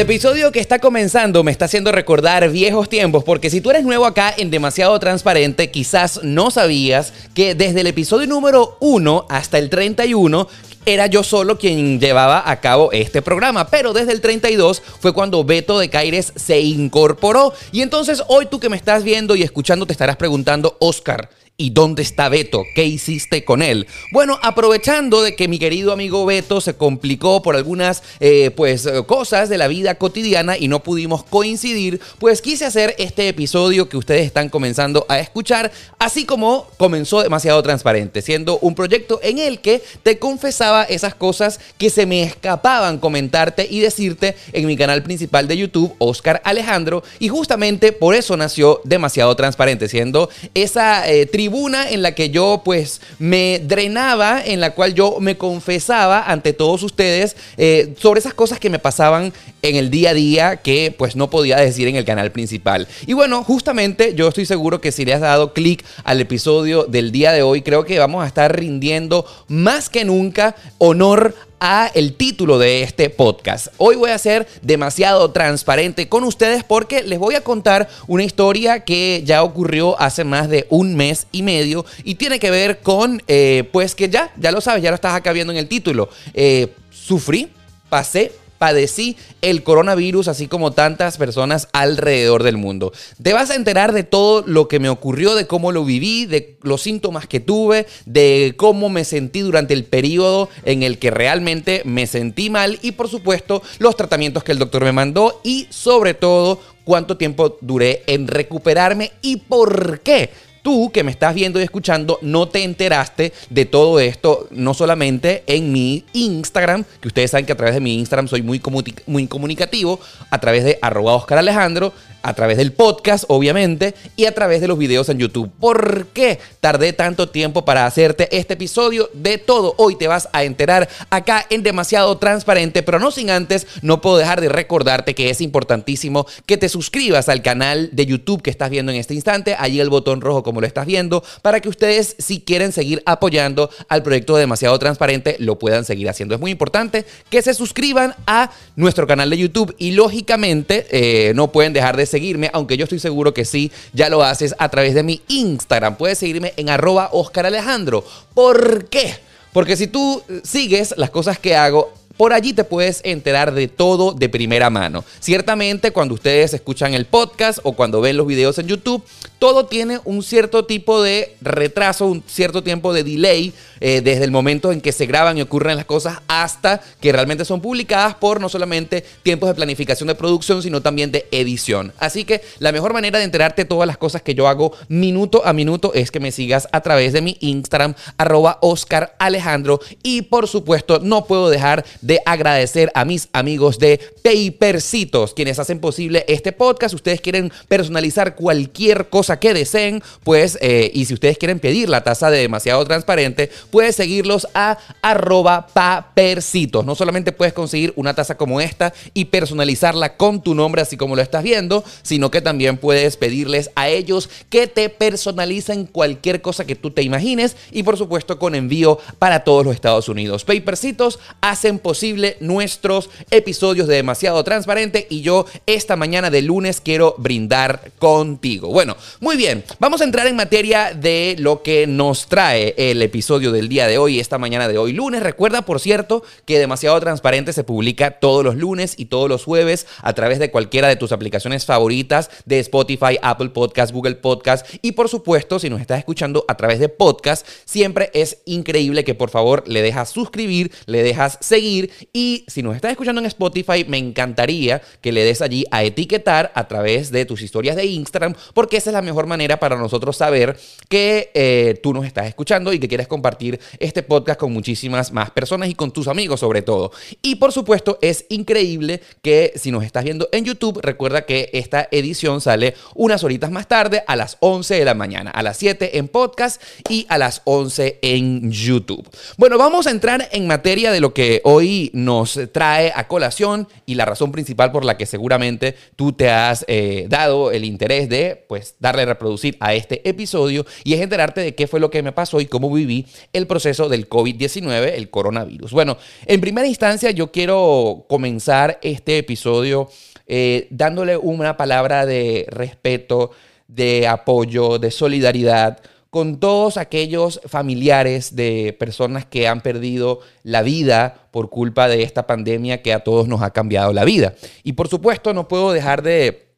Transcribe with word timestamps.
El 0.00 0.06
episodio 0.06 0.50
que 0.50 0.60
está 0.60 0.78
comenzando 0.78 1.44
me 1.44 1.52
está 1.52 1.66
haciendo 1.66 1.92
recordar 1.92 2.48
viejos 2.48 2.88
tiempos, 2.88 3.22
porque 3.22 3.50
si 3.50 3.60
tú 3.60 3.68
eres 3.68 3.84
nuevo 3.84 4.06
acá 4.06 4.32
en 4.34 4.50
Demasiado 4.50 4.98
Transparente, 4.98 5.70
quizás 5.70 6.20
no 6.22 6.50
sabías 6.50 7.12
que 7.34 7.54
desde 7.54 7.82
el 7.82 7.86
episodio 7.86 8.26
número 8.26 8.78
1 8.80 9.26
hasta 9.28 9.58
el 9.58 9.68
31 9.68 10.48
era 10.86 11.06
yo 11.06 11.22
solo 11.22 11.58
quien 11.58 12.00
llevaba 12.00 12.50
a 12.50 12.60
cabo 12.60 12.90
este 12.92 13.20
programa, 13.20 13.68
pero 13.68 13.92
desde 13.92 14.12
el 14.12 14.22
32 14.22 14.80
fue 15.00 15.12
cuando 15.12 15.44
Beto 15.44 15.78
de 15.78 15.90
Caires 15.90 16.32
se 16.34 16.60
incorporó. 16.60 17.52
Y 17.70 17.82
entonces 17.82 18.22
hoy 18.28 18.46
tú 18.46 18.58
que 18.58 18.70
me 18.70 18.78
estás 18.78 19.04
viendo 19.04 19.36
y 19.36 19.42
escuchando 19.42 19.84
te 19.84 19.92
estarás 19.92 20.16
preguntando, 20.16 20.78
Oscar, 20.80 21.28
¿Y 21.60 21.68
dónde 21.68 22.00
está 22.00 22.30
Beto? 22.30 22.64
¿Qué 22.74 22.86
hiciste 22.86 23.44
con 23.44 23.60
él? 23.60 23.86
Bueno, 24.12 24.38
aprovechando 24.42 25.20
de 25.20 25.36
que 25.36 25.46
mi 25.46 25.58
querido 25.58 25.92
amigo 25.92 26.24
Beto 26.24 26.62
se 26.62 26.72
complicó 26.72 27.42
por 27.42 27.54
algunas 27.54 28.02
eh, 28.18 28.50
pues, 28.56 28.88
cosas 29.06 29.50
de 29.50 29.58
la 29.58 29.68
vida 29.68 29.96
cotidiana 29.96 30.56
y 30.56 30.68
no 30.68 30.82
pudimos 30.82 31.22
coincidir, 31.22 32.00
pues 32.18 32.40
quise 32.40 32.64
hacer 32.64 32.94
este 32.96 33.28
episodio 33.28 33.90
que 33.90 33.98
ustedes 33.98 34.24
están 34.24 34.48
comenzando 34.48 35.04
a 35.10 35.18
escuchar, 35.20 35.70
así 35.98 36.24
como 36.24 36.66
comenzó 36.78 37.22
demasiado 37.22 37.62
transparente, 37.62 38.22
siendo 38.22 38.58
un 38.60 38.74
proyecto 38.74 39.20
en 39.22 39.38
el 39.38 39.60
que 39.60 39.82
te 40.02 40.18
confesaba 40.18 40.84
esas 40.84 41.14
cosas 41.14 41.60
que 41.76 41.90
se 41.90 42.06
me 42.06 42.22
escapaban 42.22 42.96
comentarte 42.96 43.68
y 43.70 43.80
decirte 43.80 44.34
en 44.54 44.66
mi 44.66 44.78
canal 44.78 45.02
principal 45.02 45.46
de 45.46 45.58
YouTube, 45.58 45.94
Oscar 45.98 46.40
Alejandro, 46.42 47.02
y 47.18 47.28
justamente 47.28 47.92
por 47.92 48.14
eso 48.14 48.34
nació 48.38 48.80
demasiado 48.84 49.36
transparente, 49.36 49.90
siendo 49.90 50.30
esa 50.54 51.06
eh, 51.06 51.26
tribu 51.26 51.49
en 51.90 52.02
la 52.02 52.14
que 52.14 52.30
yo 52.30 52.62
pues 52.64 53.00
me 53.18 53.60
drenaba, 53.62 54.42
en 54.44 54.60
la 54.60 54.70
cual 54.70 54.94
yo 54.94 55.18
me 55.20 55.36
confesaba 55.36 56.22
ante 56.22 56.52
todos 56.52 56.82
ustedes 56.82 57.36
eh, 57.56 57.94
sobre 57.98 58.20
esas 58.20 58.34
cosas 58.34 58.60
que 58.60 58.70
me 58.70 58.78
pasaban 58.78 59.32
en 59.62 59.76
el 59.76 59.90
día 59.90 60.10
a 60.10 60.14
día 60.14 60.56
que 60.56 60.94
pues 60.96 61.16
no 61.16 61.28
podía 61.28 61.56
decir 61.56 61.88
en 61.88 61.96
el 61.96 62.04
canal 62.04 62.30
principal. 62.30 62.86
Y 63.06 63.12
bueno, 63.14 63.42
justamente 63.42 64.14
yo 64.14 64.28
estoy 64.28 64.46
seguro 64.46 64.80
que 64.80 64.92
si 64.92 65.04
le 65.04 65.12
has 65.12 65.20
dado 65.20 65.52
clic 65.52 65.84
al 66.04 66.20
episodio 66.20 66.84
del 66.84 67.12
día 67.12 67.32
de 67.32 67.42
hoy, 67.42 67.62
creo 67.62 67.84
que 67.84 67.98
vamos 67.98 68.24
a 68.24 68.28
estar 68.28 68.56
rindiendo 68.56 69.26
más 69.48 69.90
que 69.90 70.04
nunca 70.04 70.54
honor 70.78 71.34
a 71.60 71.90
el 71.94 72.14
título 72.14 72.58
de 72.58 72.82
este 72.82 73.10
podcast. 73.10 73.68
Hoy 73.76 73.96
voy 73.96 74.10
a 74.10 74.18
ser 74.18 74.48
demasiado 74.62 75.30
transparente 75.30 76.08
con 76.08 76.24
ustedes 76.24 76.64
porque 76.64 77.02
les 77.02 77.18
voy 77.18 77.34
a 77.34 77.44
contar 77.44 77.88
una 78.08 78.24
historia 78.24 78.80
que 78.80 79.22
ya 79.24 79.42
ocurrió 79.42 80.00
hace 80.00 80.24
más 80.24 80.48
de 80.48 80.66
un 80.70 80.96
mes 80.96 81.26
y 81.30 81.42
medio 81.42 81.84
y 82.02 82.14
tiene 82.16 82.40
que 82.40 82.50
ver 82.50 82.80
con, 82.80 83.22
eh, 83.28 83.68
pues 83.72 83.94
que 83.94 84.08
ya, 84.08 84.32
ya 84.36 84.50
lo 84.50 84.60
sabes, 84.60 84.82
ya 84.82 84.90
lo 84.90 84.94
estás 84.94 85.14
acá 85.14 85.32
viendo 85.32 85.52
en 85.52 85.58
el 85.58 85.68
título. 85.68 86.08
Eh, 86.32 86.72
sufrí, 86.90 87.50
pasé 87.88 88.32
padecí 88.60 89.16
el 89.40 89.62
coronavirus, 89.62 90.28
así 90.28 90.46
como 90.46 90.72
tantas 90.72 91.16
personas 91.16 91.68
alrededor 91.72 92.42
del 92.42 92.58
mundo. 92.58 92.92
Te 93.22 93.32
vas 93.32 93.48
a 93.48 93.54
enterar 93.54 93.92
de 93.94 94.04
todo 94.04 94.44
lo 94.46 94.68
que 94.68 94.78
me 94.78 94.90
ocurrió, 94.90 95.34
de 95.34 95.46
cómo 95.46 95.72
lo 95.72 95.82
viví, 95.82 96.26
de 96.26 96.58
los 96.60 96.82
síntomas 96.82 97.26
que 97.26 97.40
tuve, 97.40 97.86
de 98.04 98.52
cómo 98.58 98.90
me 98.90 99.04
sentí 99.04 99.40
durante 99.40 99.72
el 99.72 99.84
periodo 99.84 100.50
en 100.66 100.82
el 100.82 100.98
que 100.98 101.10
realmente 101.10 101.80
me 101.86 102.06
sentí 102.06 102.50
mal 102.50 102.78
y 102.82 102.92
por 102.92 103.08
supuesto 103.08 103.62
los 103.78 103.96
tratamientos 103.96 104.44
que 104.44 104.52
el 104.52 104.58
doctor 104.58 104.84
me 104.84 104.92
mandó 104.92 105.40
y 105.42 105.66
sobre 105.70 106.12
todo 106.12 106.60
cuánto 106.84 107.16
tiempo 107.16 107.56
duré 107.62 108.02
en 108.08 108.28
recuperarme 108.28 109.12
y 109.22 109.36
por 109.36 110.00
qué 110.00 110.28
tú 110.70 110.92
que 110.92 111.02
me 111.02 111.10
estás 111.10 111.34
viendo 111.34 111.58
y 111.58 111.64
escuchando 111.64 112.20
no 112.22 112.46
te 112.46 112.62
enteraste 112.62 113.32
de 113.48 113.64
todo 113.64 113.98
esto, 113.98 114.46
no 114.52 114.72
solamente 114.72 115.42
en 115.48 115.72
mi 115.72 116.04
Instagram, 116.12 116.84
que 117.00 117.08
ustedes 117.08 117.32
saben 117.32 117.44
que 117.44 117.50
a 117.50 117.56
través 117.56 117.74
de 117.74 117.80
mi 117.80 117.98
Instagram 117.98 118.28
soy 118.28 118.42
muy, 118.42 118.62
muy 119.08 119.26
comunicativo, 119.26 119.98
a 120.30 120.38
través 120.38 120.62
de 120.62 120.78
arroba 120.80 121.14
Oscar 121.14 121.38
Alejandro, 121.38 121.92
a 122.22 122.34
través 122.34 122.56
del 122.56 122.72
podcast, 122.72 123.24
obviamente, 123.28 123.94
y 124.16 124.26
a 124.26 124.34
través 124.34 124.60
de 124.60 124.68
los 124.68 124.78
videos 124.78 125.08
en 125.08 125.18
YouTube. 125.18 125.50
¿Por 125.58 126.06
qué 126.08 126.38
tardé 126.60 126.92
tanto 126.92 127.28
tiempo 127.28 127.64
para 127.64 127.86
hacerte 127.86 128.28
este 128.36 128.54
episodio? 128.54 129.10
De 129.14 129.38
todo, 129.38 129.74
hoy 129.78 129.96
te 129.96 130.08
vas 130.08 130.28
a 130.32 130.44
enterar 130.44 130.88
acá 131.10 131.46
en 131.50 131.62
demasiado 131.62 132.18
transparente, 132.18 132.82
pero 132.82 132.98
no 132.98 133.10
sin 133.10 133.30
antes, 133.30 133.66
no 133.82 134.00
puedo 134.00 134.18
dejar 134.18 134.40
de 134.40 134.48
recordarte 134.48 135.14
que 135.14 135.30
es 135.30 135.40
importantísimo 135.40 136.26
que 136.46 136.56
te 136.56 136.68
suscribas 136.68 137.28
al 137.28 137.42
canal 137.42 137.90
de 137.92 138.06
YouTube 138.06 138.42
que 138.42 138.50
estás 138.50 138.70
viendo 138.70 138.92
en 138.92 138.98
este 138.98 139.14
instante, 139.14 139.56
allí 139.58 139.80
el 139.80 139.90
botón 139.90 140.20
rojo 140.20 140.42
como 140.42 140.60
lo 140.60 140.66
estás 140.66 140.86
viendo, 140.86 141.22
para 141.42 141.60
que 141.60 141.68
ustedes 141.68 142.16
si 142.18 142.40
quieren 142.40 142.72
seguir 142.72 143.02
apoyando 143.06 143.70
al 143.88 144.02
proyecto 144.02 144.34
de 144.34 144.40
demasiado 144.40 144.78
transparente, 144.78 145.36
lo 145.38 145.58
puedan 145.58 145.84
seguir 145.84 146.08
haciendo. 146.08 146.34
Es 146.34 146.40
muy 146.40 146.50
importante 146.50 147.04
que 147.28 147.42
se 147.42 147.54
suscriban 147.54 148.14
a 148.26 148.50
nuestro 148.76 149.06
canal 149.06 149.30
de 149.30 149.38
YouTube 149.38 149.74
y 149.78 149.92
lógicamente 149.92 150.86
eh, 150.90 151.32
no 151.34 151.52
pueden 151.52 151.72
dejar 151.72 151.96
de 151.96 152.06
seguirme, 152.10 152.50
aunque 152.52 152.76
yo 152.76 152.84
estoy 152.84 152.98
seguro 152.98 153.32
que 153.32 153.44
sí, 153.44 153.72
ya 153.92 154.08
lo 154.08 154.22
haces 154.22 154.54
a 154.58 154.68
través 154.68 154.94
de 154.94 155.02
mi 155.02 155.22
Instagram. 155.28 155.96
Puedes 155.96 156.18
seguirme 156.18 156.52
en 156.56 156.68
arroba 156.68 157.10
Oscar 157.12 157.46
Alejandro. 157.46 158.04
¿Por 158.34 158.88
qué? 158.88 159.14
Porque 159.52 159.76
si 159.76 159.86
tú 159.86 160.22
sigues 160.44 160.94
las 160.96 161.10
cosas 161.10 161.38
que 161.38 161.56
hago, 161.56 161.92
por 162.20 162.34
allí 162.34 162.52
te 162.52 162.64
puedes 162.64 163.00
enterar 163.02 163.54
de 163.54 163.66
todo 163.66 164.12
de 164.12 164.28
primera 164.28 164.68
mano. 164.68 165.06
Ciertamente 165.20 165.90
cuando 165.90 166.12
ustedes 166.12 166.52
escuchan 166.52 166.92
el 166.92 167.06
podcast 167.06 167.60
o 167.62 167.72
cuando 167.72 168.02
ven 168.02 168.18
los 168.18 168.26
videos 168.26 168.58
en 168.58 168.66
YouTube, 168.66 169.02
todo 169.38 169.64
tiene 169.64 170.00
un 170.04 170.22
cierto 170.22 170.66
tipo 170.66 171.02
de 171.02 171.34
retraso, 171.40 172.04
un 172.04 172.22
cierto 172.26 172.62
tiempo 172.62 172.92
de 172.92 173.04
delay 173.04 173.54
eh, 173.80 174.02
desde 174.02 174.24
el 174.24 174.30
momento 174.30 174.70
en 174.70 174.82
que 174.82 174.92
se 174.92 175.06
graban 175.06 175.38
y 175.38 175.40
ocurren 175.40 175.76
las 175.76 175.86
cosas 175.86 176.18
hasta 176.28 176.82
que 177.00 177.10
realmente 177.10 177.46
son 177.46 177.62
publicadas 177.62 178.16
por 178.16 178.38
no 178.38 178.50
solamente 178.50 179.02
tiempos 179.22 179.48
de 179.48 179.54
planificación 179.54 180.08
de 180.08 180.14
producción, 180.14 180.62
sino 180.62 180.82
también 180.82 181.10
de 181.10 181.26
edición. 181.30 181.94
Así 181.98 182.24
que 182.24 182.42
la 182.58 182.70
mejor 182.70 182.92
manera 182.92 183.18
de 183.18 183.24
enterarte 183.24 183.62
de 183.62 183.68
todas 183.68 183.86
las 183.86 183.96
cosas 183.96 184.20
que 184.20 184.34
yo 184.34 184.46
hago 184.46 184.76
minuto 184.88 185.40
a 185.46 185.54
minuto 185.54 185.92
es 185.94 186.10
que 186.10 186.20
me 186.20 186.32
sigas 186.32 186.68
a 186.72 186.82
través 186.82 187.14
de 187.14 187.22
mi 187.22 187.38
Instagram, 187.40 187.94
arroba 188.18 188.58
Oscar 188.60 189.16
Alejandro. 189.18 189.80
Y 190.02 190.20
por 190.20 190.48
supuesto, 190.48 191.00
no 191.02 191.24
puedo 191.24 191.48
dejar 191.48 191.86
de 192.02 192.09
agradecer 192.26 192.90
a 192.94 193.04
mis 193.04 193.28
amigos 193.32 193.78
de 193.78 194.00
Papercitos, 194.22 195.34
quienes 195.34 195.58
hacen 195.58 195.78
posible 195.78 196.24
este 196.28 196.52
podcast. 196.52 196.94
Ustedes 196.94 197.20
quieren 197.20 197.52
personalizar 197.68 198.34
cualquier 198.34 199.08
cosa 199.08 199.38
que 199.38 199.54
deseen, 199.54 200.02
pues, 200.24 200.58
eh, 200.60 200.90
y 200.92 201.04
si 201.04 201.14
ustedes 201.14 201.38
quieren 201.38 201.60
pedir 201.60 201.88
la 201.88 202.02
taza 202.02 202.30
de 202.30 202.38
demasiado 202.38 202.84
transparente, 202.84 203.50
puedes 203.70 203.96
seguirlos 203.96 204.48
a 204.54 204.78
arroba 205.02 205.68
papercitos. 205.68 206.84
No 206.84 206.94
solamente 206.94 207.32
puedes 207.32 207.52
conseguir 207.52 207.92
una 207.96 208.14
taza 208.14 208.36
como 208.36 208.60
esta 208.60 208.92
y 209.14 209.26
personalizarla 209.26 210.16
con 210.16 210.42
tu 210.42 210.54
nombre, 210.54 210.82
así 210.82 210.96
como 210.96 211.16
lo 211.16 211.22
estás 211.22 211.42
viendo, 211.42 211.84
sino 212.02 212.30
que 212.30 212.40
también 212.40 212.76
puedes 212.76 213.16
pedirles 213.16 213.70
a 213.74 213.88
ellos 213.88 214.28
que 214.48 214.66
te 214.66 214.88
personalicen 214.88 215.86
cualquier 215.86 216.42
cosa 216.42 216.64
que 216.64 216.76
tú 216.76 216.90
te 216.90 217.02
imagines 217.02 217.56
y 217.70 217.82
por 217.82 217.96
supuesto 217.96 218.38
con 218.38 218.54
envío 218.54 218.98
para 219.18 219.44
todos 219.44 219.64
los 219.64 219.74
Estados 219.74 220.08
Unidos. 220.08 220.44
Papercitos 220.44 221.18
hacen 221.40 221.78
posible 221.78 221.99
nuestros 222.40 223.10
episodios 223.30 223.86
de 223.86 223.96
demasiado 223.96 224.42
transparente 224.42 225.06
y 225.10 225.20
yo 225.20 225.44
esta 225.66 225.96
mañana 225.96 226.30
de 226.30 226.40
lunes 226.40 226.80
quiero 226.80 227.14
brindar 227.18 227.92
contigo. 227.98 228.68
Bueno, 228.68 228.96
muy 229.20 229.36
bien, 229.36 229.64
vamos 229.78 230.00
a 230.00 230.04
entrar 230.04 230.26
en 230.26 230.36
materia 230.36 230.94
de 230.94 231.36
lo 231.38 231.62
que 231.62 231.86
nos 231.86 232.26
trae 232.26 232.74
el 232.78 233.02
episodio 233.02 233.52
del 233.52 233.68
día 233.68 233.86
de 233.86 233.98
hoy, 233.98 234.18
esta 234.18 234.38
mañana 234.38 234.66
de 234.66 234.78
hoy 234.78 234.92
lunes. 234.92 235.22
Recuerda, 235.22 235.62
por 235.62 235.78
cierto, 235.78 236.22
que 236.46 236.58
Demasiado 236.58 236.98
Transparente 237.00 237.52
se 237.52 237.64
publica 237.64 238.12
todos 238.12 238.42
los 238.44 238.56
lunes 238.56 238.94
y 238.96 239.06
todos 239.06 239.28
los 239.28 239.44
jueves 239.44 239.86
a 240.00 240.14
través 240.14 240.38
de 240.38 240.50
cualquiera 240.50 240.88
de 240.88 240.96
tus 240.96 241.12
aplicaciones 241.12 241.66
favoritas 241.66 242.30
de 242.46 242.60
Spotify, 242.60 243.18
Apple 243.22 243.50
Podcast, 243.50 243.92
Google 243.92 244.16
Podcast 244.16 244.66
y 244.80 244.92
por 244.92 245.08
supuesto, 245.08 245.58
si 245.58 245.68
nos 245.68 245.80
estás 245.80 245.98
escuchando 245.98 246.44
a 246.48 246.56
través 246.56 246.78
de 246.78 246.88
podcast, 246.88 247.46
siempre 247.64 248.10
es 248.14 248.38
increíble 248.46 249.04
que 249.04 249.14
por 249.14 249.30
favor 249.30 249.64
le 249.66 249.82
dejas 249.82 250.10
suscribir, 250.10 250.72
le 250.86 251.02
dejas 251.02 251.38
seguir 251.40 251.79
y 252.12 252.44
si 252.48 252.62
nos 252.62 252.76
estás 252.76 252.90
escuchando 252.90 253.20
en 253.20 253.26
Spotify, 253.26 253.84
me 253.86 253.98
encantaría 253.98 254.82
que 255.00 255.12
le 255.12 255.24
des 255.24 255.40
allí 255.40 255.64
a 255.70 255.84
etiquetar 255.84 256.52
a 256.54 256.66
través 256.68 257.10
de 257.10 257.24
tus 257.24 257.42
historias 257.42 257.76
de 257.76 257.86
Instagram 257.86 258.34
porque 258.54 258.76
esa 258.76 258.90
es 258.90 258.94
la 258.94 259.02
mejor 259.02 259.26
manera 259.26 259.58
para 259.58 259.76
nosotros 259.76 260.16
saber 260.16 260.58
que 260.88 261.30
eh, 261.34 261.78
tú 261.82 261.92
nos 261.94 262.06
estás 262.06 262.26
escuchando 262.26 262.72
y 262.72 262.78
que 262.78 262.88
quieres 262.88 263.08
compartir 263.08 263.60
este 263.78 264.02
podcast 264.02 264.40
con 264.40 264.52
muchísimas 264.52 265.12
más 265.12 265.30
personas 265.30 265.68
y 265.68 265.74
con 265.74 265.90
tus 265.92 266.08
amigos 266.08 266.40
sobre 266.40 266.62
todo. 266.62 266.92
Y 267.22 267.36
por 267.36 267.52
supuesto, 267.52 267.98
es 268.02 268.26
increíble 268.28 269.00
que 269.22 269.52
si 269.56 269.70
nos 269.70 269.84
estás 269.84 270.04
viendo 270.04 270.28
en 270.32 270.44
YouTube, 270.44 270.80
recuerda 270.82 271.22
que 271.22 271.50
esta 271.52 271.88
edición 271.90 272.40
sale 272.40 272.74
unas 272.94 273.24
horitas 273.24 273.50
más 273.50 273.68
tarde, 273.68 274.02
a 274.06 274.16
las 274.16 274.36
11 274.40 274.74
de 274.74 274.84
la 274.84 274.94
mañana, 274.94 275.30
a 275.30 275.42
las 275.42 275.56
7 275.56 275.98
en 275.98 276.08
podcast 276.08 276.60
y 276.88 277.06
a 277.08 277.18
las 277.18 277.42
11 277.44 277.98
en 278.02 278.50
YouTube. 278.50 279.08
Bueno, 279.36 279.58
vamos 279.58 279.86
a 279.86 279.90
entrar 279.90 280.28
en 280.32 280.46
materia 280.46 280.92
de 280.92 281.00
lo 281.00 281.14
que 281.14 281.40
hoy 281.44 281.69
nos 281.92 282.38
trae 282.52 282.92
a 282.94 283.06
colación 283.08 283.68
y 283.86 283.94
la 283.94 284.04
razón 284.04 284.32
principal 284.32 284.72
por 284.72 284.84
la 284.84 284.96
que 284.96 285.06
seguramente 285.06 285.74
tú 285.96 286.12
te 286.12 286.30
has 286.30 286.64
eh, 286.68 287.06
dado 287.08 287.52
el 287.52 287.64
interés 287.64 288.08
de 288.08 288.44
pues 288.48 288.74
darle 288.78 289.02
a 289.02 289.06
reproducir 289.06 289.56
a 289.60 289.74
este 289.74 290.08
episodio 290.08 290.66
y 290.84 290.94
es 290.94 291.00
enterarte 291.00 291.40
de 291.40 291.54
qué 291.54 291.66
fue 291.66 291.80
lo 291.80 291.90
que 291.90 292.02
me 292.02 292.12
pasó 292.12 292.40
y 292.40 292.46
cómo 292.46 292.72
viví 292.72 293.06
el 293.32 293.46
proceso 293.46 293.88
del 293.88 294.08
COVID-19, 294.08 294.92
el 294.94 295.10
coronavirus. 295.10 295.72
Bueno, 295.72 295.96
en 296.26 296.40
primera 296.40 296.66
instancia 296.66 297.10
yo 297.10 297.30
quiero 297.30 298.04
comenzar 298.08 298.78
este 298.82 299.18
episodio 299.18 299.88
eh, 300.26 300.68
dándole 300.70 301.16
una 301.16 301.56
palabra 301.56 302.06
de 302.06 302.46
respeto, 302.50 303.32
de 303.66 304.06
apoyo, 304.08 304.78
de 304.78 304.90
solidaridad 304.90 305.78
con 306.10 306.40
todos 306.40 306.76
aquellos 306.76 307.40
familiares 307.46 308.34
de 308.34 308.76
personas 308.78 309.24
que 309.24 309.46
han 309.46 309.60
perdido 309.60 310.20
la 310.42 310.62
vida 310.62 311.28
por 311.30 311.50
culpa 311.50 311.88
de 311.88 312.02
esta 312.02 312.26
pandemia 312.26 312.82
que 312.82 312.92
a 312.92 313.04
todos 313.04 313.28
nos 313.28 313.42
ha 313.42 313.52
cambiado 313.52 313.92
la 313.92 314.04
vida. 314.04 314.34
Y 314.64 314.72
por 314.72 314.88
supuesto 314.88 315.32
no 315.32 315.46
puedo 315.46 315.72
dejar 315.72 316.02
de 316.02 316.48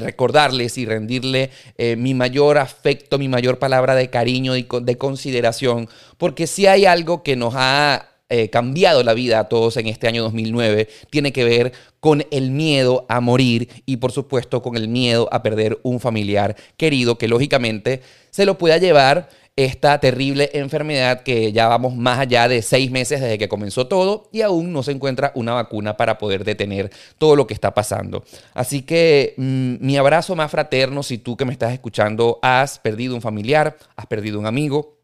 recordarles 0.00 0.78
y 0.78 0.86
rendirle 0.86 1.50
eh, 1.76 1.96
mi 1.96 2.14
mayor 2.14 2.56
afecto, 2.56 3.18
mi 3.18 3.28
mayor 3.28 3.58
palabra 3.58 3.94
de 3.94 4.08
cariño 4.08 4.56
y 4.56 4.66
de 4.80 4.98
consideración, 4.98 5.88
porque 6.16 6.46
si 6.46 6.66
hay 6.66 6.86
algo 6.86 7.22
que 7.22 7.36
nos 7.36 7.52
ha 7.54 8.11
eh, 8.34 8.48
cambiado 8.48 9.02
la 9.02 9.12
vida 9.12 9.40
a 9.40 9.44
todos 9.50 9.76
en 9.76 9.88
este 9.88 10.08
año 10.08 10.22
2009 10.22 10.88
tiene 11.10 11.34
que 11.34 11.44
ver 11.44 11.74
con 12.00 12.24
el 12.30 12.50
miedo 12.50 13.04
a 13.10 13.20
morir 13.20 13.68
y 13.84 13.98
por 13.98 14.10
supuesto 14.10 14.62
con 14.62 14.74
el 14.74 14.88
miedo 14.88 15.28
a 15.30 15.42
perder 15.42 15.78
un 15.82 16.00
familiar 16.00 16.56
querido 16.78 17.18
que 17.18 17.28
lógicamente 17.28 18.00
se 18.30 18.46
lo 18.46 18.56
pueda 18.56 18.78
llevar 18.78 19.28
esta 19.54 20.00
terrible 20.00 20.48
enfermedad 20.54 21.24
que 21.24 21.52
ya 21.52 21.68
vamos 21.68 21.94
más 21.94 22.20
allá 22.20 22.48
de 22.48 22.62
seis 22.62 22.90
meses 22.90 23.20
desde 23.20 23.36
que 23.36 23.50
comenzó 23.50 23.86
todo 23.86 24.30
y 24.32 24.40
aún 24.40 24.72
no 24.72 24.82
se 24.82 24.92
encuentra 24.92 25.32
una 25.34 25.52
vacuna 25.52 25.98
para 25.98 26.16
poder 26.16 26.42
detener 26.42 26.90
todo 27.18 27.36
lo 27.36 27.46
que 27.46 27.52
está 27.52 27.74
pasando. 27.74 28.24
Así 28.54 28.80
que 28.80 29.34
mm, 29.36 29.74
mi 29.78 29.98
abrazo 29.98 30.34
más 30.36 30.50
fraterno 30.50 31.02
si 31.02 31.18
tú 31.18 31.36
que 31.36 31.44
me 31.44 31.52
estás 31.52 31.74
escuchando 31.74 32.38
has 32.40 32.78
perdido 32.78 33.14
un 33.14 33.20
familiar, 33.20 33.76
has 33.94 34.06
perdido 34.06 34.40
un 34.40 34.46
amigo, 34.46 35.02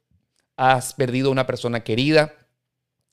has 0.56 0.94
perdido 0.94 1.30
una 1.30 1.46
persona 1.46 1.80
querida 1.80 2.32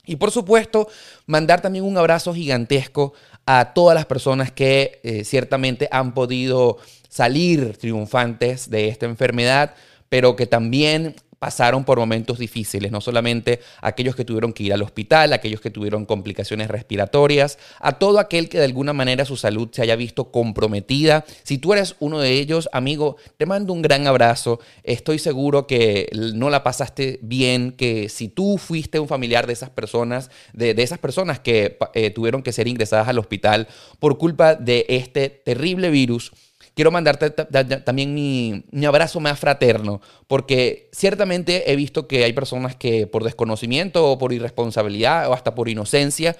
y 0.05 0.15
por 0.15 0.31
supuesto, 0.31 0.87
mandar 1.25 1.61
también 1.61 1.85
un 1.85 1.97
abrazo 1.97 2.33
gigantesco 2.33 3.13
a 3.45 3.73
todas 3.73 3.95
las 3.95 4.05
personas 4.05 4.51
que 4.51 4.99
eh, 5.03 5.23
ciertamente 5.23 5.87
han 5.91 6.13
podido 6.13 6.77
salir 7.09 7.77
triunfantes 7.77 8.69
de 8.69 8.87
esta 8.87 9.05
enfermedad, 9.05 9.75
pero 10.09 10.35
que 10.35 10.47
también 10.47 11.15
pasaron 11.39 11.83
por 11.83 11.99
momentos 11.99 12.39
difíciles, 12.39 12.91
no 12.91 13.01
solamente 13.01 13.59
aquellos 13.81 14.15
que 14.15 14.25
tuvieron 14.25 14.53
que 14.53 14.63
ir 14.63 14.73
al 14.73 14.81
hospital, 14.81 15.33
aquellos 15.33 15.61
que 15.61 15.69
tuvieron 15.69 16.05
complicaciones 16.05 16.69
respiratorias, 16.69 17.57
a 17.79 17.93
todo 17.93 18.19
aquel 18.19 18.49
que 18.49 18.57
de 18.57 18.65
alguna 18.65 18.93
manera 18.93 19.25
su 19.25 19.37
salud 19.37 19.69
se 19.71 19.81
haya 19.81 19.95
visto 19.95 20.31
comprometida. 20.31 21.25
Si 21.43 21.57
tú 21.57 21.73
eres 21.73 21.95
uno 21.99 22.19
de 22.19 22.31
ellos, 22.31 22.69
amigo, 22.71 23.17
te 23.37 23.45
mando 23.45 23.73
un 23.73 23.81
gran 23.81 24.07
abrazo. 24.07 24.59
Estoy 24.83 25.19
seguro 25.19 25.67
que 25.67 26.09
no 26.13 26.49
la 26.49 26.63
pasaste 26.63 27.19
bien, 27.21 27.71
que 27.71 28.09
si 28.09 28.27
tú 28.27 28.57
fuiste 28.57 28.99
un 28.99 29.07
familiar 29.07 29.47
de 29.47 29.53
esas 29.53 29.69
personas, 29.69 30.29
de, 30.53 30.71
esas 30.77 30.99
personas 30.99 31.39
que 31.39 31.77
eh, 31.93 32.11
tuvieron 32.11 32.43
que 32.43 32.51
ser 32.51 32.67
ingresadas 32.67 33.07
al 33.07 33.19
hospital 33.19 33.67
por 33.99 34.17
culpa 34.17 34.55
de 34.55 34.85
este 34.89 35.29
terrible 35.29 35.89
virus, 35.89 36.31
quiero 36.75 36.91
mandarte 36.91 37.31
también 37.31 38.13
mi, 38.13 38.85
abrazo 38.85 39.19
más 39.19 39.39
fraterno, 39.39 40.01
porque 40.27 40.89
ciertamente 40.91 41.71
he 41.71 41.75
visto 41.75 42.07
que 42.07 42.23
hay 42.23 42.33
personas 42.33 42.75
que 42.75 43.07
por 43.07 43.23
desconocimiento 43.23 44.11
o 44.11 44.17
por 44.19 44.33
irresponsabilidad 44.33 45.29
o 45.29 45.33
hasta 45.33 45.55
por 45.55 45.69
inocencia 45.69 46.35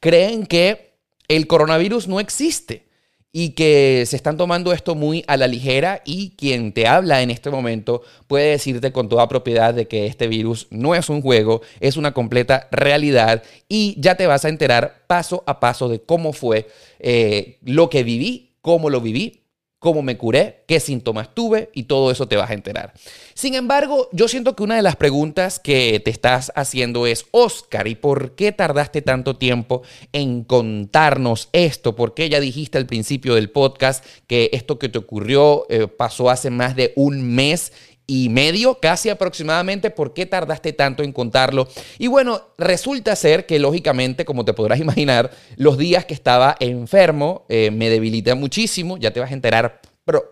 creen 0.00 0.44
que 0.44 0.96
el 1.28 1.46
coronavirus 1.46 2.08
no 2.08 2.20
existe 2.20 2.84
y 3.32 3.50
que 3.50 4.04
se 4.06 4.16
están 4.16 4.36
tomando 4.36 4.72
esto 4.72 4.94
muy 4.94 5.22
a 5.26 5.36
la 5.36 5.46
ligera 5.46 6.02
y 6.04 6.30
quien 6.30 6.72
te 6.72 6.86
habla 6.86 7.22
en 7.22 7.30
este 7.30 7.50
momento 7.50 8.02
puede 8.26 8.50
decirte 8.50 8.92
con 8.92 9.08
toda 9.08 9.28
propiedad 9.28 9.74
de 9.74 9.86
que 9.86 10.06
este 10.06 10.26
virus 10.26 10.68
no 10.70 10.94
es 10.94 11.08
un 11.10 11.22
juego, 11.22 11.60
es 11.80 11.96
una 11.96 12.12
completa 12.12 12.66
realidad 12.72 13.42
y 13.68 13.94
ya 14.00 14.16
te 14.16 14.26
vas 14.26 14.44
a 14.44 14.48
enterar 14.48 15.04
paso 15.06 15.44
a 15.46 15.60
paso 15.60 15.88
de 15.88 16.00
cómo 16.00 16.32
fue 16.32 16.66
eh, 16.98 17.58
lo 17.62 17.90
que 17.90 18.04
viví, 18.04 18.54
cómo 18.62 18.90
lo 18.90 19.00
viví 19.00 19.45
cómo 19.78 20.02
me 20.02 20.16
curé, 20.16 20.64
qué 20.66 20.80
síntomas 20.80 21.34
tuve 21.34 21.70
y 21.74 21.84
todo 21.84 22.10
eso 22.10 22.26
te 22.26 22.36
vas 22.36 22.50
a 22.50 22.54
enterar. 22.54 22.94
Sin 23.34 23.54
embargo, 23.54 24.08
yo 24.12 24.26
siento 24.26 24.56
que 24.56 24.62
una 24.62 24.76
de 24.76 24.82
las 24.82 24.96
preguntas 24.96 25.60
que 25.60 26.00
te 26.04 26.10
estás 26.10 26.50
haciendo 26.56 27.06
es, 27.06 27.26
Oscar, 27.30 27.86
¿y 27.86 27.94
por 27.94 28.34
qué 28.34 28.52
tardaste 28.52 29.02
tanto 29.02 29.36
tiempo 29.36 29.82
en 30.12 30.44
contarnos 30.44 31.50
esto? 31.52 31.94
¿Por 31.94 32.14
qué 32.14 32.28
ya 32.28 32.40
dijiste 32.40 32.78
al 32.78 32.86
principio 32.86 33.34
del 33.34 33.50
podcast 33.50 34.04
que 34.26 34.50
esto 34.52 34.78
que 34.78 34.88
te 34.88 34.98
ocurrió 34.98 35.66
eh, 35.68 35.86
pasó 35.86 36.30
hace 36.30 36.50
más 36.50 36.74
de 36.74 36.92
un 36.96 37.34
mes 37.34 37.72
y 38.06 38.28
medio, 38.28 38.78
casi 38.80 39.08
aproximadamente. 39.08 39.90
¿Por 39.90 40.12
qué 40.12 40.26
tardaste 40.26 40.72
tanto 40.72 41.02
en 41.02 41.12
contarlo? 41.12 41.68
Y 41.98 42.06
bueno, 42.06 42.42
resulta 42.58 43.16
ser 43.16 43.46
que 43.46 43.58
lógicamente, 43.58 44.24
como 44.24 44.44
te 44.44 44.54
podrás 44.54 44.80
imaginar, 44.80 45.30
los 45.56 45.78
días 45.78 46.04
que 46.04 46.14
estaba 46.14 46.56
enfermo 46.60 47.44
eh, 47.48 47.70
me 47.70 47.90
debilité 47.90 48.34
muchísimo. 48.34 48.96
Ya 48.98 49.10
te 49.10 49.20
vas 49.20 49.30
a 49.30 49.34
enterar 49.34 49.80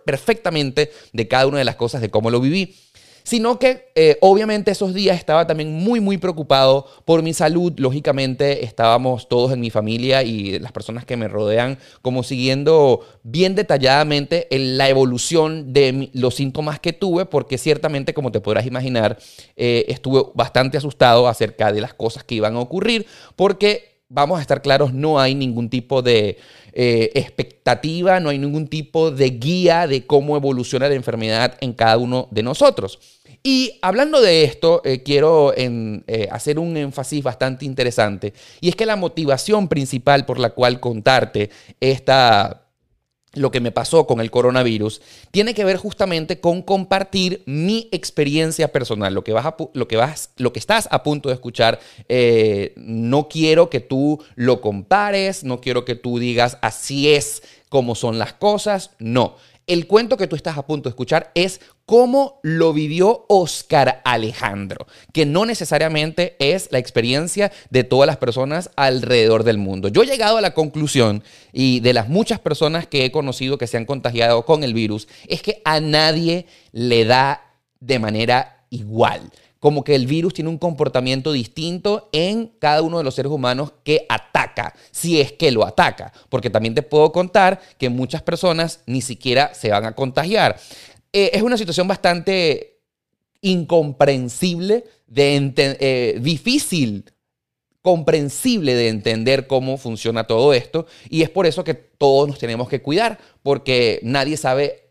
perfectamente 0.05 0.93
de 1.13 1.29
cada 1.29 1.47
una 1.47 1.59
de 1.59 1.65
las 1.65 1.77
cosas, 1.77 2.01
de 2.01 2.11
cómo 2.11 2.31
lo 2.31 2.41
viví 2.41 2.77
sino 3.25 3.59
que 3.59 3.89
eh, 3.95 4.19
obviamente 4.21 4.71
esos 4.71 4.93
días 4.93 5.17
estaba 5.17 5.47
también 5.47 5.73
muy, 5.73 5.99
muy 5.99 6.19
preocupado 6.19 6.87
por 7.07 7.23
mi 7.23 7.33
salud. 7.33 7.73
Lógicamente 7.79 8.65
estábamos 8.65 9.29
todos 9.29 9.51
en 9.53 9.61
mi 9.61 9.71
familia 9.71 10.23
y 10.23 10.59
las 10.59 10.73
personas 10.73 11.07
que 11.07 11.17
me 11.17 11.27
rodean 11.27 11.79
como 12.03 12.23
siguiendo 12.23 13.01
bien 13.23 13.55
detalladamente 13.55 14.47
la 14.51 14.91
evolución 14.91 15.73
de 15.73 16.11
los 16.13 16.35
síntomas 16.35 16.79
que 16.81 16.93
tuve, 16.93 17.25
porque 17.25 17.57
ciertamente, 17.57 18.13
como 18.13 18.31
te 18.31 18.41
podrás 18.41 18.67
imaginar, 18.67 19.19
eh, 19.57 19.87
estuve 19.89 20.23
bastante 20.35 20.77
asustado 20.77 21.27
acerca 21.27 21.73
de 21.73 21.81
las 21.81 21.95
cosas 21.95 22.25
que 22.25 22.35
iban 22.35 22.57
a 22.57 22.61
ocurrir, 22.61 23.07
porque 23.37 23.94
vamos 24.15 24.39
a 24.39 24.43
estar 24.43 24.63
claros, 24.63 24.95
no 24.95 25.19
hay 25.19 25.35
ningún 25.35 25.69
tipo 25.69 26.01
de 26.01 26.39
eh, 26.73 27.11
expectativa, 27.15 28.21
no 28.21 28.31
hay 28.31 28.39
ningún 28.39 28.69
tipo 28.69 29.11
de 29.11 29.31
guía 29.31 29.87
de 29.87 30.07
cómo 30.07 30.37
evoluciona 30.37 30.89
la 30.89 30.95
enfermedad 30.95 31.57
en 31.61 31.73
cada 31.73 31.99
uno 31.99 32.29
de 32.31 32.43
nosotros. 32.43 32.99
Y 33.43 33.79
hablando 33.83 34.23
de 34.23 34.45
esto, 34.45 34.81
eh, 34.85 35.03
quiero 35.03 35.53
eh, 35.55 36.29
hacer 36.31 36.59
un 36.59 36.77
énfasis 36.77 37.23
bastante 37.23 37.67
interesante, 37.67 38.33
y 38.61 38.69
es 38.69 38.77
que 38.77 38.87
la 38.87 38.97
motivación 38.97 39.69
principal 39.69 40.25
por 40.25 40.39
la 40.39 40.51
cual 40.51 40.81
contarte 40.81 41.51
esta 41.81 42.64
lo 43.35 43.51
que 43.51 43.61
me 43.61 43.73
pasó 43.73 44.07
con 44.07 44.21
el 44.21 44.31
coronavirus, 44.31 45.01
tiene 45.31 45.55
que 45.55 45.65
ver 45.65 45.77
justamente 45.77 46.41
con 46.41 46.63
compartir 46.63 47.43
mi 47.47 47.89
experiencia 47.93 48.73
personal. 48.73 49.15
Lo 49.15 49.25
que, 49.25 49.33
vas 49.33 49.47
lo 49.73 49.89
que, 49.89 49.97
vas, 49.97 50.31
lo 50.37 50.53
que 50.53 50.59
estás 50.59 50.89
a 50.91 51.03
punto 51.03 51.29
de 51.29 51.35
escuchar, 51.35 51.81
eh, 52.09 52.73
no 52.77 53.29
quiero 53.29 53.71
que 53.71 53.81
tú 53.81 54.23
lo 54.35 54.61
compares, 54.61 55.45
no 55.45 55.61
quiero 55.61 55.85
que 55.85 55.95
tú 55.95 56.19
digas 56.19 56.59
así 56.63 57.13
es 57.13 57.43
como 57.69 57.97
son 57.97 58.19
las 58.19 58.33
cosas, 58.35 58.93
no. 59.01 59.35
El 59.67 59.87
cuento 59.87 60.17
que 60.17 60.27
tú 60.27 60.37
estás 60.37 60.59
a 60.59 60.67
punto 60.67 60.89
de 60.89 60.91
escuchar 60.91 61.31
es 61.35 61.61
cómo 61.87 62.41
lo 62.43 62.73
vivió 62.73 63.25
Oscar 63.29 64.03
Alejandro, 64.05 64.87
que 65.13 65.25
no 65.25 65.47
necesariamente 65.47 66.37
es 66.39 66.69
la 66.71 66.79
experiencia 66.79 67.51
de 67.71 67.85
todas 67.85 68.07
las 68.07 68.19
personas 68.19 68.71
alrededor 68.77 69.43
del 69.45 69.59
mundo. 69.59 69.89
Yo 69.89 70.03
he 70.03 70.07
llegado 70.07 70.37
a 70.37 70.43
la 70.43 70.55
conclusión, 70.55 71.23
y 71.53 71.81
de 71.81 71.95
las 71.95 72.09
muchas 72.09 72.41
personas 72.41 72.87
que 72.87 73.05
he 73.05 73.11
conocido 73.13 73.57
que 73.57 73.67
se 73.67 73.77
han 73.77 73.87
contagiado 73.87 74.45
con 74.45 74.65
el 74.65 74.75
virus, 74.75 75.09
es 75.29 75.41
que 75.41 75.63
a 75.65 75.81
nadie 75.81 76.47
le 76.73 77.05
da 77.05 77.43
de 77.81 77.99
manera 77.99 78.67
igual 78.71 79.31
como 79.65 79.83
que 79.83 79.95
el 79.95 80.07
virus 80.07 80.35
tiene 80.35 80.51
un 80.51 80.59
comportamiento 80.59 81.33
distinto 81.33 82.11
en 82.13 82.49
cada 82.59 82.83
uno 82.83 82.99
de 82.99 83.05
los 83.05 83.15
seres 83.15 83.33
humanos 83.33 83.73
que 83.83 84.05
ataca, 84.11 84.75
si 84.91 85.23
es 85.23 85.33
que 85.33 85.51
lo 85.51 85.65
ataca. 85.65 86.13
Porque 86.29 86.51
también 86.51 86.75
te 86.75 86.83
puedo 86.83 87.11
contar 87.13 87.63
que 87.79 87.89
muchas 87.89 88.21
personas 88.21 88.83
ni 88.85 89.01
siquiera 89.01 89.55
se 89.55 89.71
van 89.71 89.87
a 89.87 89.95
contagiar. 89.95 90.61
Eh, 91.15 91.31
es 91.33 91.41
una 91.41 91.57
situación 91.57 91.89
bastante 91.89 92.83
incomprensible, 93.41 94.85
de 95.07 95.55
eh, 95.57 96.19
difícil 96.21 97.11
comprensible 97.81 98.75
de 98.75 98.89
entender 98.89 99.47
cómo 99.47 99.79
funciona 99.79 100.25
todo 100.25 100.53
esto 100.53 100.87
y 101.09 101.23
es 101.23 101.31
por 101.31 101.47
eso 101.47 101.65
que 101.65 101.73
todos 101.73 102.29
nos 102.29 102.39
tenemos 102.39 102.69
que 102.69 102.83
cuidar 102.83 103.19
porque 103.43 103.99
nadie 104.03 104.37
sabe 104.37 104.84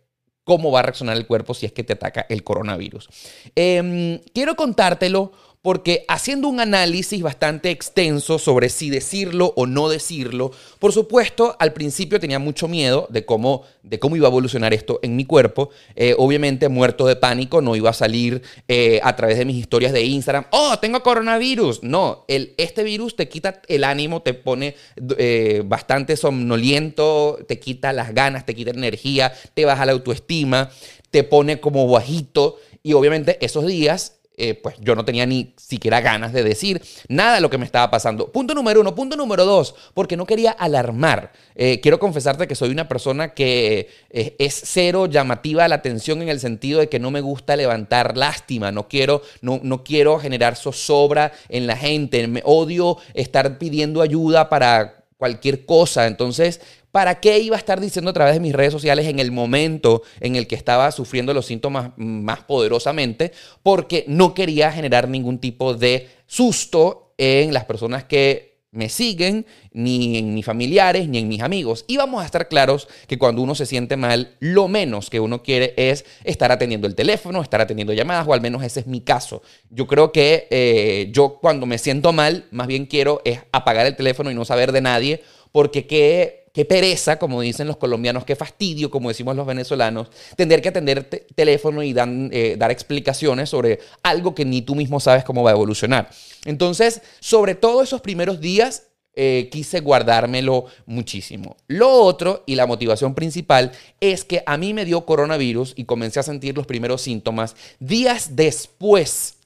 cómo 0.44 0.72
va 0.72 0.80
a 0.80 0.84
reaccionar 0.84 1.18
el 1.18 1.26
cuerpo 1.28 1.54
si 1.54 1.66
es 1.66 1.72
que 1.72 1.84
te 1.84 1.94
ataca 1.94 2.26
el 2.30 2.44
coronavirus. 2.44 3.10
Em, 3.56 4.20
quiero 4.34 4.56
contártelo 4.56 5.32
porque 5.64 6.04
haciendo 6.10 6.50
un 6.50 6.60
análisis 6.60 7.22
bastante 7.22 7.72
extenso 7.72 8.38
sobre 8.38 8.68
si 8.68 8.90
decirlo 8.90 9.54
o 9.56 9.66
no 9.66 9.88
decirlo, 9.88 10.52
por 10.78 10.92
supuesto, 10.92 11.56
al 11.58 11.72
principio 11.72 12.20
tenía 12.20 12.38
mucho 12.38 12.68
miedo 12.68 13.08
de 13.10 13.26
cómo, 13.26 13.64
de 13.82 13.98
cómo 13.98 14.18
iba 14.18 14.28
a 14.28 14.30
evolucionar 14.30 14.74
esto 14.74 15.00
en 15.04 15.16
mi 15.16 15.24
cuerpo. 15.24 15.70
Eh, 15.96 16.16
obviamente, 16.18 16.68
muerto 16.68 17.08
de 17.08 17.16
pánico, 17.16 17.62
no 17.62 17.78
iba 17.78 17.90
a 17.90 17.94
salir 17.94 18.42
eh, 18.68 19.00
a 19.04 19.16
través 19.16 19.38
de 19.38 19.46
mis 19.46 19.56
historias 19.56 19.94
de 19.94 20.04
Instagram, 20.04 20.46
oh, 20.52 20.78
tengo 20.80 21.02
coronavirus. 21.02 21.82
No, 21.82 22.26
el, 22.28 22.54
este 22.58 22.84
virus 22.84 23.16
te 23.16 23.30
quita 23.30 23.62
el 23.70 23.86
ánimo, 23.86 24.22
te 24.22 24.34
pone 24.34 24.76
eh, 25.18 25.62
bastante 25.66 26.18
somnoliento, 26.18 27.40
te 27.48 27.60
quita 27.60 27.94
las 27.94 28.14
ganas, 28.14 28.46
te 28.46 28.54
quita 28.54 28.72
energía, 28.72 29.34
te 29.54 29.64
baja 29.64 29.86
la 29.86 29.94
autoestima, 29.94 30.70
te 31.10 31.24
pone 31.24 31.62
como 31.62 31.88
bajito 31.88 32.58
y 32.84 32.92
obviamente 32.92 33.38
esos 33.40 33.66
días 33.66 34.20
eh, 34.36 34.56
pues 34.56 34.76
yo 34.80 34.96
no 34.96 35.06
tenía 35.06 35.26
ni 35.28 35.54
siquiera 35.58 36.02
ganas 36.02 36.34
de 36.34 36.44
decir 36.44 36.82
nada 37.08 37.36
de 37.36 37.42
lo 37.42 37.50
que 37.52 37.60
me 37.60 37.66
estaba 37.66 37.92
pasando. 37.92 38.32
Punto 38.32 38.56
número 38.56 38.82
uno. 38.82 38.96
Punto 38.96 39.16
número 39.16 39.46
dos, 39.46 39.76
porque 39.94 40.18
no 40.18 40.26
quería 40.26 40.52
alarmar. 40.52 41.32
Eh, 41.56 41.80
quiero 41.82 42.00
confesarte 42.00 42.48
que 42.48 42.56
soy 42.56 42.70
una 42.70 42.88
persona 42.88 43.34
que 43.34 43.90
eh, 44.10 44.36
es 44.40 44.60
cero 44.66 45.06
llamativa 45.06 45.66
a 45.66 45.68
la 45.68 45.76
atención 45.76 46.22
en 46.22 46.30
el 46.30 46.40
sentido 46.40 46.80
de 46.80 46.90
que 46.90 47.00
no 47.00 47.12
me 47.12 47.22
gusta 47.22 47.56
levantar 47.56 48.18
lástima, 48.18 48.72
no 48.72 48.88
quiero, 48.88 49.22
no, 49.42 49.60
no 49.62 49.84
quiero 49.84 50.18
generar 50.18 50.56
zozobra 50.56 51.32
en 51.50 51.68
la 51.68 51.78
gente, 51.78 52.28
me 52.28 52.42
odio 52.44 52.98
estar 53.14 53.60
pidiendo 53.60 54.02
ayuda 54.02 54.50
para 54.50 55.04
cualquier 55.18 55.66
cosa. 55.66 56.08
Entonces, 56.08 56.60
¿Para 56.94 57.20
qué 57.20 57.40
iba 57.40 57.56
a 57.56 57.60
estar 57.60 57.82
diciendo 57.82 58.12
a 58.12 58.14
través 58.14 58.36
de 58.36 58.40
mis 58.40 58.54
redes 58.54 58.72
sociales 58.72 59.08
en 59.08 59.18
el 59.18 59.32
momento 59.32 60.04
en 60.20 60.36
el 60.36 60.46
que 60.46 60.54
estaba 60.54 60.92
sufriendo 60.92 61.34
los 61.34 61.48
síntomas 61.48 61.90
más 61.98 62.44
poderosamente? 62.44 63.32
Porque 63.64 64.06
no 64.08 64.36
quería 64.36 64.72
generar 64.72 65.10
ningún 65.10 65.40
tipo 65.40 65.74
de 65.74 66.08
susto 66.28 67.16
en 67.18 67.52
las 67.52 67.66
personas 67.66 68.04
que 68.04 68.60
me 68.70 68.90
siguen, 68.90 69.48
ni 69.72 70.20
en 70.20 70.36
mis 70.36 70.46
familiares, 70.46 71.10
ni 71.10 71.18
en 71.18 71.28
mis 71.28 71.42
amigos. 71.42 71.84
Y 71.88 71.98
vamos 71.98 72.22
a 72.22 72.26
estar 72.28 72.48
claros 72.48 72.88
que 73.08 73.18
cuando 73.18 73.42
uno 73.42 73.56
se 73.56 73.66
siente 73.66 73.98
mal, 73.98 74.36
lo 74.40 74.68
menos 74.68 75.10
que 75.10 75.20
uno 75.20 75.42
quiere 75.42 75.74
es 75.78 76.06
estar 76.24 76.52
atendiendo 76.52 76.86
el 76.86 76.94
teléfono, 76.94 77.42
estar 77.42 77.60
atendiendo 77.60 77.94
llamadas, 77.94 78.28
o 78.28 78.36
al 78.36 78.42
menos 78.42 78.62
ese 78.62 78.82
es 78.82 78.86
mi 78.86 79.02
caso. 79.02 79.42
Yo 79.72 79.88
creo 79.88 80.12
que 80.12 80.48
eh, 80.52 81.10
yo 81.12 81.40
cuando 81.42 81.66
me 81.66 81.80
siento 81.80 82.14
mal, 82.14 82.46
más 82.52 82.68
bien 82.68 82.86
quiero 82.86 83.24
es 83.26 83.40
apagar 83.52 83.88
el 83.88 83.96
teléfono 83.96 84.30
y 84.30 84.36
no 84.36 84.46
saber 84.46 84.72
de 84.72 84.82
nadie, 84.82 85.24
porque 85.52 85.88
qué 85.88 86.43
qué 86.54 86.66
pereza, 86.66 87.18
como 87.18 87.42
dicen 87.42 87.68
los 87.68 87.78
colombianos, 87.78 88.24
qué 88.24 88.36
fastidio, 88.36 88.92
como 88.92 89.10
decimos 89.10 89.36
los 89.36 89.46
venezolanos, 89.46 90.10
tener 90.38 90.62
que 90.62 90.70
atender 90.70 91.04
teléfono 91.36 91.84
y 91.84 91.94
eh, 91.98 92.56
dar 92.58 92.72
explicaciones 92.72 93.50
sobre 93.50 93.80
algo 94.04 94.36
que 94.36 94.46
ni 94.46 94.62
tú 94.62 94.76
mismo 94.76 95.00
sabes 95.00 95.24
cómo 95.24 95.44
va 95.44 95.50
a 95.50 95.54
evolucionar. 95.54 96.10
Entonces, 96.46 97.02
sobre 97.20 97.56
todo 97.56 97.82
esos 97.82 98.02
primeros 98.02 98.40
días, 98.40 98.84
eh, 99.16 99.50
quise 99.52 99.80
guardármelo 99.80 100.66
muchísimo. 100.86 101.58
Lo 101.68 101.92
otro 101.92 102.44
y 102.46 102.56
la 102.56 102.68
motivación 102.68 103.16
principal 103.16 103.72
es 104.00 104.24
que 104.24 104.44
a 104.46 104.58
mí 104.58 104.74
me 104.74 104.86
dio 104.86 105.06
coronavirus 105.06 105.74
y 105.76 105.86
comencé 105.86 106.20
a 106.20 106.24
sentir 106.24 106.56
los 106.56 106.68
primeros 106.68 107.02
síntomas 107.02 107.56
días 107.80 108.36
después 108.36 109.38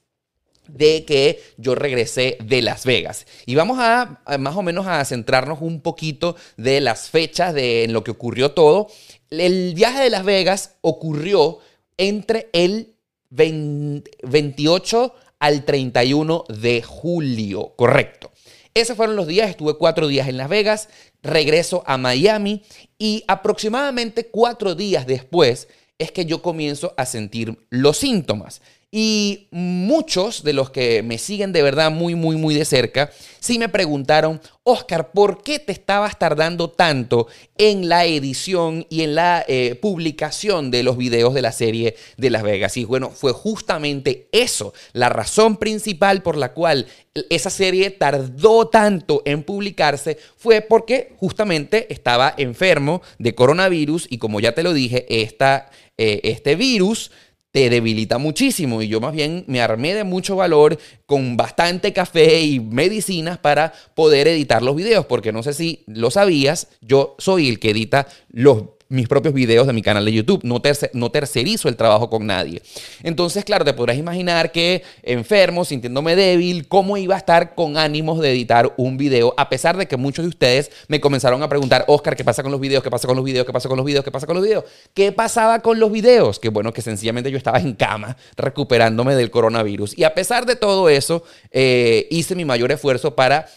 de 0.68 1.06
que 1.06 1.42
yo 1.58 1.76
regresé 1.76 2.38
de 2.44 2.62
Las 2.62 2.86
Vegas. 2.86 3.26
Y 3.46 3.56
vamos 3.56 3.78
a, 3.80 4.22
más 4.40 4.56
o 4.56 4.62
menos 4.62 4.88
a 4.88 5.04
centrarnos 5.06 5.60
un 5.62 5.82
poquito 5.82 6.36
de 6.58 6.82
las 6.82 7.10
fechas 7.10 7.54
de 7.54 7.84
en 7.84 7.94
lo 7.94 8.04
que 8.04 8.12
ocurrió 8.12 8.52
todo. 8.52 8.88
El 9.30 9.74
viaje 9.74 10.04
de 10.04 10.10
Las 10.10 10.26
Vegas 10.26 10.76
ocurrió 10.82 11.60
entre 11.98 12.50
el 12.54 12.96
28 13.30 15.14
al 15.40 15.66
31 15.66 16.46
de 16.50 16.82
julio, 16.82 17.74
correcto. 17.76 18.32
Esos 18.74 18.96
fueron 18.96 19.16
los 19.16 19.28
días, 19.28 19.50
estuve 19.50 19.76
cuatro 19.78 20.08
días 20.08 20.28
en 20.28 20.38
Las 20.38 20.50
Vegas, 20.50 20.90
regreso 21.24 21.84
a 21.88 21.98
Miami 21.98 22.62
y 23.00 23.24
aproximadamente 23.28 24.28
cuatro 24.28 24.76
días 24.76 25.08
después 25.08 25.68
es 25.98 26.12
que 26.12 26.26
yo 26.26 26.42
comienzo 26.42 26.94
a 26.96 27.06
sentir 27.06 27.58
los 27.70 27.98
síntomas. 27.98 28.62
Y 28.90 29.50
muchos 29.52 30.44
de 30.44 30.54
los 30.54 30.70
que 30.70 31.04
me 31.04 31.18
siguen 31.18 31.52
de 31.52 31.62
verdad 31.62 31.92
muy, 31.92 32.16
muy, 32.16 32.38
muy 32.38 32.56
de 32.56 32.64
cerca, 32.64 33.12
sí 33.42 33.60
me 33.60 33.68
preguntaron, 33.68 34.40
Oscar, 34.64 35.12
¿por 35.12 35.44
qué 35.44 35.60
te 35.60 35.74
estabas 35.74 36.18
tardando 36.18 36.70
tanto 36.70 37.28
en 37.58 37.90
la 37.90 38.06
edición 38.06 38.86
y 38.90 39.02
en 39.02 39.16
la 39.16 39.44
eh, 39.46 39.76
publicación 39.76 40.72
de 40.72 40.84
los 40.84 40.96
videos 40.96 41.34
de 41.34 41.42
la 41.42 41.52
serie 41.52 41.98
de 42.16 42.30
Las 42.30 42.44
Vegas? 42.44 42.78
Y 42.78 42.86
bueno, 42.86 43.10
fue 43.10 43.34
justamente 43.34 44.30
eso, 44.32 44.74
la 44.94 45.10
razón 45.10 45.58
principal 45.58 46.24
por 46.24 46.38
la 46.38 46.54
cual 46.54 46.88
esa 47.30 47.50
serie 47.50 47.92
tardó 47.92 48.70
tanto 48.70 49.22
en 49.26 49.44
publicarse 49.44 50.18
fue 50.38 50.62
porque 50.62 51.14
justamente 51.18 51.92
estaba 51.94 52.34
enfermo 52.38 53.02
de 53.20 53.36
coronavirus 53.36 54.08
y 54.10 54.18
como 54.18 54.40
ya 54.40 54.54
te 54.54 54.64
lo 54.64 54.72
dije, 54.72 55.06
esta, 55.10 55.70
eh, 55.98 56.22
este 56.24 56.56
virus 56.56 57.12
te 57.58 57.72
debilita 57.72 58.20
muchísimo. 58.20 58.84
Y 58.84 58.88
yo 58.88 59.02
más 59.02 59.14
bien 59.14 59.44
me 59.48 59.62
armé 59.62 59.96
de 59.96 60.04
mucho 60.04 60.36
valor 60.36 60.78
con 61.08 61.38
bastante 61.38 61.92
café 61.92 62.42
y 62.42 62.60
medicinas 62.60 63.40
para 63.40 63.74
poder 63.96 64.28
editar 64.28 64.62
los 64.62 64.76
videos, 64.76 65.08
porque 65.08 65.32
no 65.32 65.42
sé 65.42 65.54
si 65.54 65.84
lo 65.88 66.12
sabías, 66.12 66.68
yo 66.82 67.16
soy 67.18 67.50
el 67.50 67.60
que 67.60 67.72
edita 67.72 68.08
los 68.30 68.77
mis 68.90 69.08
propios 69.08 69.34
videos 69.34 69.68
de 69.68 69.74
mi 69.74 69.82
canal 69.82 70.06
de 70.06 70.14
YouTube, 70.14 70.42
no, 70.44 70.62
no 70.94 71.12
tercerizo 71.12 71.70
el 71.70 71.76
trabajo 71.76 72.10
con 72.10 72.26
nadie. 72.26 72.62
Entonces, 73.04 73.44
claro, 73.44 73.66
te 73.66 73.74
podrás 73.74 73.98
imaginar 73.98 74.52
que 74.52 74.84
enfermo, 75.04 75.66
sintiéndome 75.66 76.16
débil, 76.16 76.68
cómo 76.68 76.98
iba 76.98 77.16
a 77.16 77.18
estar 77.18 77.56
con 77.56 77.78
ánimos 77.78 78.20
de 78.20 78.32
editar 78.32 78.74
un 78.78 78.98
video, 78.98 79.34
a 79.38 79.50
pesar 79.50 79.78
de 79.78 79.88
que 79.88 79.98
muchos 79.98 80.24
de 80.24 80.30
ustedes 80.30 80.72
me 80.88 81.00
comenzaron 81.00 81.44
a 81.44 81.50
preguntar, 81.50 81.86
Oscar, 81.88 82.16
¿qué 82.16 82.24
pasa 82.24 82.44
con 82.44 82.52
los 82.52 82.62
videos? 82.62 82.84
¿Qué 82.84 82.92
pasa 82.92 83.08
con 83.08 83.16
los 83.16 83.26
videos? 83.26 83.46
¿Qué 83.46 83.54
pasa 83.54 83.68
con 83.68 83.78
los 83.78 83.86
videos? 83.86 84.04
¿Qué 84.04 84.12
pasa 84.12 84.28
con 84.28 84.36
los 84.36 84.44
videos? 84.44 84.64
¿Qué 84.94 85.12
pasaba 85.12 85.60
con 85.60 85.80
los 85.80 85.92
videos? 85.92 86.40
Que 86.40 86.50
bueno, 86.50 86.74
que 86.74 86.82
sencillamente 86.82 87.32
yo 87.32 87.38
estaba 87.38 87.60
en 87.60 87.74
cama 87.74 88.18
recuperándome 88.36 89.16
del 89.16 89.32
coronavirus. 89.32 89.98
Y 89.98 90.04
a 90.04 90.14
pesar 90.14 90.46
de 90.46 90.56
todo 90.56 90.90
eso, 90.90 91.24
eh, 91.52 92.08
hice 92.10 92.36
mi 92.36 92.46
mayor 92.46 92.72
esfuerzo 92.72 93.16
para 93.16 93.48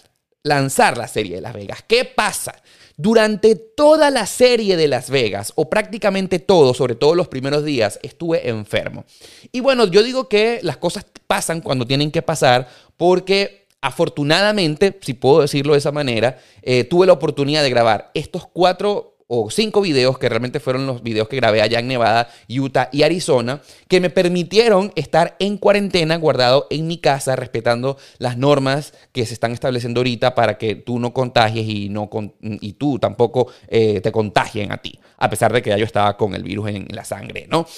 lanzar 0.43 0.97
la 0.97 1.09
serie 1.09 1.37
de 1.37 1.41
Las 1.41 1.55
Vegas. 1.55 1.85
¿Qué 1.87 2.05
pasa? 2.05 2.55
Durante 3.03 3.55
toda 3.55 4.11
la 4.11 4.27
serie 4.27 4.77
de 4.77 4.87
Las 4.87 5.09
Vegas, 5.09 5.53
o 5.55 5.71
prácticamente 5.71 6.39
todo, 6.39 6.75
sobre 6.75 6.95
todo 6.95 7.15
los 7.15 7.29
primeros 7.29 7.65
días, 7.65 7.99
estuve 8.03 8.49
enfermo. 8.49 9.07
Y 9.53 9.61
bueno, 9.61 9.87
yo 9.87 10.03
digo 10.03 10.29
que 10.29 10.61
las 10.63 10.77
cosas 10.77 11.07
pasan 11.27 11.63
cuando 11.63 11.87
tienen 11.87 12.11
que 12.11 12.21
pasar 12.21 12.69
porque 12.99 13.67
afortunadamente, 13.81 14.99
si 15.01 15.15
puedo 15.15 15.41
decirlo 15.41 15.73
de 15.73 15.79
esa 15.79 15.93
manera, 15.93 16.39
eh, 16.61 16.85
tuve 16.85 17.07
la 17.07 17.15
oportunidad 17.15 17.63
de 17.63 17.71
grabar 17.71 18.11
estos 18.13 18.47
cuatro 18.47 19.17
o 19.33 19.49
cinco 19.49 19.81
videos 19.81 20.19
que 20.19 20.29
realmente 20.29 20.59
fueron 20.59 20.89
los 20.89 21.05
videos 21.05 21.29
que 21.29 21.37
grabé 21.37 21.63
allá 21.63 21.79
en 21.79 21.87
Nevada, 21.87 22.29
Utah 22.49 22.89
y 22.91 23.05
Arizona, 23.05 23.63
que 23.87 24.01
me 24.01 24.11
permitieron 24.11 24.93
estar 24.97 25.37
en 25.39 25.57
cuarentena, 25.57 26.17
guardado 26.17 26.67
en 26.69 26.89
mi 26.89 26.99
casa, 26.99 27.37
respetando 27.37 27.97
las 28.19 28.37
normas 28.37 28.93
que 29.13 29.25
se 29.27 29.35
están 29.35 29.53
estableciendo 29.53 30.01
ahorita 30.01 30.35
para 30.35 30.59
que 30.59 30.75
tú 30.75 30.99
no 30.99 31.15
contagies 31.15 31.69
y, 31.69 31.89
no 31.91 32.11
y 32.41 32.73
tú 32.73 32.99
tampoco 32.99 33.53
eh, 33.69 34.01
te 34.01 34.11
contagien 34.11 34.73
a 34.73 34.79
ti, 34.79 34.99
a 35.19 35.31
pesar 35.31 35.53
de 35.53 35.63
que 35.63 35.71
ya 35.71 35.77
yo 35.77 35.85
estaba 35.85 36.17
con 36.17 36.35
el 36.35 36.43
virus 36.43 36.71
en 36.71 36.89
la 36.91 37.05
sangre, 37.05 37.47
¿no? 37.49 37.69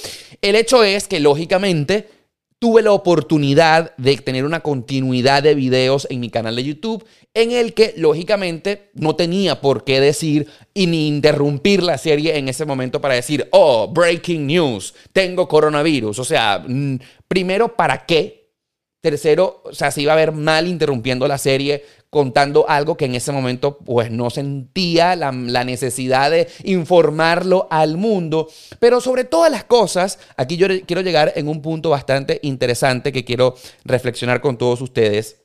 El 0.41 0.57
hecho 0.57 0.83
es 0.83 1.07
que, 1.07 1.21
lógicamente, 1.21 2.22
tuve 2.63 2.81
la 2.81 2.93
oportunidad 2.93 3.93
de 3.97 4.17
tener 4.19 4.45
una 4.45 4.61
continuidad 4.61 5.43
de 5.43 5.57
videos 5.57 6.07
en 6.11 6.21
mi 6.21 6.31
canal 6.31 6.55
de 6.55 6.63
YouTube 6.63 7.05
en 7.35 7.51
el 7.51 7.75
que 7.75 7.93
lógicamente 7.97 8.93
no 8.95 9.17
tenía 9.17 9.61
por 9.61 9.83
qué 9.83 10.01
decir 10.01 10.47
y 10.73 10.87
ni 10.87 11.09
interrumpir 11.09 11.83
la 11.83 11.99
serie 11.99 12.39
en 12.39 12.49
ese 12.49 12.65
momento 12.65 13.01
para 13.01 13.15
decir, 13.15 13.49
oh, 13.51 13.89
breaking 13.89 14.47
news, 14.47 14.95
tengo 15.13 15.49
coronavirus. 15.49 16.21
O 16.21 16.25
sea, 16.25 16.65
primero, 17.27 17.75
¿para 17.75 18.07
qué? 18.07 18.42
Tercero, 19.03 19.63
o 19.65 19.75
sea, 19.75 19.91
se 19.91 20.01
iba 20.01 20.13
a 20.13 20.17
ver 20.17 20.31
mal 20.31 20.69
interrumpiendo 20.69 21.27
la 21.27 21.37
serie 21.37 21.85
contando 22.09 22.67
algo 22.69 22.97
que 22.97 23.07
en 23.07 23.17
ese 23.17 23.33
momento 23.33 23.79
pues 23.79 24.13
no 24.13 24.31
sentía 24.31 25.17
la, 25.17 25.33
necesidad 25.33 26.31
de 26.31 26.47
informarlo 26.63 27.67
al 27.69 27.97
mundo. 27.97 28.49
Pero 28.79 29.01
sobre 29.01 29.25
todas 29.25 29.51
las 29.51 29.65
cosas, 29.65 30.21
aquí 30.37 30.57
yo 30.57 30.69
quiero 30.87 31.03
llegar 31.03 31.33
en 31.35 31.49
un 31.49 31.61
punto 31.61 31.91
bastante 31.91 32.39
interesante 32.45 33.11
que 33.11 33.25
quiero 33.25 33.57
reflexionar 33.85 34.41
con 34.41 34.57
todos 34.57 34.81
ustedes. 34.81 35.39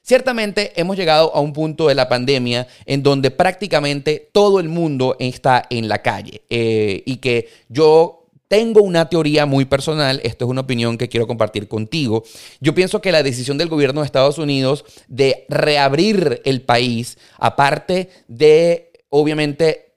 Ciertamente 0.00 0.72
hemos 0.80 0.96
llegado 0.96 1.34
a 1.34 1.40
un 1.40 1.52
punto 1.52 1.88
de 1.88 1.96
la 1.96 2.08
pandemia 2.08 2.68
en 2.86 3.02
donde 3.02 3.32
prácticamente 3.32 4.30
todo 4.32 4.60
el 4.60 4.68
mundo 4.68 5.16
está 5.18 5.64
en 5.68 5.88
la 5.88 6.00
calle 6.00 6.42
eh, 6.48 7.02
y 7.06 7.16
que 7.16 7.48
yo 7.68 8.21
tengo 8.52 8.82
una 8.82 9.08
teoría 9.08 9.46
muy 9.46 9.64
personal, 9.64 10.20
esto 10.24 10.44
es 10.44 10.50
una 10.50 10.60
opinión 10.60 10.98
que 10.98 11.08
quiero 11.08 11.26
compartir 11.26 11.68
contigo. 11.68 12.22
Yo 12.60 12.74
pienso 12.74 13.00
que 13.00 13.10
la 13.10 13.22
decisión 13.22 13.56
del 13.56 13.70
gobierno 13.70 14.02
de 14.02 14.04
Estados 14.04 14.36
Unidos 14.36 14.84
de 15.08 15.46
reabrir 15.48 16.42
el 16.44 16.60
país, 16.60 17.16
aparte 17.38 18.10
de, 18.28 18.92
obviamente, 19.08 19.94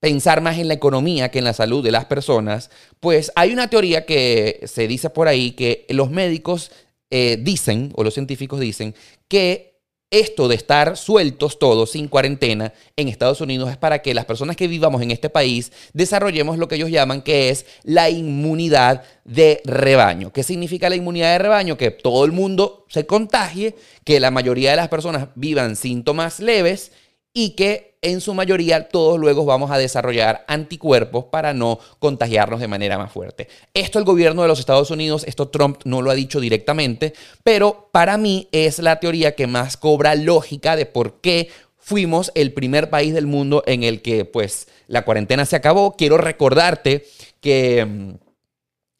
pensar 0.00 0.40
más 0.40 0.56
en 0.56 0.68
la 0.68 0.74
economía 0.74 1.30
que 1.30 1.40
en 1.40 1.44
la 1.44 1.52
salud 1.52 1.84
de 1.84 1.92
las 1.92 2.06
personas, 2.06 2.70
pues 2.98 3.30
hay 3.36 3.52
una 3.52 3.68
teoría 3.68 4.06
que 4.06 4.62
se 4.64 4.88
dice 4.88 5.10
por 5.10 5.28
ahí 5.28 5.50
que 5.50 5.84
los 5.90 6.10
médicos 6.10 6.70
eh, 7.10 7.36
dicen, 7.38 7.92
o 7.94 8.04
los 8.04 8.14
científicos 8.14 8.58
dicen, 8.58 8.94
que 9.28 9.75
esto 10.20 10.48
de 10.48 10.54
estar 10.54 10.96
sueltos 10.96 11.58
todos 11.58 11.90
sin 11.90 12.08
cuarentena 12.08 12.72
en 12.96 13.08
Estados 13.08 13.40
Unidos 13.40 13.70
es 13.70 13.76
para 13.76 14.02
que 14.02 14.14
las 14.14 14.24
personas 14.24 14.56
que 14.56 14.68
vivamos 14.68 15.02
en 15.02 15.10
este 15.10 15.30
país 15.30 15.72
desarrollemos 15.92 16.58
lo 16.58 16.68
que 16.68 16.76
ellos 16.76 16.90
llaman 16.90 17.22
que 17.22 17.50
es 17.50 17.66
la 17.82 18.10
inmunidad 18.10 19.02
de 19.24 19.60
rebaño. 19.64 20.32
¿Qué 20.32 20.42
significa 20.42 20.88
la 20.88 20.96
inmunidad 20.96 21.32
de 21.32 21.38
rebaño? 21.38 21.76
Que 21.76 21.90
todo 21.90 22.24
el 22.24 22.32
mundo 22.32 22.84
se 22.88 23.06
contagie, 23.06 23.74
que 24.04 24.20
la 24.20 24.30
mayoría 24.30 24.70
de 24.70 24.76
las 24.76 24.88
personas 24.88 25.28
vivan 25.34 25.76
síntomas 25.76 26.40
leves 26.40 26.92
y 27.38 27.50
que 27.50 27.98
en 28.00 28.22
su 28.22 28.32
mayoría 28.32 28.88
todos 28.88 29.20
luego 29.20 29.44
vamos 29.44 29.70
a 29.70 29.76
desarrollar 29.76 30.46
anticuerpos 30.48 31.26
para 31.26 31.52
no 31.52 31.78
contagiarnos 31.98 32.60
de 32.60 32.66
manera 32.66 32.96
más 32.96 33.12
fuerte. 33.12 33.46
Esto 33.74 33.98
el 33.98 34.06
gobierno 34.06 34.40
de 34.40 34.48
los 34.48 34.58
Estados 34.58 34.90
Unidos, 34.90 35.22
esto 35.28 35.48
Trump 35.48 35.82
no 35.84 36.00
lo 36.00 36.10
ha 36.10 36.14
dicho 36.14 36.40
directamente, 36.40 37.12
pero 37.44 37.90
para 37.92 38.16
mí 38.16 38.48
es 38.52 38.78
la 38.78 39.00
teoría 39.00 39.34
que 39.34 39.46
más 39.46 39.76
cobra 39.76 40.14
lógica 40.14 40.76
de 40.76 40.86
por 40.86 41.20
qué 41.20 41.50
fuimos 41.76 42.32
el 42.34 42.54
primer 42.54 42.88
país 42.88 43.12
del 43.12 43.26
mundo 43.26 43.62
en 43.66 43.82
el 43.82 44.00
que 44.00 44.24
pues 44.24 44.68
la 44.86 45.04
cuarentena 45.04 45.44
se 45.44 45.56
acabó. 45.56 45.94
Quiero 45.94 46.16
recordarte 46.16 47.04
que 47.42 47.84
mm, 47.84 48.14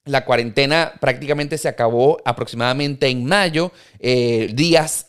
la 0.04 0.26
cuarentena 0.26 0.92
prácticamente 1.00 1.56
se 1.56 1.68
acabó 1.68 2.18
aproximadamente 2.26 3.08
en 3.08 3.24
mayo, 3.24 3.72
eh, 3.98 4.50
días 4.52 5.06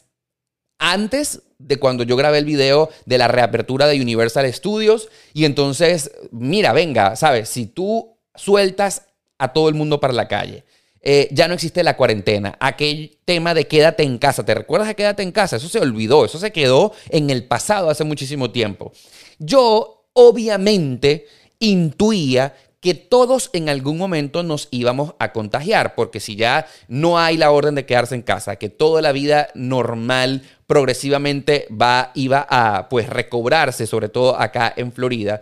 antes 0.79 1.41
de 1.60 1.78
cuando 1.78 2.04
yo 2.04 2.16
grabé 2.16 2.38
el 2.38 2.46
video 2.46 2.90
de 3.06 3.18
la 3.18 3.28
reapertura 3.28 3.88
de 3.88 4.02
Universal 4.02 4.52
Studios. 4.54 5.10
Y 5.34 5.46
entonces, 5.46 6.12
mira, 6.32 6.74
venga, 6.74 7.16
¿sabes? 7.16 7.50
Si 7.50 7.66
tú 7.66 8.18
sueltas 8.36 9.04
a 9.38 9.54
todo 9.54 9.70
el 9.70 9.76
mundo 9.76 10.00
para 10.00 10.14
la 10.14 10.28
calle, 10.28 10.64
eh, 11.02 11.30
ya 11.32 11.48
no 11.48 11.54
existe 11.54 11.84
la 11.84 11.96
cuarentena. 11.96 12.58
Aquel 12.60 13.18
tema 13.24 13.54
de 13.54 13.68
quédate 13.68 14.04
en 14.04 14.18
casa, 14.18 14.44
¿te 14.44 14.54
recuerdas 14.54 14.90
de 14.90 14.96
quédate 14.96 15.24
en 15.24 15.32
casa? 15.32 15.56
Eso 15.56 15.70
se 15.70 15.80
olvidó, 15.80 16.26
eso 16.26 16.40
se 16.40 16.52
quedó 16.52 16.94
en 17.10 17.30
el 17.30 17.46
pasado 17.46 17.90
hace 17.90 18.04
muchísimo 18.04 18.52
tiempo. 18.52 18.92
Yo, 19.40 20.10
obviamente, 20.14 21.28
intuía 21.60 22.56
que 22.80 22.94
todos 22.94 23.50
en 23.54 23.70
algún 23.70 23.98
momento 23.98 24.44
nos 24.44 24.68
íbamos 24.72 25.16
a 25.20 25.32
contagiar, 25.32 25.96
porque 25.96 26.20
si 26.20 26.36
ya 26.36 26.68
no 26.88 27.18
hay 27.18 27.38
la 27.38 27.52
orden 27.52 27.76
de 27.76 27.86
quedarse 27.86 28.16
en 28.16 28.22
casa, 28.22 28.58
que 28.58 28.70
toda 28.70 29.02
la 29.02 29.12
vida 29.12 29.50
normal 29.56 30.44
progresivamente 30.68 31.66
va, 31.72 32.12
iba 32.14 32.46
a 32.50 32.90
pues 32.90 33.10
recobrarse, 33.10 33.88
sobre 33.88 34.10
todo 34.10 34.40
acá 34.40 34.74
en 34.76 34.92
Florida. 34.92 35.42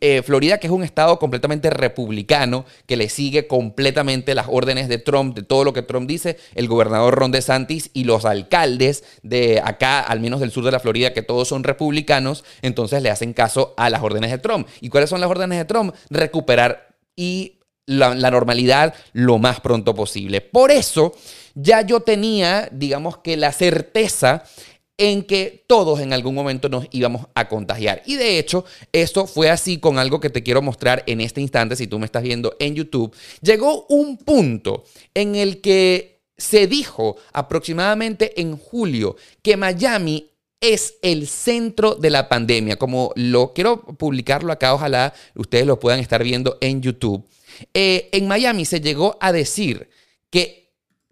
Eh, 0.00 0.22
Florida 0.22 0.58
que 0.58 0.66
es 0.66 0.72
un 0.72 0.82
estado 0.82 1.18
completamente 1.20 1.70
republicano, 1.70 2.64
que 2.86 2.96
le 2.96 3.08
sigue 3.08 3.46
completamente 3.46 4.34
las 4.34 4.46
órdenes 4.50 4.88
de 4.88 4.98
Trump, 4.98 5.36
de 5.36 5.42
todo 5.42 5.64
lo 5.64 5.72
que 5.72 5.82
Trump 5.82 6.08
dice, 6.08 6.38
el 6.56 6.66
gobernador 6.66 7.14
Ron 7.14 7.30
DeSantis 7.30 7.90
y 7.94 8.04
los 8.04 8.24
alcaldes 8.24 9.04
de 9.22 9.62
acá, 9.64 10.00
al 10.00 10.18
menos 10.18 10.40
del 10.40 10.50
sur 10.50 10.64
de 10.64 10.72
la 10.72 10.80
Florida, 10.80 11.12
que 11.12 11.22
todos 11.22 11.46
son 11.46 11.62
republicanos, 11.62 12.44
entonces 12.60 13.00
le 13.00 13.10
hacen 13.10 13.32
caso 13.32 13.74
a 13.76 13.88
las 13.90 14.02
órdenes 14.02 14.32
de 14.32 14.38
Trump. 14.38 14.66
¿Y 14.80 14.88
cuáles 14.88 15.08
son 15.08 15.20
las 15.20 15.30
órdenes 15.30 15.58
de 15.58 15.64
Trump? 15.64 15.94
Recuperar 16.10 16.88
y 17.14 17.60
la, 17.86 18.14
normalidad 18.14 18.94
lo 19.12 19.38
más 19.38 19.60
pronto 19.60 19.94
posible. 19.94 20.40
Por 20.40 20.70
eso 20.70 21.14
ya 21.54 21.82
yo 21.82 22.00
tenía, 22.00 22.68
digamos 22.72 23.18
que 23.18 23.36
la 23.36 23.52
certeza 23.52 24.44
en 24.96 25.24
que 25.24 25.64
todos 25.66 26.00
en 26.00 26.12
algún 26.12 26.34
momento 26.34 26.68
nos 26.68 26.86
íbamos 26.92 27.26
a 27.34 27.48
contagiar. 27.48 28.02
Y 28.06 28.14
de 28.14 28.38
hecho, 28.38 28.64
esto 28.92 29.26
fue 29.26 29.50
así 29.50 29.78
con 29.78 29.98
algo 29.98 30.20
que 30.20 30.30
te 30.30 30.42
quiero 30.42 30.62
mostrar 30.62 31.02
en 31.06 31.20
este 31.20 31.40
instante, 31.40 31.74
si 31.74 31.88
tú 31.88 31.98
me 31.98 32.06
estás 32.06 32.22
viendo 32.22 32.54
en 32.60 32.76
YouTube. 32.76 33.14
Llegó 33.40 33.86
un 33.88 34.16
punto 34.18 34.84
en 35.12 35.34
el 35.34 35.60
que 35.60 36.22
se 36.36 36.66
dijo 36.66 37.16
aproximadamente 37.32 38.40
en 38.40 38.56
julio 38.56 39.16
que 39.42 39.56
Miami 39.56 40.30
es 40.60 40.94
el 41.02 41.26
centro 41.26 41.94
de 41.94 42.10
la 42.10 42.28
pandemia. 42.28 42.76
Como 42.76 43.12
lo 43.16 43.52
quiero 43.52 43.82
publicarlo 43.82 44.52
acá, 44.52 44.74
ojalá 44.74 45.12
ustedes 45.34 45.66
lo 45.66 45.78
puedan 45.78 46.00
estar 46.00 46.22
viendo 46.22 46.56
en 46.60 46.80
YouTube. 46.80 47.24
Eh, 47.72 48.08
en 48.12 48.28
Miami 48.28 48.64
se 48.64 48.80
llegó 48.80 49.16
a 49.20 49.32
decir 49.32 49.88
que 50.30 50.64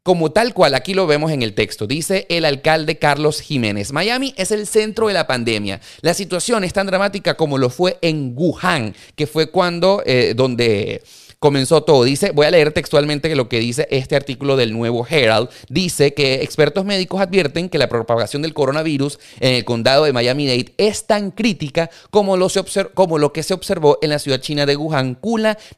como 0.02 0.32
tal 0.32 0.52
cual, 0.52 0.75
aquí 0.75 0.94
lo 0.94 1.06
vemos 1.06 1.30
en 1.30 1.42
el 1.42 1.54
texto, 1.54 1.87
dice 1.87 2.26
el 2.28 2.44
alcalde 2.44 2.99
Carlos 2.99 3.40
Jiménez, 3.40 3.92
Miami 3.92 4.34
es 4.37 4.50
el 4.50 4.66
centro 4.66 5.06
de 5.06 5.14
la 5.14 5.28
pandemia. 5.28 5.80
La 6.00 6.12
situación 6.12 6.64
es 6.64 6.72
tan 6.72 6.88
dramática 6.88 7.34
como 7.34 7.56
lo 7.56 7.70
fue 7.70 7.99
en 8.02 8.32
Wuhan, 8.34 8.96
que 9.14 9.28
fue 9.28 9.50
cuando, 9.52 10.02
eh, 10.04 10.34
donde 10.34 11.02
comenzó 11.42 11.82
todo. 11.82 12.04
Dice, 12.04 12.30
voy 12.30 12.46
a 12.46 12.52
leer 12.52 12.72
textualmente 12.72 13.34
lo 13.34 13.49
que 13.49 13.58
dice 13.58 13.88
este 13.90 14.14
artículo 14.14 14.56
del 14.56 14.72
nuevo 14.72 15.04
Herald. 15.11 15.50
Dice 15.68 16.14
que 16.14 16.34
expertos 16.34 16.84
médicos 16.84 17.20
advierten 17.20 17.68
que 17.68 17.78
la 17.78 17.88
propagación 17.88 18.42
del 18.42 18.54
coronavirus 18.54 19.18
en 19.40 19.54
el 19.54 19.64
condado 19.64 20.04
de 20.04 20.12
Miami-Dade 20.12 20.72
es 20.78 21.08
tan 21.08 21.32
crítica 21.32 21.90
como 22.11 22.37
lo, 22.37 22.46
como 22.94 23.18
lo 23.18 23.33
que 23.33 23.42
se 23.42 23.55
observó 23.55 23.98
en 24.02 24.11
la 24.11 24.20
ciudad 24.20 24.40
china 24.40 24.66
de 24.66 24.76
Wuhan, 24.76 25.18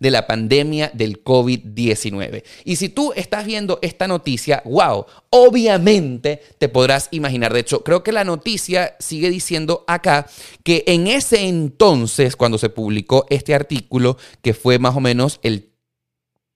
de 0.01 0.11
la 0.11 0.27
pandemia 0.27 0.91
del 0.93 1.25
COVID-19. 1.25 2.45
Y 2.65 2.77
si 2.77 2.91
tú 2.91 3.15
estás 3.17 3.47
viendo 3.47 3.79
esta 3.81 4.07
noticia, 4.07 4.63
wow, 4.67 5.07
obviamente 5.31 6.43
te 6.59 6.69
podrás 6.69 7.09
imaginar. 7.11 7.55
De 7.55 7.61
hecho, 7.61 7.83
creo 7.83 8.03
que 8.03 8.13
la 8.13 8.25
noticia 8.25 8.97
sigue 8.99 9.31
diciendo 9.31 9.85
acá 9.87 10.27
que 10.63 10.85
en 10.87 11.07
ese 11.07 11.49
entonces, 11.49 12.37
cuando 12.37 12.59
se 12.59 12.69
publicó 12.69 13.25
este 13.31 13.55
artículo, 13.55 14.19
que 14.43 14.53
fue 14.53 14.79
más 14.79 14.95
o 14.95 15.01
menos 15.01 15.41
el 15.43 15.54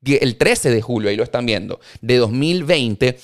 el 0.04 0.36
13 0.36 0.70
de 0.70 0.82
julio, 0.82 1.10
ahí 1.10 1.16
lo 1.16 1.24
están 1.24 1.46
viendo, 1.46 1.80
de 2.00 2.16
2020, 2.16 3.18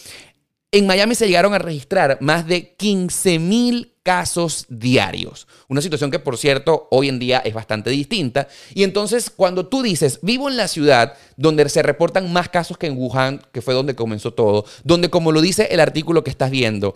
en 0.73 0.87
Miami 0.87 1.15
se 1.15 1.29
llegaron 1.29 1.55
a 1.55 1.59
registrar 1.59 2.19
más 2.21 2.49
de 2.49 2.75
15 2.75 3.39
mil 3.39 3.93
casos 4.03 4.67
diarios. 4.69 5.47
Una 5.69 5.81
situación 5.81 6.11
que, 6.11 6.19
por 6.19 6.37
cierto, 6.37 6.89
hoy 6.91 7.09
en 7.09 7.21
día 7.21 7.39
es 7.39 7.55
bastante 7.55 7.91
distinta. 7.91 8.49
Y 8.75 8.83
entonces, 8.83 9.31
cuando 9.31 9.67
tú 9.67 9.83
dices, 9.83 10.19
vivo 10.23 10.49
en 10.51 10.57
la 10.57 10.67
ciudad 10.67 11.15
donde 11.37 11.69
se 11.69 11.83
reportan 11.83 12.33
más 12.33 12.49
casos 12.49 12.77
que 12.77 12.89
en 12.89 12.99
Wuhan, 12.99 13.41
que 13.53 13.63
fue 13.63 13.73
donde 13.73 13.95
comenzó 13.95 14.35
todo, 14.35 14.65
donde, 14.83 15.11
como 15.11 15.31
lo 15.31 15.41
dice 15.41 15.69
el 15.71 15.79
artículo 15.79 16.25
que 16.25 16.31
estás 16.31 16.51
viendo, 16.51 16.95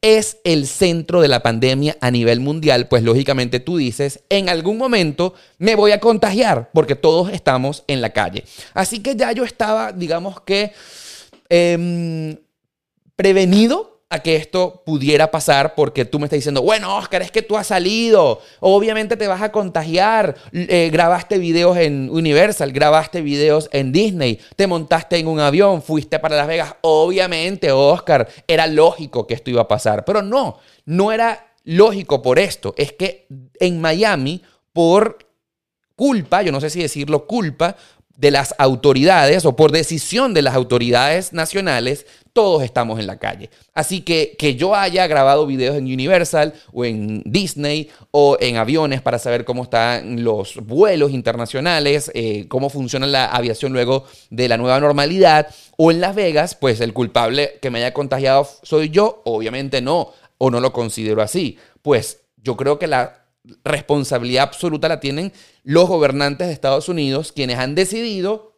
es 0.00 0.38
el 0.44 0.66
centro 0.66 1.20
de 1.20 1.28
la 1.28 1.42
pandemia 1.42 1.96
a 2.00 2.10
nivel 2.10 2.40
mundial, 2.40 2.86
pues 2.88 3.02
lógicamente 3.02 3.58
tú 3.58 3.78
dices, 3.78 4.20
en 4.28 4.48
algún 4.48 4.78
momento 4.78 5.34
me 5.58 5.74
voy 5.74 5.90
a 5.90 6.00
contagiar, 6.00 6.70
porque 6.72 6.94
todos 6.94 7.32
estamos 7.32 7.82
en 7.88 8.00
la 8.00 8.10
calle. 8.10 8.44
Así 8.74 9.00
que 9.00 9.16
ya 9.16 9.32
yo 9.32 9.44
estaba, 9.44 9.92
digamos 9.92 10.40
que, 10.42 10.72
em, 11.48 12.36
prevenido 13.16 13.87
a 14.10 14.20
que 14.20 14.36
esto 14.36 14.82
pudiera 14.86 15.30
pasar 15.30 15.74
porque 15.74 16.06
tú 16.06 16.18
me 16.18 16.24
estás 16.24 16.38
diciendo, 16.38 16.62
bueno, 16.62 16.96
Oscar, 16.96 17.20
es 17.20 17.30
que 17.30 17.42
tú 17.42 17.58
has 17.58 17.66
salido, 17.66 18.40
obviamente 18.60 19.18
te 19.18 19.26
vas 19.26 19.42
a 19.42 19.52
contagiar, 19.52 20.34
eh, 20.52 20.88
grabaste 20.90 21.36
videos 21.36 21.76
en 21.76 22.08
Universal, 22.10 22.72
grabaste 22.72 23.20
videos 23.20 23.68
en 23.70 23.92
Disney, 23.92 24.40
te 24.56 24.66
montaste 24.66 25.18
en 25.18 25.28
un 25.28 25.40
avión, 25.40 25.82
fuiste 25.82 26.18
para 26.18 26.36
Las 26.36 26.46
Vegas, 26.46 26.76
obviamente, 26.80 27.70
Oscar, 27.70 28.28
era 28.46 28.66
lógico 28.66 29.26
que 29.26 29.34
esto 29.34 29.50
iba 29.50 29.62
a 29.62 29.68
pasar, 29.68 30.06
pero 30.06 30.22
no, 30.22 30.58
no 30.86 31.12
era 31.12 31.52
lógico 31.64 32.22
por 32.22 32.38
esto, 32.38 32.74
es 32.78 32.92
que 32.92 33.26
en 33.60 33.78
Miami, 33.78 34.42
por 34.72 35.18
culpa, 35.96 36.40
yo 36.40 36.52
no 36.52 36.62
sé 36.62 36.70
si 36.70 36.80
decirlo 36.80 37.26
culpa, 37.26 37.76
de 38.18 38.32
las 38.32 38.52
autoridades 38.58 39.44
o 39.44 39.54
por 39.54 39.70
decisión 39.70 40.34
de 40.34 40.42
las 40.42 40.56
autoridades 40.56 41.32
nacionales, 41.32 42.04
todos 42.32 42.64
estamos 42.64 42.98
en 42.98 43.06
la 43.06 43.20
calle. 43.20 43.48
Así 43.74 44.00
que 44.00 44.34
que 44.36 44.56
yo 44.56 44.74
haya 44.74 45.06
grabado 45.06 45.46
videos 45.46 45.76
en 45.76 45.84
Universal 45.84 46.52
o 46.72 46.84
en 46.84 47.22
Disney 47.24 47.90
o 48.10 48.36
en 48.40 48.56
aviones 48.56 49.02
para 49.02 49.20
saber 49.20 49.44
cómo 49.44 49.62
están 49.62 50.24
los 50.24 50.56
vuelos 50.56 51.12
internacionales, 51.12 52.10
eh, 52.12 52.46
cómo 52.48 52.70
funciona 52.70 53.06
la 53.06 53.26
aviación 53.26 53.72
luego 53.72 54.04
de 54.30 54.48
la 54.48 54.56
nueva 54.56 54.80
normalidad, 54.80 55.46
o 55.76 55.92
en 55.92 56.00
Las 56.00 56.16
Vegas, 56.16 56.56
pues 56.56 56.80
el 56.80 56.92
culpable 56.92 57.58
que 57.62 57.70
me 57.70 57.78
haya 57.78 57.94
contagiado 57.94 58.48
soy 58.64 58.90
yo, 58.90 59.22
obviamente 59.26 59.80
no, 59.80 60.12
o 60.38 60.50
no 60.50 60.58
lo 60.58 60.72
considero 60.72 61.22
así. 61.22 61.56
Pues 61.82 62.22
yo 62.36 62.56
creo 62.56 62.80
que 62.80 62.88
la 62.88 63.27
responsabilidad 63.64 64.44
absoluta 64.44 64.88
la 64.88 65.00
tienen 65.00 65.32
los 65.64 65.88
gobernantes 65.88 66.46
de 66.46 66.52
Estados 66.52 66.88
Unidos, 66.88 67.32
quienes 67.32 67.58
han 67.58 67.74
decidido, 67.74 68.54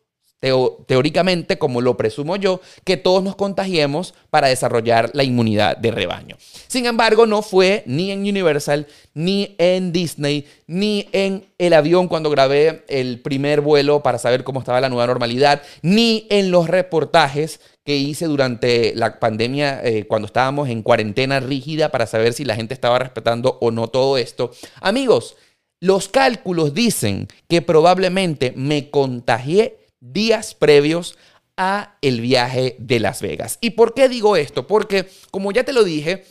teóricamente, 0.87 1.59
como 1.59 1.83
lo 1.83 1.97
presumo 1.99 2.37
yo, 2.37 2.61
que 2.85 2.97
todos 2.97 3.23
nos 3.23 3.37
contagiemos 3.37 4.15
para 4.31 4.49
desarrollar 4.49 5.11
la 5.13 5.23
inmunidad 5.23 5.77
de 5.77 5.91
rebaño. 5.91 6.37
Sin 6.67 6.87
embargo, 6.87 7.27
no 7.27 7.43
fue 7.43 7.83
ni 7.87 8.11
en 8.11 8.21
Universal, 8.21 8.87
ni 9.13 9.55
en 9.59 9.93
Disney, 9.93 10.47
ni 10.67 11.09
en 11.13 11.45
el 11.59 11.75
avión 11.75 12.09
cuando 12.09 12.31
grabé 12.31 12.85
el 12.89 13.21
primer 13.21 13.61
vuelo 13.61 14.03
para 14.03 14.19
saber 14.19 14.43
cómo 14.43 14.61
estaba 14.61 14.81
la 14.81 14.89
nueva 14.89 15.07
normalidad, 15.07 15.63
ni 15.83 16.27
en 16.31 16.51
los 16.51 16.69
reportajes 16.69 17.61
que 17.85 17.97
hice 17.97 18.27
durante 18.27 18.95
la 18.95 19.19
pandemia 19.19 19.81
eh, 19.83 20.07
cuando 20.07 20.27
estábamos 20.27 20.69
en 20.69 20.83
cuarentena 20.83 21.41
rígida 21.41 21.91
para 21.91 22.07
saber 22.07 22.33
si 22.33 22.45
la 22.45 22.55
gente 22.57 22.75
estaba 22.75 22.99
respetando 22.99 23.59
o 23.61 23.71
no 23.71 23.89
todo 23.89 24.19
esto. 24.19 24.53
Amigos, 24.81 25.37
los 25.81 26.09
cálculos 26.09 26.75
dicen 26.75 27.29
que 27.49 27.63
probablemente 27.63 28.53
me 28.55 28.91
contagié 28.91 29.79
días 30.01 30.55
previos 30.55 31.17
a 31.57 31.97
el 32.03 32.21
viaje 32.21 32.77
de 32.79 33.01
Las 33.01 33.23
Vegas. 33.23 33.59
¿Y 33.61 33.71
por 33.71 33.95
qué 33.95 34.09
digo 34.09 34.37
esto? 34.37 34.67
Porque, 34.67 35.09
como 35.31 35.53
ya 35.53 35.65
te 35.65 35.73
lo 35.73 35.85
dije, 35.85 36.25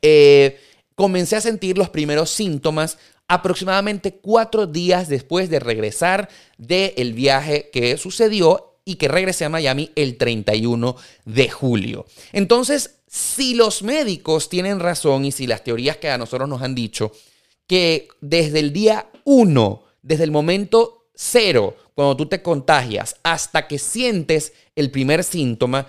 eh, 0.00 0.60
comencé 0.94 1.36
a 1.36 1.40
sentir 1.40 1.78
los 1.78 1.90
primeros 1.90 2.30
síntomas 2.30 2.98
aproximadamente 3.28 4.16
cuatro 4.16 4.66
días 4.66 5.08
después 5.08 5.48
de 5.48 5.60
regresar 5.60 6.28
del 6.58 7.14
viaje 7.14 7.70
que 7.72 7.96
sucedió 7.96 8.71
y 8.84 8.96
que 8.96 9.08
regresé 9.08 9.44
a 9.44 9.48
Miami 9.48 9.90
el 9.94 10.16
31 10.16 10.96
de 11.24 11.48
julio. 11.48 12.06
Entonces, 12.32 12.96
si 13.06 13.54
los 13.54 13.82
médicos 13.82 14.48
tienen 14.48 14.80
razón 14.80 15.24
y 15.24 15.32
si 15.32 15.46
las 15.46 15.64
teorías 15.64 15.98
que 15.98 16.10
a 16.10 16.18
nosotros 16.18 16.48
nos 16.48 16.62
han 16.62 16.74
dicho 16.74 17.12
que 17.66 18.08
desde 18.20 18.58
el 18.58 18.72
día 18.72 19.10
1, 19.24 19.84
desde 20.02 20.24
el 20.24 20.30
momento 20.30 21.08
cero, 21.14 21.76
cuando 21.94 22.16
tú 22.16 22.26
te 22.26 22.42
contagias, 22.42 23.16
hasta 23.22 23.68
que 23.68 23.78
sientes 23.78 24.52
el 24.74 24.90
primer 24.90 25.24
síntoma, 25.24 25.86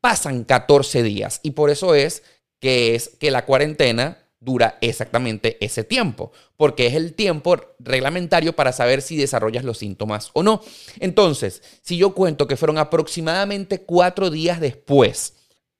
pasan 0.00 0.44
14 0.44 1.02
días. 1.02 1.40
Y 1.42 1.52
por 1.52 1.70
eso 1.70 1.94
es 1.94 2.22
que 2.58 2.94
es 2.94 3.10
que 3.20 3.30
la 3.30 3.44
cuarentena 3.44 4.21
dura 4.42 4.76
exactamente 4.80 5.56
ese 5.64 5.84
tiempo, 5.84 6.32
porque 6.56 6.86
es 6.86 6.94
el 6.94 7.14
tiempo 7.14 7.56
reglamentario 7.78 8.54
para 8.54 8.72
saber 8.72 9.00
si 9.00 9.16
desarrollas 9.16 9.64
los 9.64 9.78
síntomas 9.78 10.30
o 10.32 10.42
no. 10.42 10.60
Entonces, 10.98 11.62
si 11.82 11.96
yo 11.96 12.12
cuento 12.12 12.48
que 12.48 12.56
fueron 12.56 12.78
aproximadamente 12.78 13.82
cuatro 13.82 14.30
días 14.30 14.60
después 14.60 15.34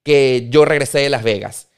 que 0.04 0.48
yo 0.50 0.64
regresé 0.64 1.00
de 1.00 1.10
Las 1.10 1.24
Vegas, 1.24 1.68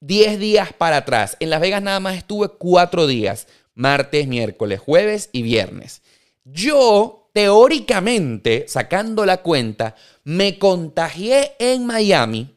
diez 0.00 0.38
días 0.38 0.72
para 0.74 0.98
atrás, 0.98 1.36
en 1.40 1.48
Las 1.50 1.60
Vegas 1.60 1.82
nada 1.82 2.00
más 2.00 2.16
estuve 2.16 2.48
cuatro 2.48 3.06
días, 3.06 3.46
martes, 3.74 4.26
miércoles, 4.26 4.80
jueves 4.80 5.30
y 5.32 5.42
viernes. 5.42 6.02
Yo, 6.44 7.30
teóricamente, 7.32 8.66
sacando 8.68 9.24
la 9.24 9.38
cuenta, 9.38 9.94
me 10.24 10.58
contagié 10.58 11.54
en 11.58 11.86
Miami 11.86 12.53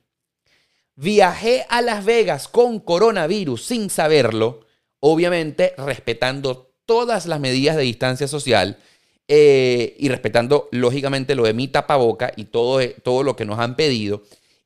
Viajé 1.00 1.64
a 1.70 1.84
Las 1.84 2.04
Vegas 2.06 2.48
con 2.48 2.80
coronavirus 2.80 3.64
sin 3.64 3.92
saberlo, 3.92 4.62
obviamente 5.00 5.76
respetando 5.78 6.74
todas 6.88 7.28
las 7.28 7.40
medidas 7.40 7.76
de 7.76 7.84
distancia 7.84 8.28
social 8.28 8.80
eh, 9.28 9.96
y 10.00 10.10
respetando 10.10 10.68
lógicamente 10.72 11.36
lo 11.36 11.44
de 11.44 11.54
mi 11.54 11.68
tapaboca 11.68 12.34
y 12.36 12.46
todo, 12.46 12.80
todo 13.04 13.22
lo 13.22 13.36
que 13.36 13.46
nos 13.46 13.60
han 13.60 13.76
pedido. 13.76 14.24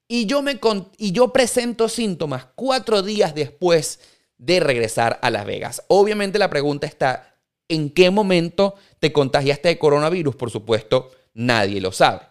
Y 0.08 0.26
yo, 0.26 0.42
me 0.42 0.58
y 0.98 1.12
yo 1.12 1.34
presento 1.34 1.90
síntomas 1.90 2.48
cuatro 2.56 3.02
días 3.02 3.36
después 3.36 4.00
de 4.38 4.62
regresar 4.62 5.20
a 5.22 5.32
Las 5.32 5.46
Vegas. 5.46 5.84
Obviamente 5.90 6.40
la 6.40 6.50
pregunta 6.50 6.88
está, 6.88 7.36
¿en 7.68 7.90
qué 7.90 8.10
momento 8.10 8.76
te 9.02 9.12
contagiaste 9.12 9.68
de 9.68 9.78
coronavirus? 9.78 10.38
Por 10.38 10.50
supuesto, 10.50 11.12
nadie 11.34 11.82
lo 11.82 11.92
sabe. 11.92 12.22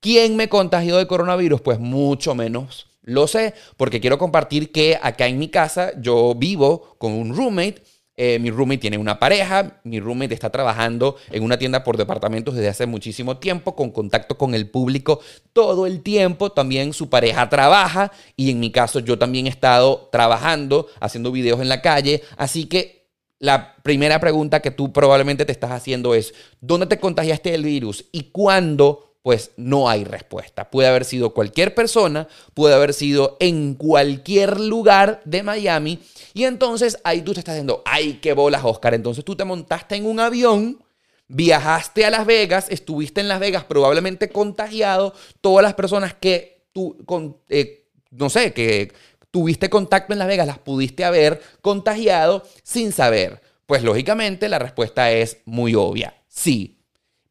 ¿Quién 0.00 0.36
me 0.36 0.48
contagió 0.48 0.96
de 0.96 1.06
coronavirus? 1.06 1.60
Pues 1.60 1.78
mucho 1.78 2.34
menos 2.34 2.89
lo 3.10 3.26
sé 3.26 3.54
porque 3.76 4.00
quiero 4.00 4.18
compartir 4.18 4.70
que 4.70 4.98
acá 5.02 5.26
en 5.26 5.38
mi 5.38 5.48
casa 5.48 5.92
yo 6.00 6.34
vivo 6.36 6.94
con 6.98 7.12
un 7.12 7.34
roommate. 7.36 7.82
Eh, 8.16 8.38
mi 8.38 8.50
roommate 8.50 8.78
tiene 8.78 8.98
una 8.98 9.18
pareja, 9.18 9.80
mi 9.82 9.98
roommate 9.98 10.34
está 10.34 10.50
trabajando 10.50 11.16
en 11.30 11.42
una 11.42 11.58
tienda 11.58 11.82
por 11.82 11.96
departamentos 11.96 12.54
desde 12.54 12.68
hace 12.68 12.86
muchísimo 12.86 13.38
tiempo, 13.38 13.74
con 13.74 13.90
contacto 13.90 14.36
con 14.36 14.54
el 14.54 14.68
público 14.70 15.20
todo 15.52 15.86
el 15.86 16.02
tiempo. 16.02 16.52
También 16.52 16.92
su 16.92 17.08
pareja 17.08 17.48
trabaja 17.48 18.12
y 18.36 18.50
en 18.50 18.60
mi 18.60 18.70
caso 18.70 19.00
yo 19.00 19.18
también 19.18 19.46
he 19.46 19.50
estado 19.50 20.08
trabajando, 20.12 20.86
haciendo 21.00 21.32
videos 21.32 21.60
en 21.60 21.68
la 21.68 21.82
calle. 21.82 22.22
Así 22.36 22.66
que 22.66 23.08
la 23.40 23.74
primera 23.82 24.20
pregunta 24.20 24.60
que 24.60 24.70
tú 24.70 24.92
probablemente 24.92 25.46
te 25.46 25.52
estás 25.52 25.72
haciendo 25.72 26.14
es, 26.14 26.34
¿dónde 26.60 26.86
te 26.86 27.00
contagiaste 27.00 27.50
del 27.50 27.64
virus 27.64 28.04
y 28.12 28.30
cuándo 28.30 29.09
pues 29.22 29.50
no 29.56 29.88
hay 29.88 30.04
respuesta. 30.04 30.70
Puede 30.70 30.88
haber 30.88 31.04
sido 31.04 31.34
cualquier 31.34 31.74
persona, 31.74 32.28
puede 32.54 32.74
haber 32.74 32.94
sido 32.94 33.36
en 33.40 33.74
cualquier 33.74 34.58
lugar 34.60 35.20
de 35.24 35.42
Miami. 35.42 36.00
Y 36.32 36.44
entonces 36.44 36.98
ahí 37.04 37.22
tú 37.22 37.34
te 37.34 37.40
estás 37.40 37.54
diciendo, 37.54 37.82
ay, 37.84 38.18
qué 38.22 38.32
bolas, 38.32 38.64
Oscar. 38.64 38.94
Entonces 38.94 39.24
tú 39.24 39.36
te 39.36 39.44
montaste 39.44 39.96
en 39.96 40.06
un 40.06 40.20
avión, 40.20 40.82
viajaste 41.28 42.06
a 42.06 42.10
Las 42.10 42.24
Vegas, 42.24 42.66
estuviste 42.70 43.20
en 43.20 43.28
Las 43.28 43.40
Vegas 43.40 43.64
probablemente 43.64 44.30
contagiado. 44.30 45.12
Todas 45.40 45.62
las 45.62 45.74
personas 45.74 46.14
que 46.14 46.64
tú, 46.72 46.96
con, 47.04 47.36
eh, 47.48 47.88
no 48.10 48.30
sé, 48.30 48.54
que 48.54 48.92
tuviste 49.30 49.68
contacto 49.68 50.14
en 50.14 50.18
Las 50.18 50.28
Vegas, 50.28 50.46
las 50.46 50.58
pudiste 50.58 51.04
haber 51.04 51.42
contagiado 51.60 52.42
sin 52.62 52.92
saber. 52.92 53.42
Pues 53.66 53.84
lógicamente 53.84 54.48
la 54.48 54.58
respuesta 54.58 55.12
es 55.12 55.38
muy 55.44 55.74
obvia, 55.74 56.14
sí. 56.26 56.78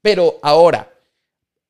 Pero 0.02 0.40
ahora, 0.42 0.94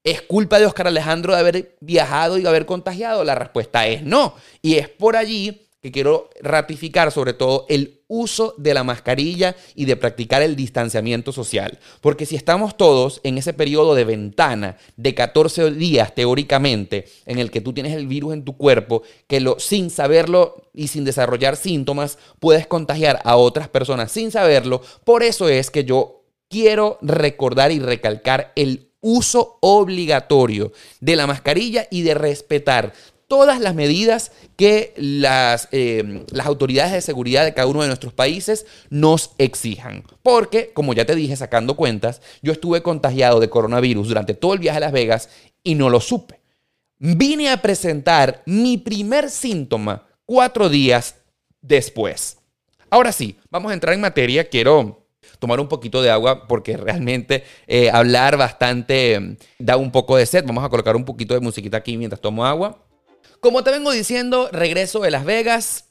¿Es 0.10 0.24
culpa 0.24 0.58
de 0.58 0.66
Oscar 0.66 0.88
Alejandro 0.88 1.36
de 1.36 1.40
haber 1.40 1.76
viajado 1.82 2.40
y 2.40 2.42
de 2.42 2.50
haber 2.50 2.66
contagiado? 2.66 3.24
La 3.24 3.36
respuesta 3.36 3.86
es 3.86 4.02
no. 4.02 4.34
Y 4.60 4.78
es 4.78 4.90
por 4.90 5.16
allí 5.16 5.68
que 5.84 5.92
quiero 5.92 6.32
ratificar 6.42 7.12
sobre 7.12 7.34
todo 7.34 7.68
el 7.70 8.02
uso 8.08 8.56
de 8.58 8.74
la 8.74 8.84
mascarilla 8.84 9.56
y 9.76 9.86
de 9.86 9.96
practicar 9.98 10.42
el 10.42 10.56
distanciamiento 10.56 11.32
social. 11.32 11.78
Porque 12.02 12.26
si 12.26 12.36
estamos 12.36 12.76
todos 12.76 13.22
en 13.24 13.38
ese 13.38 13.54
periodo 13.54 13.94
de 13.94 14.04
ventana 14.04 14.78
de 14.98 15.14
14 15.14 15.70
días 15.74 16.16
teóricamente 16.16 17.06
en 17.28 17.38
el 17.38 17.52
que 17.52 17.62
tú 17.62 17.72
tienes 17.72 17.94
el 17.94 18.08
virus 18.08 18.34
en 18.34 18.44
tu 18.44 18.58
cuerpo, 18.58 19.04
que 19.28 19.40
lo, 19.40 19.60
sin 19.60 19.92
saberlo 19.92 20.64
y 20.74 20.88
sin 20.88 21.06
desarrollar 21.06 21.56
síntomas 21.56 22.18
puedes 22.40 22.66
contagiar 22.66 23.20
a 23.26 23.36
otras 23.36 23.70
personas 23.70 24.12
sin 24.12 24.32
saberlo, 24.32 24.82
por 25.04 25.22
eso 25.22 25.50
es 25.50 25.70
que 25.70 25.84
yo 25.84 26.24
quiero 26.50 26.98
recordar 27.04 27.72
y 27.72 27.78
recalcar 27.78 28.52
el 28.56 28.89
uso 29.02 29.58
obligatorio 29.62 30.72
de 31.00 31.16
la 31.16 31.28
mascarilla 31.28 31.88
y 31.90 32.02
de 32.02 32.14
respetar 32.14 32.94
todas 33.30 33.62
las 33.62 33.76
medidas 33.76 34.32
que 34.58 34.94
las, 34.98 35.70
eh, 35.72 36.26
las, 36.32 36.48
autoridades 36.48 36.92
de 36.92 37.02
seguridad 37.02 37.46
de 37.46 37.54
cada 37.54 37.68
uno 37.68 37.82
de 37.82 37.88
nuestros 37.88 38.12
países 38.12 38.66
nos 38.90 39.32
exijan. 39.38 40.04
Porque, 40.24 40.74
como 40.74 40.94
ya 40.94 41.06
te 41.06 41.16
dije, 41.16 41.36
sacando 41.36 41.76
cuentas, 41.76 42.22
yo 42.42 42.52
estuve 42.52 42.82
contagiado 42.82 43.40
de 43.40 43.50
coronavirus 43.50 44.08
durante 44.10 44.34
todo 44.34 44.54
el 44.54 44.60
viaje 44.60 44.78
a 44.78 44.82
Las 44.82 44.92
Vegas 44.92 45.30
y 45.64 45.76
no 45.76 45.90
lo 45.90 46.02
supe. 46.02 46.42
Vine 46.98 47.52
a 47.52 47.62
presentar 47.62 48.42
mi 48.46 48.78
primer 48.78 49.30
síntoma 49.30 50.08
cuatro 50.26 50.68
días 50.68 51.16
después. 51.62 52.38
Ahora 52.90 53.12
sí, 53.12 53.38
vamos 53.52 53.72
a 53.72 53.76
entrar 53.76 53.94
en 53.94 54.02
materia. 54.02 54.50
Quiero 54.50 55.06
tomar 55.40 55.60
un 55.60 55.68
poquito 55.68 56.02
de 56.02 56.12
agua 56.12 56.48
porque 56.48 56.78
realmente 56.78 57.44
eh, 57.66 57.90
hablar 57.92 58.38
bastante 58.38 59.20
mm, 59.20 59.38
da 59.58 59.78
un 59.78 59.92
poco 59.92 60.18
de 60.18 60.26
sed. 60.26 60.46
Vamos 60.46 60.64
a 60.64 60.70
colocar 60.70 60.96
un 60.96 61.06
poquito 61.06 61.34
de 61.34 61.40
musiquita 61.40 61.78
aquí 61.78 61.98
mientras 61.98 62.22
tomo 62.22 62.46
agua. 62.46 62.86
Como 63.40 63.64
te 63.64 63.72
vengo 63.72 63.92
diciendo, 63.92 64.50
regreso 64.52 65.00
de 65.00 65.12
Las 65.12 65.26
Vegas. 65.26 65.86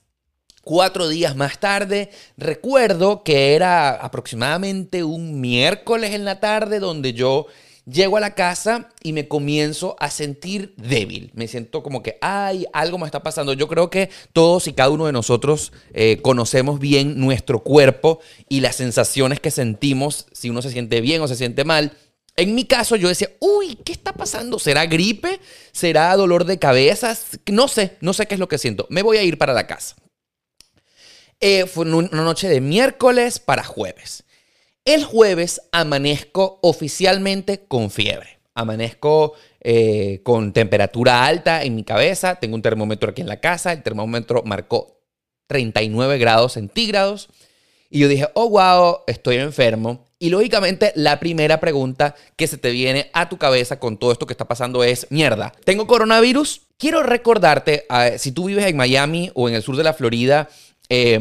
Cuatro 0.62 1.08
días 1.08 1.34
más 1.34 1.61
tarde, 1.61 2.11
recuerdo 2.37 3.22
que 3.22 3.54
era 3.54 3.90
aproximadamente 3.92 5.02
un 5.02 5.40
miércoles 5.40 6.12
en 6.12 6.26
la 6.26 6.40
tarde 6.40 6.78
donde 6.78 7.14
yo 7.14 7.46
Llego 7.90 8.18
a 8.18 8.20
la 8.20 8.35
casa 8.35 8.90
y 9.03 9.14
me 9.14 9.29
comienzo 9.29 9.96
a 9.98 10.11
sentir 10.11 10.74
débil. 10.77 11.31
Me 11.35 11.48
siento 11.48 11.83
como 11.83 12.03
que, 12.03 12.18
ay, 12.20 12.66
algo 12.74 12.98
me 12.98 13.07
está 13.07 13.22
pasando. 13.22 13.55
Yo 13.55 13.66
creo 13.66 13.88
que 13.88 14.11
todos 14.35 14.66
y 14.66 14.74
cada 14.74 14.90
uno 14.90 15.07
de 15.07 15.12
nosotros 15.12 15.72
eh, 15.94 16.18
conocemos 16.20 16.81
bien 16.81 17.18
nuestro 17.18 17.61
cuerpo 17.61 18.20
y 18.46 18.61
las 18.61 18.77
sensaciones 18.77 19.40
que 19.40 19.51
sentimos 19.51 20.27
si 20.33 20.51
uno 20.51 20.61
se 20.61 20.70
siente 20.70 21.01
bien 21.01 21.22
o 21.22 21.29
se 21.29 21.37
siente 21.37 21.64
mal. 21.64 21.92
En 22.37 22.55
mi 22.55 22.66
caso 22.66 22.94
yo 22.94 23.09
decía, 23.09 23.31
uy, 23.40 23.77
¿qué 23.77 23.92
está 23.92 24.12
pasando? 24.12 24.59
¿Será 24.59 24.85
gripe? 24.85 25.40
¿Será 25.72 26.14
dolor 26.14 26.44
de 26.44 26.59
cabeza? 26.59 27.16
No 27.51 27.68
sé, 27.68 27.96
no 28.01 28.12
sé 28.12 28.27
qué 28.27 28.35
es 28.35 28.40
lo 28.40 28.48
que 28.48 28.59
siento. 28.59 28.87
Me 28.90 29.03
voy 29.03 29.16
a 29.16 29.22
ir 29.22 29.38
para 29.38 29.55
la 29.55 29.66
casa. 29.66 29.96
Eh, 31.40 31.66
fue 31.66 31.87
una 31.87 32.22
noche 32.22 32.48
de 32.48 32.61
miércoles 32.61 33.38
para 33.38 33.64
jueves. 33.64 34.24
El 34.88 35.05
jueves 35.05 35.61
amanezco 35.70 36.61
oficialmente 36.62 37.66
con 37.68 37.90
fiebre. 37.90 38.38
Amanezco 38.55 39.35
eh, 39.61 40.22
con 40.22 40.55
temperatura 40.55 41.27
alta 41.27 41.62
en 41.62 41.74
mi 41.74 41.85
cabeza. 41.85 42.37
Tengo 42.37 42.55
un 42.55 42.62
termómetro 42.62 43.11
aquí 43.11 43.20
en 43.20 43.29
la 43.29 43.38
casa. 43.38 43.70
El 43.72 43.83
termómetro 43.83 44.44
marcó 44.46 45.03
39 45.46 46.16
grados 46.16 46.55
centígrados. 46.55 47.29
Y 47.90 47.98
yo 47.98 48.09
dije, 48.09 48.29
oh, 48.33 48.48
wow, 48.48 49.01
estoy 49.07 49.37
enfermo. 49.37 50.07
Y 50.18 50.31
lógicamente 50.31 50.92
la 50.94 51.20
primera 51.20 51.61
pregunta 51.61 52.14
que 52.37 52.46
se 52.46 52.57
te 52.57 52.70
viene 52.70 53.11
a 53.12 53.29
tu 53.29 53.37
cabeza 53.37 53.79
con 53.79 53.98
todo 53.98 54.11
esto 54.12 54.24
que 54.24 54.33
está 54.33 54.48
pasando 54.48 54.83
es, 54.85 55.07
mierda, 55.11 55.53
¿tengo 55.66 55.87
coronavirus? 55.87 56.62
Quiero 56.79 57.03
recordarte, 57.03 57.85
si 58.16 58.33
tú 58.33 58.46
vives 58.46 58.64
en 58.64 58.79
Miami 58.79 59.31
o 59.35 59.51
en 59.51 59.55
el 59.55 59.62
sur 59.62 59.77
de 59.77 59.85
la 59.85 59.92
Florida, 59.92 60.48
eh, 60.88 61.20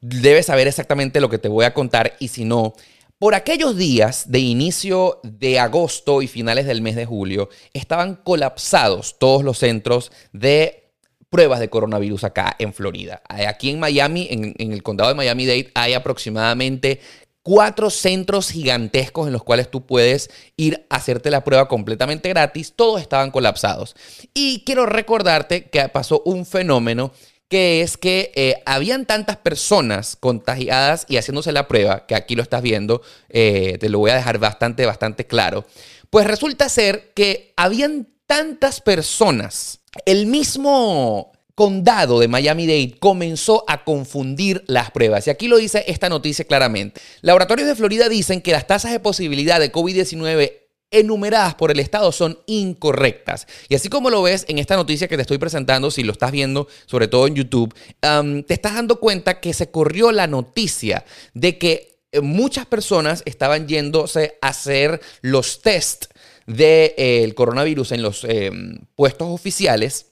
debes 0.00 0.46
saber 0.46 0.68
exactamente 0.68 1.20
lo 1.20 1.28
que 1.28 1.38
te 1.38 1.48
voy 1.48 1.64
a 1.64 1.74
contar 1.74 2.14
y 2.18 2.28
si 2.28 2.44
no, 2.44 2.74
por 3.18 3.34
aquellos 3.34 3.76
días 3.76 4.30
de 4.30 4.38
inicio 4.38 5.20
de 5.24 5.58
agosto 5.58 6.22
y 6.22 6.28
finales 6.28 6.66
del 6.66 6.82
mes 6.82 6.94
de 6.94 7.04
julio, 7.06 7.48
estaban 7.72 8.14
colapsados 8.14 9.18
todos 9.18 9.42
los 9.42 9.58
centros 9.58 10.12
de 10.32 10.88
pruebas 11.28 11.60
de 11.60 11.68
coronavirus 11.68 12.24
acá 12.24 12.54
en 12.58 12.72
Florida. 12.72 13.22
Aquí 13.28 13.70
en 13.70 13.80
Miami, 13.80 14.28
en, 14.30 14.72
el 14.72 14.82
condado 14.82 15.10
de 15.10 15.16
Miami-Dade, 15.16 15.72
hay 15.74 15.94
aproximadamente 15.94 17.00
cuatro 17.42 17.90
centros 17.90 18.50
gigantescos 18.50 19.26
en 19.26 19.32
los 19.32 19.42
cuales 19.42 19.70
tú 19.70 19.84
puedes 19.84 20.30
ir 20.56 20.86
a 20.88 20.96
hacerte 20.96 21.30
la 21.30 21.44
prueba 21.44 21.66
completamente 21.66 22.28
gratis. 22.28 22.72
Todos 22.74 23.00
estaban 23.00 23.30
colapsados. 23.30 23.96
Y 24.32 24.62
quiero 24.64 24.86
recordarte 24.86 25.68
que 25.68 25.88
pasó 25.88 26.22
un 26.24 26.46
fenómeno 26.46 27.12
que 27.48 27.80
es 27.80 27.96
que 27.96 28.30
eh, 28.34 28.62
habían 28.66 29.06
tantas 29.06 29.38
personas 29.38 30.16
contagiadas 30.16 31.06
y 31.08 31.16
haciéndose 31.16 31.52
la 31.52 31.66
prueba, 31.66 32.06
que 32.06 32.14
aquí 32.14 32.36
lo 32.36 32.42
estás 32.42 32.62
viendo, 32.62 33.02
eh, 33.28 33.78
te 33.80 33.88
lo 33.88 33.98
voy 33.98 34.10
a 34.10 34.16
dejar 34.16 34.38
bastante, 34.38 34.84
bastante 34.86 35.26
claro, 35.26 35.64
pues 36.10 36.26
resulta 36.26 36.68
ser 36.68 37.12
que 37.14 37.52
habían 37.56 38.08
tantas 38.26 38.80
personas, 38.80 39.80
el 40.04 40.26
mismo 40.26 41.32
condado 41.54 42.20
de 42.20 42.28
Miami-Dade 42.28 42.98
comenzó 43.00 43.64
a 43.66 43.82
confundir 43.82 44.62
las 44.68 44.92
pruebas. 44.92 45.26
Y 45.26 45.30
aquí 45.30 45.48
lo 45.48 45.56
dice 45.56 45.82
esta 45.88 46.08
noticia 46.08 46.44
claramente. 46.44 47.00
Laboratorios 47.20 47.66
de 47.66 47.74
Florida 47.74 48.08
dicen 48.08 48.42
que 48.42 48.52
las 48.52 48.68
tasas 48.68 48.92
de 48.92 49.00
posibilidad 49.00 49.58
de 49.58 49.72
COVID-19 49.72 50.67
enumeradas 50.90 51.54
por 51.54 51.70
el 51.70 51.80
Estado 51.80 52.12
son 52.12 52.38
incorrectas. 52.46 53.46
Y 53.68 53.74
así 53.74 53.88
como 53.88 54.10
lo 54.10 54.22
ves 54.22 54.44
en 54.48 54.58
esta 54.58 54.76
noticia 54.76 55.08
que 55.08 55.16
te 55.16 55.22
estoy 55.22 55.38
presentando, 55.38 55.90
si 55.90 56.02
lo 56.02 56.12
estás 56.12 56.32
viendo, 56.32 56.68
sobre 56.86 57.08
todo 57.08 57.26
en 57.26 57.34
YouTube, 57.34 57.74
te 58.00 58.54
estás 58.54 58.74
dando 58.74 59.00
cuenta 59.00 59.40
que 59.40 59.52
se 59.52 59.70
corrió 59.70 60.12
la 60.12 60.26
noticia 60.26 61.04
de 61.34 61.58
que 61.58 61.98
eh, 62.12 62.20
muchas 62.20 62.66
personas 62.66 63.22
estaban 63.26 63.68
yéndose 63.68 64.38
a 64.40 64.48
hacer 64.48 65.00
los 65.20 65.60
test 65.60 66.06
del 66.46 66.94
eh, 66.96 67.32
coronavirus 67.34 67.92
en 67.92 68.02
los 68.02 68.24
em, 68.24 68.78
puestos 68.94 69.28
oficiales 69.28 70.06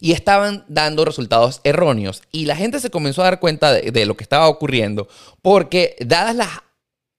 y 0.00 0.12
estaban 0.12 0.64
dando 0.68 1.04
resultados 1.04 1.60
erróneos. 1.64 2.22
Y 2.32 2.46
la 2.46 2.56
gente 2.56 2.80
se 2.80 2.88
comenzó 2.88 3.20
a 3.20 3.26
dar 3.26 3.40
cuenta 3.40 3.72
de, 3.72 3.90
de, 3.90 4.06
lo 4.06 4.16
que 4.16 4.24
estaba 4.24 4.48
ocurriendo 4.48 5.08
porque 5.42 5.96
dadas 6.00 6.34
las 6.34 6.48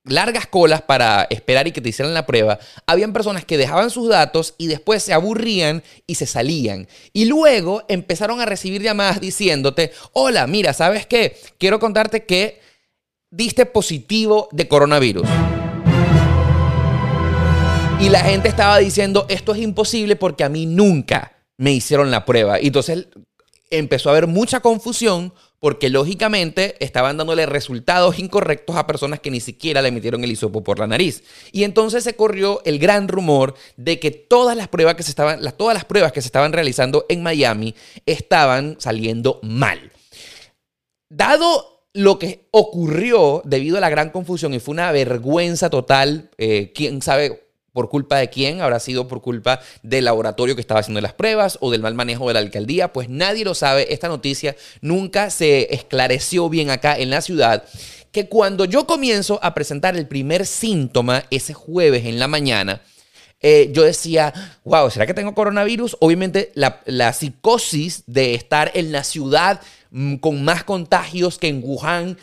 largas 0.10 0.48
colas 0.48 0.82
para 0.82 1.28
esperar 1.30 1.68
y 1.68 1.72
que 1.72 1.82
te 1.82 1.90
hicieran 1.90 2.14
la 2.14 2.26
prueba, 2.26 2.60
habían 2.86 3.14
personas 3.14 3.46
que 3.46 3.58
dejaban 3.58 3.90
sus 3.90 4.10
datos 4.10 4.56
y 4.58 4.68
después 4.68 5.04
se 5.04 5.14
aburrían 5.14 5.84
y 6.08 6.16
se 6.16 6.26
salían. 6.26 6.88
Y 7.14 7.26
luego 7.26 7.84
empezaron 7.88 8.42
a 8.42 8.46
recibir 8.46 8.82
llamadas 8.82 9.22
diciéndote, 9.22 9.92
hola, 10.14 10.48
mira, 10.48 10.74
¿sabes 10.74 11.06
qué? 11.06 11.38
Quiero 11.58 11.80
contarte 11.80 12.26
que 12.26 12.60
diste 13.32 13.66
positivo 13.66 14.50
de 14.52 14.68
coronavirus. 14.68 15.28
Y 18.00 18.10
la 18.10 18.22
gente 18.22 18.48
estaba 18.48 18.78
diciendo, 18.78 19.26
esto 19.30 19.54
es 19.54 19.62
imposible 19.62 20.16
porque 20.16 20.44
a 20.44 20.50
mí 20.50 20.66
nunca 20.66 21.34
me 21.58 21.74
hicieron 21.74 22.12
la 22.12 22.24
prueba. 22.26 22.62
Y 22.62 22.68
entonces 22.68 23.08
empezó 23.70 24.10
a 24.10 24.14
haber 24.14 24.28
mucha 24.28 24.60
confusión 24.60 25.34
porque 25.60 25.90
lógicamente 25.90 26.76
estaban 26.80 27.18
dándole 27.18 27.46
resultados 27.46 28.18
incorrectos 28.18 28.76
a 28.76 28.88
personas 28.88 29.20
que 29.20 29.32
ni 29.32 29.40
siquiera 29.40 29.82
le 29.82 29.92
metieron 29.92 30.24
el 30.24 30.32
hisopo 30.32 30.64
por 30.64 30.80
la 30.80 30.88
nariz. 30.88 31.24
Y 31.52 31.64
entonces 31.64 32.04
se 32.04 32.16
corrió 32.16 32.62
el 32.66 32.80
gran 32.80 33.08
rumor 33.08 33.56
de 33.76 34.00
que 34.00 34.12
todas 34.12 34.56
las 34.56 34.70
pruebas 34.70 34.96
que 34.96 35.04
se 35.04 35.12
estaban, 35.12 35.42
todas 35.58 35.74
las 35.74 35.86
pruebas 35.86 36.14
que 36.14 36.22
se 36.22 36.28
estaban 36.28 36.54
realizando 36.54 37.06
en 37.10 37.24
Miami 37.24 37.76
estaban 38.06 38.78
saliendo 38.80 39.40
mal. 39.44 39.92
Dado 41.10 41.80
lo 41.94 42.20
que 42.20 42.48
ocurrió 42.52 43.42
debido 43.44 43.78
a 43.78 43.82
la 43.82 43.90
gran 43.90 44.12
confusión 44.12 44.54
y 44.54 44.60
fue 44.60 44.74
una 44.74 44.92
vergüenza 44.92 45.70
total, 45.70 46.30
eh, 46.38 46.72
quién 46.74 47.02
sabe 47.02 47.49
¿Por 47.74 47.90
culpa 47.90 48.18
de 48.18 48.30
quién? 48.30 48.62
¿Habrá 48.62 48.80
sido 48.80 49.08
por 49.08 49.22
culpa 49.22 49.60
del 49.84 50.06
laboratorio 50.06 50.56
que 50.56 50.62
estaba 50.62 50.80
haciendo 50.80 51.02
las 51.02 51.14
pruebas 51.14 51.58
o 51.62 51.72
del 51.72 51.82
mal 51.82 51.94
manejo 51.94 52.28
de 52.28 52.34
la 52.34 52.40
alcaldía? 52.40 52.92
Pues 52.94 53.10
nadie 53.10 53.46
lo 53.46 53.54
sabe. 53.54 53.94
Esta 53.94 54.08
noticia 54.08 54.56
nunca 54.82 55.30
se 55.30 55.74
esclareció 55.74 56.50
bien 56.50 56.70
acá 56.70 56.98
en 56.98 57.10
la 57.10 57.22
ciudad. 57.22 57.64
Que 58.12 58.28
cuando 58.28 58.66
yo 58.66 58.88
comienzo 58.88 59.40
a 59.44 59.54
presentar 59.54 59.96
el 59.96 60.08
primer 60.08 60.46
síntoma 60.48 61.26
ese 61.30 61.54
jueves 61.54 62.06
en 62.06 62.18
la 62.18 62.28
mañana, 62.28 62.82
eh, 63.42 63.70
yo 63.72 63.84
decía, 63.84 64.34
wow, 64.66 64.90
¿será 64.90 65.06
que 65.06 65.14
tengo 65.14 65.34
coronavirus? 65.34 65.96
Obviamente 66.02 66.52
la, 66.56 66.82
la 66.86 67.14
psicosis 67.14 68.04
de 68.06 68.34
estar 68.34 68.72
en 68.74 68.92
la 68.92 69.04
ciudad 69.06 69.62
mm, 69.92 70.16
con 70.16 70.44
más 70.44 70.66
contagios 70.66 71.38
que 71.38 71.48
en 71.48 71.62
Wuhan, 71.64 72.18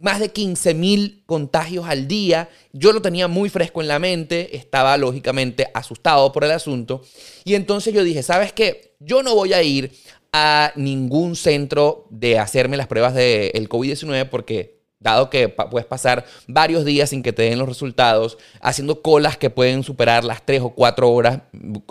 más 0.00 0.20
de 0.20 0.30
15 0.30 0.74
mil 0.74 1.22
contagios 1.26 1.86
al 1.86 2.06
día. 2.08 2.48
Yo 2.72 2.92
lo 2.92 3.02
tenía 3.02 3.28
muy 3.28 3.48
fresco 3.48 3.80
en 3.80 3.88
la 3.88 3.98
mente, 3.98 4.56
estaba 4.56 4.96
lógicamente 4.96 5.68
asustado 5.74 6.32
por 6.32 6.44
el 6.44 6.50
asunto. 6.50 7.02
Y 7.44 7.54
entonces 7.54 7.94
yo 7.94 8.04
dije, 8.04 8.22
¿sabes 8.22 8.52
qué? 8.52 8.94
Yo 9.00 9.22
no 9.22 9.34
voy 9.34 9.52
a 9.52 9.62
ir 9.62 9.92
a 10.32 10.72
ningún 10.76 11.36
centro 11.36 12.06
de 12.10 12.38
hacerme 12.38 12.76
las 12.76 12.88
pruebas 12.88 13.14
del 13.14 13.68
COVID-19 13.68 14.28
porque 14.28 14.76
dado 14.98 15.30
que 15.30 15.48
puedes 15.48 15.86
pasar 15.86 16.26
varios 16.46 16.84
días 16.84 17.10
sin 17.10 17.22
que 17.22 17.32
te 17.32 17.42
den 17.42 17.58
los 17.58 17.68
resultados, 17.68 18.38
haciendo 18.60 19.02
colas 19.02 19.36
que 19.36 19.50
pueden 19.50 19.82
superar 19.82 20.24
las 20.24 20.44
tres 20.44 20.62
o 20.62 20.70
cuatro 20.70 21.10
horas. 21.10 21.40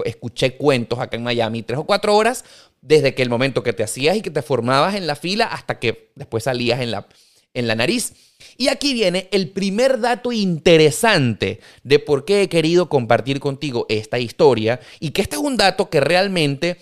Escuché 0.04 0.58
cuentos 0.58 1.00
acá 1.00 1.16
en 1.16 1.24
Miami, 1.24 1.64
tres 1.64 1.80
o 1.80 1.86
cuatro 1.86 2.16
horas 2.16 2.44
desde 2.82 3.16
que 3.16 3.24
el 3.24 3.30
momento 3.30 3.64
que 3.64 3.74
te 3.74 3.84
hacías 3.84 4.16
y 4.16 4.22
que 4.22 4.30
te 4.30 4.44
formabas 4.44 4.94
en 4.94 5.08
la 5.08 5.16
fila 5.16 5.46
hasta 5.46 5.80
que 5.80 6.12
después 6.14 6.44
salías 6.44 6.82
en 6.82 6.92
la, 6.92 7.08
en 7.56 7.68
la 7.68 7.76
nariz. 7.76 8.14
Y 8.58 8.68
aquí 8.68 8.94
viene 8.94 9.28
el 9.32 9.50
primer 9.50 10.00
dato 10.00 10.32
interesante 10.32 11.60
de 11.84 12.00
por 12.00 12.26
qué 12.26 12.44
he 12.44 12.50
querido 12.50 12.88
compartir 12.90 13.40
contigo 13.40 13.86
esta 13.90 14.20
historia 14.20 14.80
y 15.00 15.12
que 15.12 15.22
este 15.22 15.36
es 15.36 15.42
un 15.42 15.58
dato 15.58 15.90
que 15.90 16.00
realmente 16.00 16.78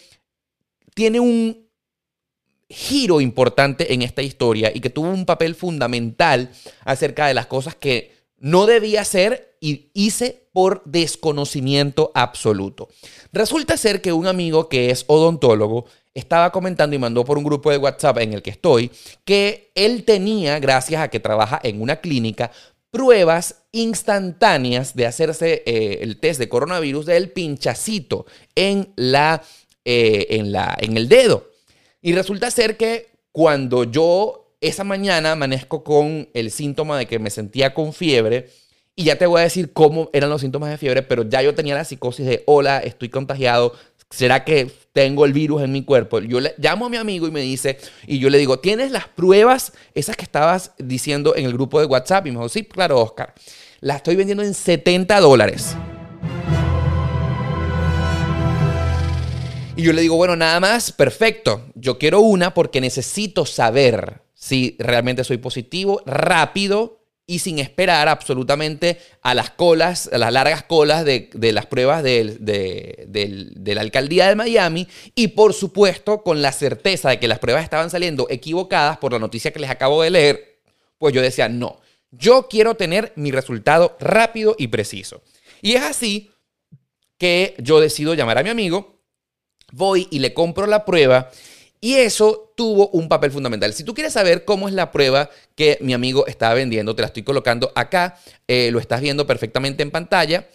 tiene 0.94 1.20
un 1.20 1.64
giro 2.70 3.22
importante 3.22 3.94
en 3.94 4.02
esta 4.02 4.22
historia 4.22 4.72
y 4.74 4.80
que 4.80 4.90
tuvo 4.90 5.10
un 5.10 5.26
papel 5.26 5.56
fundamental 5.56 6.52
acerca 6.84 7.28
de 7.28 7.34
las 7.34 7.46
cosas 7.46 7.76
que 7.76 8.23
no 8.44 8.66
debía 8.66 9.00
hacer 9.00 9.56
y 9.62 9.90
hice 9.94 10.50
por 10.52 10.84
desconocimiento 10.84 12.12
absoluto. 12.14 12.90
Resulta 13.32 13.78
ser 13.78 14.02
que 14.02 14.12
un 14.12 14.28
amigo 14.28 14.68
que 14.68 14.90
es 14.90 15.06
odontólogo 15.08 15.86
estaba 16.14 16.52
comentando 16.52 16.94
y 16.94 17.00
mandó 17.00 17.24
por 17.24 17.38
un 17.38 17.46
grupo 17.46 17.72
de 17.72 17.78
WhatsApp 17.78 18.18
en 18.18 18.34
el 18.34 18.42
que 18.42 18.50
estoy 18.50 18.92
que 19.24 19.72
él 19.76 20.04
tenía, 20.04 20.60
gracias 20.60 21.02
a 21.02 21.08
que 21.08 21.22
trabaja 21.22 21.62
en 21.64 21.82
una 21.82 22.02
clínica, 22.02 22.52
pruebas 22.92 23.64
instantáneas 23.72 24.94
de 24.94 25.06
hacerse 25.06 25.64
eh, 25.66 26.00
el 26.02 26.20
test 26.20 26.38
de 26.38 26.50
coronavirus 26.50 27.06
del 27.06 27.32
pinchacito 27.32 28.26
en, 28.56 28.92
la, 28.98 29.42
eh, 29.86 30.28
en, 30.32 30.52
la, 30.52 30.76
en 30.82 30.98
el 30.98 31.08
dedo. 31.08 31.50
Y 32.02 32.12
resulta 32.14 32.52
ser 32.52 32.76
que 32.76 33.08
cuando 33.32 33.86
yo 33.86 34.43
esa 34.64 34.84
mañana 34.84 35.34
amanezco 35.34 35.84
con 35.84 36.30
el 36.34 36.50
síntoma 36.50 36.98
de 36.98 37.06
que 37.06 37.20
me 37.20 37.30
sentía 37.30 37.74
con 37.74 37.94
fiebre, 37.94 38.50
y 38.96 39.06
ya 39.06 39.18
te 39.18 39.26
voy 39.26 39.42
a 39.42 39.44
decir 39.44 39.74
cómo 39.74 40.10
eran 40.14 40.30
los 40.30 40.42
síntomas 40.42 40.70
de 40.70 40.78
fiebre, 40.78 41.02
pero 41.02 41.28
ya 41.28 41.42
yo 41.42 41.54
tenía 41.54 41.76
la 41.76 41.84
psicosis 41.84 42.26
de, 42.26 42.44
hola, 42.46 42.80
estoy 42.80 43.10
contagiado, 43.10 43.74
¿será 44.10 44.46
que 44.46 44.72
tengo 44.94 45.26
el 45.26 45.34
virus 45.34 45.64
en 45.64 45.72
mi 45.72 45.84
cuerpo? 45.84 46.20
Yo 46.20 46.40
le 46.40 46.54
llamo 46.58 46.86
a 46.86 46.90
mi 46.90 46.98
amigo 46.98 47.28
y 47.28 47.32
me 47.32 47.42
dice, 47.42 47.78
y 48.08 48.20
yo 48.20 48.30
le 48.30 48.38
digo, 48.38 48.60
¿tienes 48.60 48.92
las 48.92 49.08
pruebas 49.08 49.74
esas 49.96 50.16
que 50.16 50.24
estabas 50.24 50.72
diciendo 50.78 51.36
en 51.36 51.46
el 51.46 51.54
grupo 51.54 51.80
de 51.80 51.88
WhatsApp? 51.88 52.28
Y 52.28 52.32
me 52.32 52.38
dijo, 52.38 52.50
sí, 52.50 52.64
claro, 52.64 53.02
Oscar. 53.02 53.34
Las 53.82 53.98
estoy 53.98 54.16
vendiendo 54.16 54.44
en 54.44 54.54
70 54.54 55.20
dólares. 55.20 55.76
Y 59.76 59.82
yo 59.82 59.92
le 59.92 60.02
digo, 60.02 60.16
bueno, 60.16 60.36
nada 60.36 60.60
más, 60.60 60.92
perfecto. 60.92 61.66
Yo 61.74 61.98
quiero 61.98 62.22
una 62.22 62.54
porque 62.54 62.80
necesito 62.80 63.46
saber 63.46 64.23
si 64.44 64.76
realmente 64.78 65.24
soy 65.24 65.38
positivo, 65.38 66.02
rápido, 66.06 67.00
y 67.26 67.40
sin 67.40 67.60
esperar 67.60 68.10
absolutamente 68.10 69.00
a 69.22 69.34
las 69.34 69.52
colas, 69.52 70.10
a 70.12 70.18
las 70.18 70.34
largas 70.34 70.64
colas 70.64 71.06
de, 71.06 71.30
las 71.54 71.66
pruebas 71.66 72.04
de, 72.04 72.36
de, 72.42 73.76
la 73.76 73.80
alcaldía 73.80 74.28
de 74.28 74.36
Miami 74.36 74.86
y 75.16 75.30
por 75.30 75.54
supuesto 75.54 76.24
con 76.24 76.42
la 76.42 76.52
certeza 76.52 77.10
de 77.10 77.20
que 77.22 77.30
las 77.30 77.40
pruebas 77.40 77.64
estaban 77.64 77.90
saliendo 77.90 78.28
equivocadas 78.30 78.98
por 78.98 79.14
la 79.14 79.20
noticia 79.20 79.54
que 79.54 79.62
les 79.62 79.70
acabo 79.70 80.04
de 80.04 80.10
leer, 80.10 80.60
pues 80.98 81.14
yo 81.14 81.22
decía, 81.22 81.48
no, 81.48 81.80
yo 82.12 82.50
quiero 82.50 82.76
tener 82.76 83.14
mi 83.16 83.32
resultado 83.32 83.96
rápido 84.02 84.58
y 84.60 84.68
preciso. 84.68 85.24
Y 85.62 85.76
es 85.76 85.84
así 85.84 86.32
que 87.18 87.56
yo 87.60 87.80
decido 87.80 88.14
llamar 88.14 88.40
a 88.40 88.44
mi 88.44 88.50
amigo, 88.50 89.00
voy 89.72 90.10
y 90.12 90.20
le 90.20 90.34
compro 90.34 90.68
la 90.68 90.84
prueba 90.84 91.32
y 91.84 91.96
eso 91.96 92.54
tuvo 92.56 92.88
un 92.92 93.10
papel 93.10 93.30
fundamental. 93.30 93.74
Si 93.74 93.84
tú 93.84 93.94
quieres 93.94 94.14
saber 94.14 94.46
cómo 94.46 94.70
es 94.70 94.74
la 94.74 94.90
prueba 94.90 95.30
que 95.54 95.78
mi 95.82 95.94
amigo 95.94 96.26
estaba 96.28 96.54
vendiendo, 96.54 96.96
te 96.96 97.02
la 97.02 97.08
estoy 97.08 97.24
colocando 97.24 97.74
acá, 97.76 98.18
eh, 98.48 98.70
lo 98.72 98.80
estás 98.80 99.02
viendo 99.02 99.28
perfectamente 99.28 99.84
en 99.84 99.92
pantalla. 99.92 100.48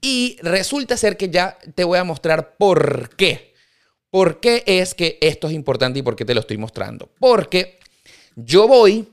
Y 0.00 0.38
resulta 0.40 0.96
ser 0.96 1.18
que 1.18 1.28
ya 1.28 1.58
te 1.74 1.84
voy 1.84 1.98
a 1.98 2.04
mostrar 2.04 2.56
por 2.56 3.14
qué. 3.16 3.52
¿Por 4.08 4.40
qué 4.40 4.62
es 4.64 4.94
que 4.94 5.18
esto 5.20 5.48
es 5.48 5.52
importante 5.52 5.98
y 5.98 6.02
por 6.02 6.16
qué 6.16 6.24
te 6.24 6.32
lo 6.32 6.40
estoy 6.40 6.56
mostrando? 6.56 7.10
Porque 7.18 7.78
yo 8.34 8.66
voy, 8.66 9.06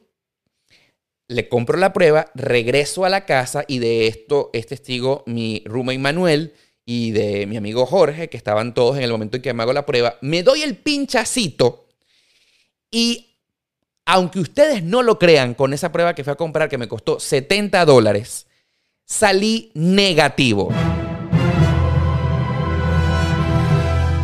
le 1.27 1.49
compro 1.49 1.77
la 1.77 1.91
prueba, 1.91 2.31
regreso 2.33 3.03
a 3.03 3.09
la 3.09 3.25
casa 3.25 3.65
y 3.67 3.79
de 3.79 4.07
esto 4.07 4.51
es 4.53 4.67
testigo 4.67 5.25
mi 5.25 5.63
roommate 5.65 5.99
Manuel 5.99 6.53
y 6.89 7.11
de 7.11 7.45
mi 7.47 7.57
amigo 7.57 7.85
Jorge, 7.85 8.29
que 8.29 8.37
estaban 8.37 8.73
todos 8.73 8.95
en 8.95 9.03
el 9.03 9.11
momento 9.11 9.35
en 9.35 9.43
que 9.43 9.53
me 9.53 9.61
hago 9.61 9.73
la 9.73 9.85
prueba, 9.85 10.15
me 10.21 10.41
doy 10.41 10.63
el 10.63 10.77
pinchacito 10.77 11.85
y 12.89 13.35
aunque 14.05 14.39
ustedes 14.39 14.83
no 14.83 15.03
lo 15.03 15.19
crean, 15.19 15.53
con 15.53 15.73
esa 15.73 15.91
prueba 15.91 16.15
que 16.15 16.23
fui 16.23 16.31
a 16.31 16.37
comprar 16.37 16.69
que 16.69 16.77
me 16.77 16.87
costó 16.87 17.19
70 17.19 17.83
dólares, 17.83 18.47
salí 19.03 19.69
negativo. 19.73 20.69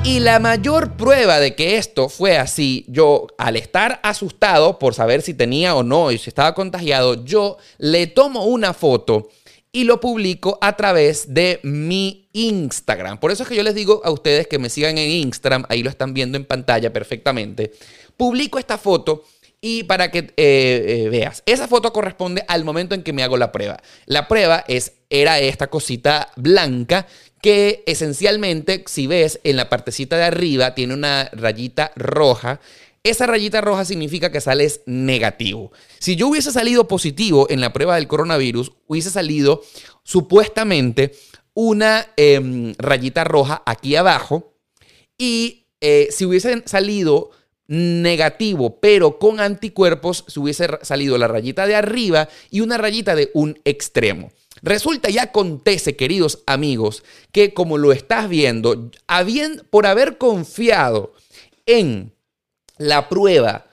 Y 0.06 0.19
la 0.19 0.39
mayor 0.39 0.95
prueba 0.95 1.41
de 1.41 1.56
que 1.56 1.76
esto 1.76 2.08
fue 2.08 2.38
así, 2.38 2.86
yo 2.88 3.28
al 3.38 3.58
estar 3.58 3.99
asustado 4.04 4.80
por 4.80 4.93
saber 4.93 5.21
si 5.21 5.34
tenía 5.34 5.76
o 5.76 5.84
no 5.84 6.13
y 6.13 6.17
si 6.17 6.30
estaba 6.30 6.56
contagiado, 6.56 7.26
yo 7.26 7.58
le 7.78 8.08
tomo 8.08 8.45
una 8.45 8.73
foto 8.73 9.28
y 9.75 9.83
lo 9.86 9.99
publico 9.99 10.59
a 10.62 10.77
través 10.77 11.33
de 11.33 11.59
mi 11.63 12.29
Instagram. 12.31 13.19
Por 13.19 13.31
eso 13.31 13.43
es 13.43 13.49
que 13.49 13.55
yo 13.55 13.63
les 13.63 13.73
digo 13.73 14.01
a 14.05 14.12
ustedes 14.12 14.47
que 14.47 14.59
me 14.59 14.69
sigan 14.69 14.97
en 14.99 15.09
Instagram, 15.09 15.65
ahí 15.67 15.81
lo 15.81 15.89
están 15.89 16.13
viendo 16.13 16.38
en 16.38 16.45
pantalla 16.45 16.93
perfectamente. 16.93 17.73
Publico 18.15 18.59
esta 18.59 18.77
foto 18.77 19.23
y 19.59 19.83
para 19.83 20.12
que 20.12 20.19
eh, 20.19 20.33
eh, 20.38 21.09
veas, 21.09 21.41
esa 21.47 21.67
foto 21.67 21.91
corresponde 21.91 22.45
al 22.47 22.63
momento 22.63 22.93
en 22.93 23.01
que 23.01 23.13
me 23.13 23.23
hago 23.23 23.36
la 23.36 23.51
prueba. 23.51 23.81
La 24.05 24.27
prueba 24.27 24.63
es, 24.67 24.93
era 25.09 25.39
esta 25.39 25.67
cosita 25.67 26.31
blanca 26.36 27.07
que 27.41 27.83
esencialmente, 27.88 28.83
si 28.88 29.07
ves, 29.07 29.39
en 29.43 29.55
la 29.55 29.69
partecita 29.69 30.17
de 30.17 30.23
arriba 30.23 30.75
tiene 30.75 30.93
una 30.93 31.29
rayita 31.33 31.91
roja. 31.95 32.62
Esa 33.03 33.27
rayita 33.27 33.59
roja 33.59 33.83
significa 33.83 34.31
que 34.31 34.39
sales 34.39 34.81
negativo. 34.85 35.73
Si 35.99 36.15
yo 36.15 36.29
hubiese 36.29 36.53
salido 36.53 36.87
positivo 36.87 37.47
en 37.49 37.59
la 37.59 37.73
prueba 37.73 37.95
del 37.95 38.07
coronavirus, 38.07 38.71
hubiese 38.87 39.09
salido 39.09 39.61
supuestamente 40.03 41.11
una 41.53 42.07
em, 42.15 42.73
rayita 42.77 43.25
roja 43.25 43.61
aquí 43.65 43.97
abajo. 43.97 44.55
Y 45.17 45.67
eh, 45.81 46.07
si 46.11 46.23
hubiese 46.23 46.63
salido 46.65 47.31
negativo, 47.67 48.79
pero 48.79 49.19
con 49.19 49.41
anticuerpos, 49.41 50.23
se 50.27 50.39
hubiese 50.39 50.67
salido 50.81 51.17
la 51.17 51.27
rayita 51.27 51.67
de 51.67 51.75
arriba 51.75 52.29
y 52.49 52.61
una 52.61 52.77
rayita 52.77 53.15
de 53.15 53.31
un 53.33 53.59
extremo. 53.65 54.31
Resulta 54.61 55.09
y 55.09 55.17
acontece, 55.17 55.97
queridos 55.97 56.41
amigos, 56.45 57.03
que 57.33 57.53
como 57.53 57.77
lo 57.77 57.91
estás 57.91 58.29
viendo, 58.29 58.91
por 59.69 59.87
haber 59.87 60.17
confiado 60.17 61.13
en 61.65 62.13
la 62.87 63.09
prueba 63.09 63.65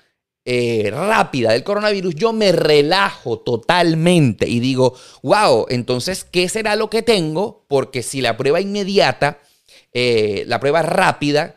eh, 0.45 0.91
rápida 0.91 1.53
del 1.53 1.63
coronavirus, 1.63 2.15
yo 2.15 2.33
me 2.33 2.51
relajo 2.51 3.39
totalmente 3.41 4.49
y 4.49 4.59
digo, 4.59 4.95
wow, 5.23 5.67
entonces, 5.69 6.25
¿qué 6.25 6.49
será 6.49 6.77
lo 6.77 6.89
que 6.89 7.03
tengo? 7.03 7.65
Porque 7.69 8.03
si 8.03 8.21
la 8.21 8.37
prueba 8.37 8.61
inmediata, 8.61 9.39
eh, 9.93 10.45
la 10.47 10.59
prueba 10.59 10.83
rápida, 10.83 11.57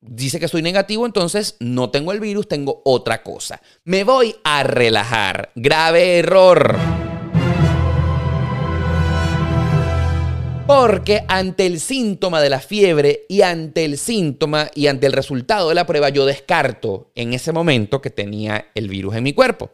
dice 0.00 0.38
que 0.38 0.48
soy 0.48 0.62
negativo, 0.62 1.06
entonces 1.06 1.56
no 1.60 1.90
tengo 1.90 2.12
el 2.12 2.20
virus, 2.20 2.48
tengo 2.48 2.82
otra 2.84 3.22
cosa. 3.22 3.62
Me 3.84 4.04
voy 4.04 4.36
a 4.44 4.62
relajar. 4.62 5.50
Grave 5.54 6.18
error. 6.18 7.11
Porque 10.66 11.24
ante 11.28 11.66
el 11.66 11.80
síntoma 11.80 12.40
de 12.40 12.48
la 12.48 12.60
fiebre 12.60 13.26
y 13.28 13.42
ante 13.42 13.84
el 13.84 13.98
síntoma 13.98 14.70
y 14.74 14.86
ante 14.86 15.06
el 15.06 15.12
resultado 15.12 15.68
de 15.68 15.74
la 15.74 15.86
prueba, 15.86 16.08
yo 16.08 16.24
descarto 16.24 17.10
en 17.14 17.32
ese 17.32 17.52
momento 17.52 18.00
que 18.00 18.10
tenía 18.10 18.66
el 18.74 18.88
virus 18.88 19.16
en 19.16 19.24
mi 19.24 19.32
cuerpo. 19.32 19.70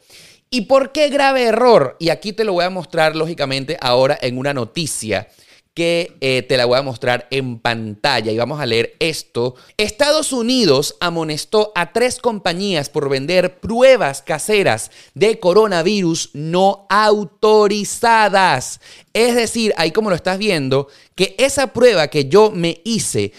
¿Y 0.51 0.63
por 0.63 0.93
qué 0.93 1.11
grave 1.11 1.45
error? 1.45 1.97
Y 1.99 2.09
aquí 2.09 2.33
te 2.33 2.45
lo 2.45 2.55
voy 2.55 2.65
a 2.65 2.71
mostrar 2.71 3.15
lógicamente 3.17 3.77
ahora 3.81 4.19
en 4.21 4.39
una 4.39 4.55
noticia 4.55 5.29
que 5.75 6.17
eh, 6.21 6.43
te 6.43 6.57
la 6.57 6.65
voy 6.65 6.79
a 6.79 6.83
mostrar 6.83 7.27
en 7.31 7.59
pantalla 7.59 8.33
y 8.33 8.37
vamos 8.37 8.61
a 8.61 8.67
leer 8.67 8.97
esto. 8.99 9.55
Estados 9.77 10.33
Unidos 10.33 10.97
amonestó 11.01 11.73
a 11.75 11.93
tres 11.93 12.19
compañías 12.19 12.91
por 12.91 13.09
vender 13.09 13.61
pruebas 13.61 14.23
caseras 14.23 14.91
de 15.15 15.39
coronavirus 15.39 16.31
no 16.33 16.87
autorizadas. 16.89 18.81
Es 19.13 19.35
decir, 19.35 19.73
ahí 19.77 19.93
como 19.93 20.11
lo 20.11 20.17
estás 20.17 20.39
viendo, 20.39 20.89
que 21.15 21.35
esa 21.39 21.69
prueba 21.69 22.09
que 22.09 22.29
yo 22.29 22.51
me 22.51 22.81
hice 22.85 23.33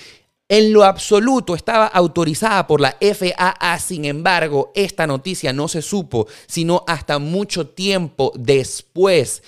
en 0.50 0.74
lo 0.74 0.84
absoluto 0.84 1.54
estaba 1.54 1.86
autorizada 1.86 2.66
por 2.66 2.82
la 2.82 2.98
FAA, 3.00 3.80
sin 3.80 4.06
embargo, 4.06 4.72
esta 4.74 5.06
noticia 5.06 5.54
no 5.54 5.68
se 5.68 5.84
supo 5.84 6.28
sino 6.48 6.84
hasta 6.88 7.20
mucho 7.20 7.68
tiempo 7.68 8.34
después 8.36 9.44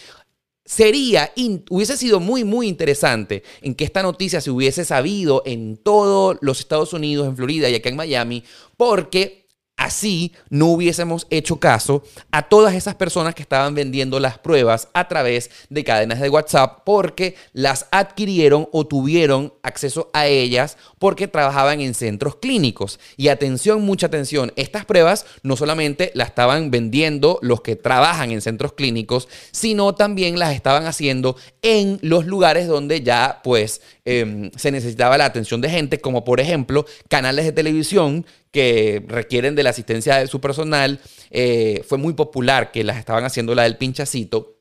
sería, 0.71 1.33
hubiese 1.69 1.97
sido 1.97 2.21
muy, 2.21 2.45
muy 2.45 2.69
interesante 2.69 3.43
en 3.61 3.75
que 3.75 3.83
esta 3.83 4.01
noticia 4.01 4.39
se 4.39 4.51
hubiese 4.51 4.85
sabido 4.85 5.43
en 5.45 5.75
todos 5.75 6.37
los 6.39 6.61
Estados 6.61 6.93
Unidos, 6.93 7.27
en 7.27 7.35
Florida 7.35 7.69
y 7.69 7.75
acá 7.75 7.89
en 7.89 7.97
Miami, 7.97 8.45
porque 8.77 9.40
Así 9.81 10.33
no 10.51 10.67
hubiésemos 10.67 11.25
hecho 11.31 11.59
caso 11.59 12.03
a 12.29 12.43
todas 12.43 12.75
esas 12.75 12.93
personas 12.93 13.33
que 13.33 13.41
estaban 13.41 13.73
vendiendo 13.73 14.19
las 14.19 14.37
pruebas 14.37 14.89
a 14.93 15.07
través 15.07 15.49
de 15.71 15.83
cadenas 15.83 16.19
de 16.19 16.29
WhatsApp 16.29 16.83
porque 16.85 17.33
las 17.51 17.87
adquirieron 17.89 18.69
o 18.73 18.85
tuvieron 18.85 19.55
acceso 19.63 20.11
a 20.13 20.27
ellas 20.27 20.77
porque 20.99 21.27
trabajaban 21.27 21.81
en 21.81 21.95
centros 21.95 22.35
clínicos. 22.35 22.99
Y 23.17 23.29
atención, 23.29 23.81
mucha 23.81 24.05
atención, 24.05 24.53
estas 24.55 24.85
pruebas 24.85 25.25
no 25.41 25.55
solamente 25.55 26.11
las 26.13 26.27
estaban 26.27 26.69
vendiendo 26.69 27.39
los 27.41 27.61
que 27.61 27.75
trabajan 27.75 28.29
en 28.29 28.41
centros 28.41 28.73
clínicos, 28.73 29.27
sino 29.49 29.95
también 29.95 30.37
las 30.37 30.53
estaban 30.53 30.85
haciendo 30.85 31.37
en 31.63 31.97
los 32.03 32.27
lugares 32.27 32.67
donde 32.67 33.01
ya 33.01 33.41
pues 33.43 33.81
em, 34.05 34.51
se 34.55 34.69
necesitaba 34.69 35.17
la 35.17 35.25
atención 35.25 35.59
de 35.59 35.71
gente, 35.71 35.99
como 35.99 36.23
por 36.23 36.39
ejemplo 36.39 36.85
canales 37.09 37.45
de 37.45 37.51
televisión 37.51 38.27
que 38.51 39.03
requieren 39.07 39.55
de 39.55 39.63
la 39.63 39.71
asistencia 39.71 40.17
de 40.17 40.27
su 40.27 40.41
personal. 40.41 40.99
Eh, 41.29 41.83
fue 41.87 41.97
muy 41.97 42.13
popular 42.13 42.71
que 42.71 42.83
las 42.83 42.97
estaban 42.97 43.23
haciendo 43.23 43.55
la 43.55 43.63
del 43.63 43.77
pinchacito 43.77 44.57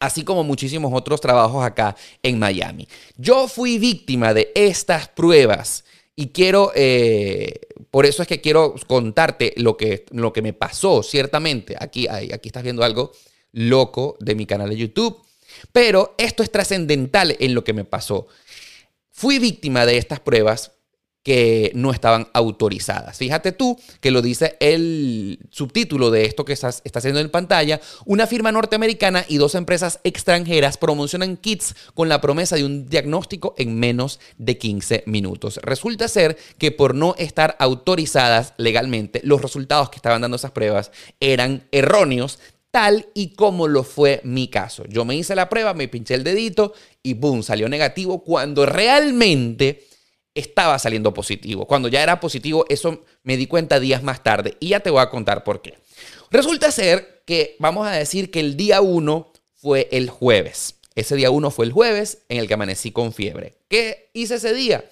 así 0.00 0.22
como 0.22 0.44
muchísimos 0.44 0.92
otros 0.92 1.20
trabajos 1.20 1.64
acá 1.64 1.96
en 2.22 2.38
Miami. 2.38 2.86
Yo 3.16 3.48
fui 3.48 3.78
víctima 3.78 4.34
de 4.34 4.52
estas 4.54 5.08
pruebas 5.08 5.84
y 6.16 6.28
quiero, 6.28 6.72
eh, 6.74 7.60
por 7.90 8.06
eso 8.06 8.22
es 8.22 8.28
que 8.28 8.40
quiero 8.40 8.74
contarte 8.86 9.54
lo 9.56 9.76
que, 9.76 10.04
lo 10.10 10.32
que 10.32 10.42
me 10.42 10.52
pasó, 10.52 11.02
ciertamente. 11.02 11.76
Aquí, 11.78 12.06
aquí 12.08 12.48
estás 12.48 12.62
viendo 12.62 12.84
algo 12.84 13.12
loco 13.52 14.16
de 14.20 14.34
mi 14.34 14.46
canal 14.46 14.68
de 14.68 14.76
YouTube, 14.76 15.20
pero 15.72 16.14
esto 16.18 16.42
es 16.42 16.52
trascendental 16.52 17.36
en 17.40 17.54
lo 17.54 17.64
que 17.64 17.72
me 17.72 17.84
pasó. 17.84 18.26
Fui 19.10 19.38
víctima 19.38 19.86
de 19.86 19.96
estas 19.96 20.20
pruebas 20.20 20.72
que 21.24 21.72
no 21.74 21.90
estaban 21.90 22.28
autorizadas. 22.34 23.16
Fíjate 23.16 23.50
tú 23.52 23.76
que 24.00 24.10
lo 24.10 24.20
dice 24.20 24.56
el 24.60 25.40
subtítulo 25.50 26.10
de 26.10 26.26
esto 26.26 26.44
que 26.44 26.52
está 26.52 26.68
haciendo 26.68 27.18
en 27.18 27.30
pantalla. 27.30 27.80
Una 28.04 28.26
firma 28.26 28.52
norteamericana 28.52 29.24
y 29.26 29.38
dos 29.38 29.54
empresas 29.54 30.00
extranjeras 30.04 30.76
promocionan 30.76 31.38
kits 31.38 31.74
con 31.94 32.10
la 32.10 32.20
promesa 32.20 32.56
de 32.56 32.66
un 32.66 32.86
diagnóstico 32.88 33.54
en 33.56 33.80
menos 33.80 34.20
de 34.36 34.58
15 34.58 35.04
minutos. 35.06 35.58
Resulta 35.62 36.08
ser 36.08 36.36
que 36.58 36.72
por 36.72 36.94
no 36.94 37.14
estar 37.16 37.56
autorizadas 37.58 38.52
legalmente, 38.58 39.22
los 39.24 39.40
resultados 39.40 39.88
que 39.88 39.96
estaban 39.96 40.20
dando 40.20 40.36
esas 40.36 40.50
pruebas 40.50 40.92
eran 41.20 41.66
erróneos 41.72 42.38
tal 42.70 43.06
y 43.14 43.34
como 43.34 43.66
lo 43.66 43.82
fue 43.82 44.20
mi 44.24 44.48
caso. 44.48 44.84
Yo 44.88 45.06
me 45.06 45.16
hice 45.16 45.34
la 45.34 45.48
prueba, 45.48 45.72
me 45.72 45.88
pinché 45.88 46.14
el 46.14 46.24
dedito 46.24 46.74
y 47.02 47.14
boom, 47.14 47.42
salió 47.42 47.68
negativo 47.68 48.22
cuando 48.24 48.66
realmente 48.66 49.86
estaba 50.34 50.78
saliendo 50.78 51.14
positivo. 51.14 51.66
Cuando 51.66 51.88
ya 51.88 52.02
era 52.02 52.20
positivo, 52.20 52.64
eso 52.68 53.04
me 53.22 53.36
di 53.36 53.46
cuenta 53.46 53.80
días 53.80 54.02
más 54.02 54.22
tarde 54.22 54.56
y 54.60 54.68
ya 54.68 54.80
te 54.80 54.90
voy 54.90 55.00
a 55.00 55.10
contar 55.10 55.44
por 55.44 55.62
qué. 55.62 55.74
Resulta 56.30 56.72
ser 56.72 57.22
que 57.26 57.56
vamos 57.58 57.86
a 57.86 57.92
decir 57.92 58.30
que 58.30 58.40
el 58.40 58.56
día 58.56 58.80
1 58.80 59.32
fue 59.54 59.88
el 59.92 60.10
jueves. 60.10 60.76
Ese 60.94 61.16
día 61.16 61.30
1 61.30 61.50
fue 61.50 61.66
el 61.66 61.72
jueves 61.72 62.18
en 62.28 62.38
el 62.38 62.48
que 62.48 62.54
amanecí 62.54 62.92
con 62.92 63.12
fiebre. 63.12 63.54
¿Qué 63.68 64.10
hice 64.12 64.36
ese 64.36 64.52
día? 64.52 64.84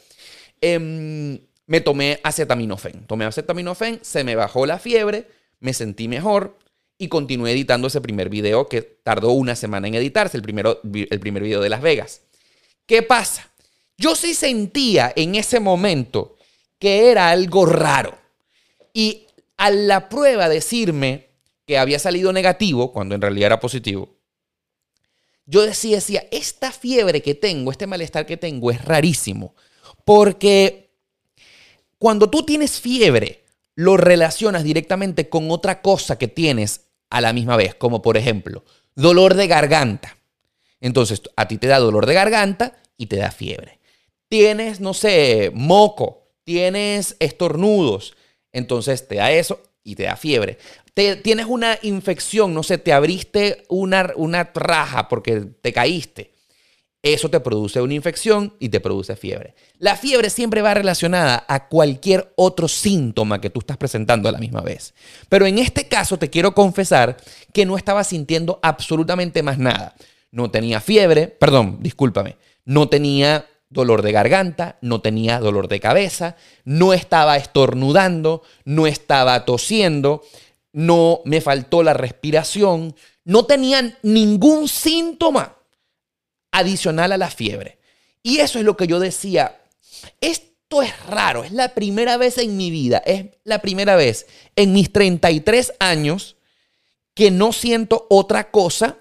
Em, 0.61 1.40
me 1.66 1.81
tomé 1.81 2.20
acetaminofén. 2.22 3.07
Tomé 3.07 3.24
acetaminofén, 3.24 4.00
se 4.02 4.24
me 4.24 4.37
bajó 4.37 4.66
la 4.66 4.78
fiebre, 4.78 5.28
me 5.61 5.72
sentí 5.72 6.09
mejor 6.09 6.57
y 6.98 7.09
continué 7.09 7.52
editando 7.52 7.88
ese 7.88 8.00
primer 8.00 8.28
video 8.28 8.68
que 8.68 8.83
tardó 8.83 9.33
una 9.33 9.57
semana 9.57 9.88
en 9.88 9.94
editarse, 9.94 10.37
el, 10.37 10.42
primero, 10.42 10.81
el 10.85 11.20
primer 11.20 11.42
video 11.42 11.61
de 11.61 11.68
Las 11.68 11.83
Vegas. 11.83 12.22
¿Qué 12.87 13.02
pasa? 13.02 13.52
Yo 14.03 14.17
sí 14.17 14.35
sentía 14.35 15.12
en 15.15 15.37
ese 15.37 15.61
momento 15.61 16.37
que 16.81 17.12
era 17.12 17.31
algo 17.31 17.67
raro. 17.67 18.19
Y 18.93 19.29
a 19.57 19.71
la 19.71 20.09
prueba 20.09 20.49
decirme 20.49 21.29
que 21.65 21.79
había 21.79 22.01
salido 22.01 22.33
negativo, 22.33 22.93
cuando 22.93 23.15
en 23.15 23.21
realidad 23.21 23.47
era 23.47 23.61
positivo, 23.61 24.17
yo 25.47 25.62
decía, 25.62 25.99
decía, 25.99 26.27
esta 26.33 26.73
fiebre 26.73 27.23
que 27.23 27.37
tengo, 27.37 27.71
este 27.71 27.87
malestar 27.87 28.27
que 28.27 28.37
tengo 28.37 28.73
es 28.73 28.85
rarísimo. 28.85 29.55
Porque 30.05 30.91
cuando 31.97 32.29
tú 32.29 32.43
tienes 32.43 32.81
fiebre, 32.81 33.45
lo 33.77 33.97
relacionas 33.97 34.65
directamente 34.65 35.29
con 35.29 35.49
otra 35.53 35.81
cosa 35.81 36.19
que 36.19 36.27
tienes 36.27 36.88
a 37.09 37.21
la 37.21 37.33
misma 37.33 37.55
vez, 37.55 37.77
como 37.77 38.03
por 38.03 38.17
ejemplo, 38.17 38.65
dolor 38.97 39.35
de 39.35 39.47
garganta. 39.47 40.19
Entonces, 40.81 41.23
a 41.37 41.46
ti 41.46 41.57
te 41.57 41.69
da 41.69 41.79
dolor 41.79 42.07
de 42.07 42.15
garganta 42.15 42.83
y 42.96 43.07
te 43.07 43.15
da 43.15 43.31
fiebre 43.31 43.81
tienes, 44.33 44.80
no 44.80 44.94
sé, 44.94 45.50
moco, 45.52 46.33
tienes 46.42 47.16
estornudos, 47.18 48.16
entonces 48.50 49.06
te 49.06 49.16
da 49.16 49.30
eso 49.30 49.60
y 49.85 49.94
te 49.94 50.04
da 50.04 50.16
fiebre. 50.16 50.56
Te, 50.94 51.16
tienes 51.16 51.44
una 51.44 51.78
infección, 51.83 52.54
no 52.54 52.62
sé, 52.62 52.78
te 52.78 52.94
abriste 52.94 53.66
una, 53.68 54.10
una 54.16 54.50
raja 54.54 55.10
porque 55.10 55.42
te 55.60 55.74
caíste. 55.74 56.33
Eso 57.02 57.28
te 57.28 57.40
produce 57.40 57.83
una 57.83 57.92
infección 57.92 58.54
y 58.58 58.70
te 58.70 58.80
produce 58.80 59.16
fiebre. 59.16 59.54
La 59.76 59.96
fiebre 59.96 60.30
siempre 60.30 60.62
va 60.62 60.72
relacionada 60.72 61.44
a 61.46 61.68
cualquier 61.68 62.33
otro 62.37 62.68
síntoma 62.68 63.38
que 63.38 63.50
tú 63.50 63.60
estás 63.60 63.76
presentando 63.76 64.30
a 64.30 64.33
la 64.33 64.38
misma 64.38 64.62
vez. 64.62 64.94
Pero 65.28 65.44
en 65.44 65.58
este 65.58 65.88
caso 65.88 66.18
te 66.18 66.30
quiero 66.30 66.54
confesar 66.54 67.18
que 67.52 67.66
no 67.66 67.76
estaba 67.76 68.02
sintiendo 68.02 68.60
absolutamente 68.62 69.42
más 69.42 69.58
nada. 69.58 69.94
No 70.30 70.50
tenía 70.50 70.80
fiebre, 70.80 71.28
perdón, 71.28 71.80
discúlpame, 71.83 72.38
no 72.64 72.88
tenía 72.88 73.46
dolor 73.73 74.02
de 74.02 74.12
garganta, 74.12 74.79
no 74.83 75.00
tenía 75.00 75.40
dolor 75.40 75.68
de 75.68 75.81
cabeza, 75.81 76.37
no 76.64 76.92
estaba 76.92 77.37
estornudando, 77.37 78.42
no 78.64 78.87
estaba 78.87 79.44
tosiendo, 79.44 80.23
no 80.73 81.20
me 81.25 81.40
faltó 81.40 81.83
la 81.83 81.94
respiración, 81.94 82.94
no 83.25 83.46
tenía 83.46 83.98
ningún 84.02 84.68
síntoma 84.68 85.56
adicional 86.50 87.12
a 87.12 87.18
la 87.18 87.31
fiebre. 87.31 87.79
Y 88.23 88.38
eso 88.38 88.58
es 88.58 88.64
lo 88.64 88.77
que 88.77 88.87
yo 88.87 89.00
decía, 89.00 89.60
esto 90.20 90.83
es 90.83 91.06
raro, 91.06 91.44
es 91.44 91.52
la 91.52 91.75
primera 91.75 92.16
vez 92.16 92.38
en 92.38 92.56
mi 92.56 92.70
vida, 92.70 93.02
es 93.04 93.27
la 93.44 93.60
primera 93.60 93.96
vez 93.96 94.27
en 94.54 94.73
mis 94.73 94.92
33 94.92 95.75
años 95.81 96.37
que 97.14 97.31
no 97.31 97.52
siento 97.52 98.06
otra 98.10 98.50
cosa 98.50 98.98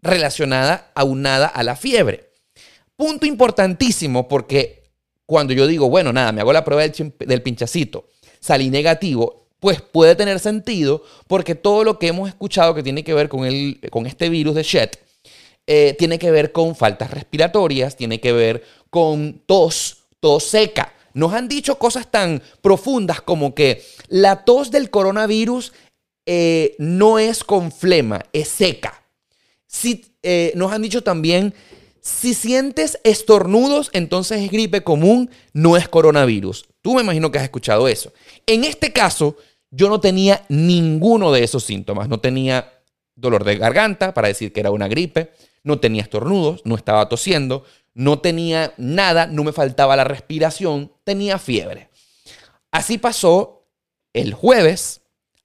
relacionada 0.00 0.90
aunada 0.94 1.46
a 1.46 1.62
la 1.62 1.76
fiebre. 1.76 2.30
Punto 2.96 3.26
importantísimo 3.26 4.26
porque 4.26 4.84
cuando 5.26 5.52
yo 5.52 5.66
digo, 5.66 5.90
bueno, 5.90 6.12
nada, 6.12 6.32
me 6.32 6.40
hago 6.40 6.52
la 6.52 6.64
prueba 6.64 6.82
del, 6.86 7.42
pinchacito, 7.42 8.08
salí 8.40 8.70
negativo, 8.70 9.48
pues 9.60 9.82
puede 9.82 10.14
tener 10.14 10.38
sentido 10.38 11.02
porque 11.26 11.54
todo 11.54 11.84
lo 11.84 11.98
que 11.98 12.08
hemos 12.08 12.28
escuchado 12.28 12.74
que 12.74 12.82
tiene 12.82 13.04
que 13.04 13.12
ver 13.12 13.28
con, 13.28 13.44
el, 13.44 13.80
con 13.90 14.06
este 14.06 14.28
virus 14.28 14.54
de 14.54 14.62
Shet 14.62 14.98
eh, 15.66 15.96
tiene 15.98 16.18
que 16.18 16.30
ver 16.30 16.52
con 16.52 16.76
faltas 16.76 17.10
respiratorias, 17.10 17.96
tiene 17.96 18.20
que 18.20 18.32
ver 18.32 18.62
con 18.88 19.42
tos, 19.46 20.04
tos 20.20 20.44
seca. 20.44 20.94
Nos 21.12 21.32
han 21.32 21.48
dicho 21.48 21.78
cosas 21.78 22.10
tan 22.10 22.42
profundas 22.60 23.20
como 23.20 23.54
que 23.54 23.82
la 24.08 24.44
tos 24.44 24.70
del 24.70 24.90
coronavirus 24.90 25.72
eh, 26.24 26.76
no 26.78 27.18
es 27.18 27.42
con 27.42 27.72
flema, 27.72 28.24
es 28.32 28.48
seca. 28.48 29.02
Si, 29.66 30.04
eh, 30.22 30.52
nos 30.54 30.72
han 30.72 30.82
dicho 30.82 31.02
también 31.02 31.52
si 32.06 32.34
sientes 32.34 33.00
estornudos, 33.02 33.90
entonces 33.92 34.40
es 34.40 34.52
gripe 34.52 34.84
común, 34.84 35.28
no 35.52 35.76
es 35.76 35.88
coronavirus. 35.88 36.64
Tú 36.80 36.94
me 36.94 37.02
imagino 37.02 37.32
que 37.32 37.38
has 37.38 37.44
escuchado 37.44 37.88
eso. 37.88 38.12
En 38.46 38.62
este 38.62 38.92
caso, 38.92 39.36
yo 39.72 39.88
no 39.88 39.98
tenía 39.98 40.46
ninguno 40.48 41.32
de 41.32 41.42
esos 41.42 41.64
síntomas. 41.64 42.08
No 42.08 42.20
tenía 42.20 42.72
dolor 43.16 43.42
de 43.42 43.56
garganta 43.56 44.14
para 44.14 44.28
decir 44.28 44.52
que 44.52 44.60
era 44.60 44.70
una 44.70 44.86
gripe, 44.86 45.32
no 45.64 45.80
tenía 45.80 46.02
estornudos, 46.02 46.62
no 46.64 46.76
estaba 46.76 47.08
tosiendo, 47.08 47.64
no 47.92 48.20
tenía 48.20 48.72
nada, 48.76 49.26
no 49.26 49.42
me 49.42 49.50
faltaba 49.50 49.96
la 49.96 50.04
respiración, 50.04 50.92
tenía 51.02 51.40
fiebre. 51.40 51.90
Así 52.70 52.98
pasó 52.98 53.66
el 54.12 54.32
jueves, 54.32 55.00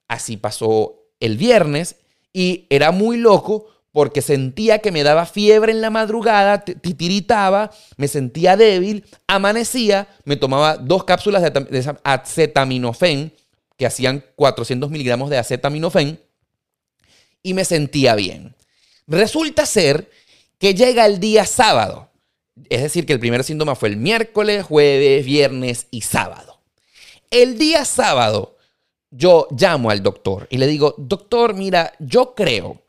así 0.06 0.36
pasó 0.36 1.08
el 1.18 1.38
viernes 1.38 1.96
y 2.32 2.68
era 2.70 2.92
muy 2.92 3.16
loco 3.16 3.66
porque 3.92 4.22
sentía 4.22 4.78
que 4.78 4.90
me 4.90 5.02
daba 5.02 5.26
fiebre 5.26 5.70
en 5.70 5.82
la 5.82 5.90
madrugada, 5.90 6.64
titiritaba, 6.64 7.70
me 7.96 8.08
sentía 8.08 8.56
débil, 8.56 9.04
amanecía, 9.26 10.08
me 10.24 10.36
tomaba 10.36 10.78
dos 10.78 11.04
cápsulas 11.04 11.42
de 11.42 11.96
acetaminofén, 12.02 13.32
que 13.76 13.86
hacían 13.86 14.24
400 14.36 14.90
miligramos 14.90 15.28
de 15.28 15.38
acetaminofén, 15.38 16.20
y 17.42 17.52
me 17.54 17.64
sentía 17.64 18.14
bien. 18.14 18.54
Resulta 19.06 19.66
ser 19.66 20.10
que 20.58 20.74
llega 20.74 21.04
el 21.04 21.20
día 21.20 21.44
sábado, 21.44 22.08
es 22.70 22.82
decir, 22.82 23.04
que 23.04 23.12
el 23.12 23.20
primer 23.20 23.44
síntoma 23.44 23.74
fue 23.74 23.90
el 23.90 23.96
miércoles, 23.98 24.64
jueves, 24.64 25.24
viernes 25.26 25.86
y 25.90 26.00
sábado. 26.00 26.60
El 27.30 27.58
día 27.58 27.84
sábado 27.84 28.56
yo 29.10 29.48
llamo 29.50 29.90
al 29.90 30.02
doctor 30.02 30.46
y 30.50 30.56
le 30.56 30.66
digo, 30.66 30.94
doctor, 30.96 31.54
mira, 31.54 31.92
yo 31.98 32.34
creo 32.34 32.81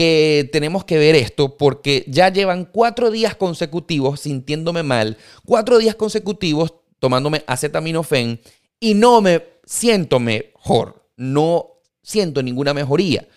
que 0.00 0.48
tenemos 0.50 0.86
que 0.86 0.96
ver 0.96 1.14
esto 1.14 1.58
porque 1.58 2.06
ya 2.08 2.30
llevan 2.30 2.64
cuatro 2.64 3.10
días 3.10 3.34
consecutivos 3.34 4.20
sintiéndome 4.20 4.82
mal, 4.82 5.18
cuatro 5.44 5.76
días 5.76 5.94
consecutivos 5.94 6.72
tomándome 7.00 7.44
acetaminofén 7.46 8.40
y 8.80 8.94
no 8.94 9.20
me 9.20 9.44
siento 9.62 10.18
mejor, 10.18 11.04
no 11.18 11.82
siento 12.02 12.42
ninguna 12.42 12.72
mejoría. 12.72 13.28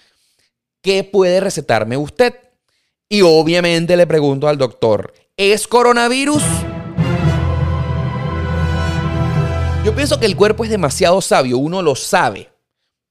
¿Qué 0.81 1.03
puede 1.03 1.41
recetarme 1.41 1.97
usted? 1.97 2.33
Y 3.09 3.23
obviamente 3.23 3.97
le 3.97 4.07
pregunto 4.07 4.47
al 4.47 4.57
doctor, 4.57 5.13
¿es 5.35 5.67
coronavirus? 5.67 6.43
Yo 9.83 9.93
pienso 9.93 10.17
que 10.17 10.27
el 10.27 10.37
cuerpo 10.37 10.63
es 10.63 10.69
demasiado 10.69 11.19
sabio, 11.19 11.57
uno 11.57 11.81
lo 11.81 11.93
sabe 11.97 12.52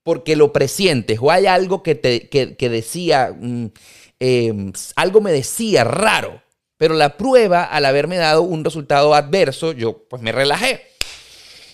porque 0.03 0.37
lo 0.37 0.53
presientes 0.53 1.19
o 1.21 1.31
hay 1.31 1.47
algo 1.47 1.83
que, 1.83 1.95
te, 1.95 2.29
que, 2.29 2.69
decía, 2.69 3.35
mm, 3.39 3.67
em, 4.21 4.73
algo 4.97 5.21
me 5.21 5.33
decía 5.33 5.85
raro, 5.85 6.43
pero 6.77 6.95
la 6.95 7.17
prueba, 7.17 7.65
al 7.65 7.85
haberme 7.85 8.17
dado 8.17 8.43
un 8.43 8.65
resultado 8.65 9.15
adverso, 9.15 9.73
yo 9.73 10.05
pues 10.09 10.23
me 10.23 10.33
relajé. 10.33 10.83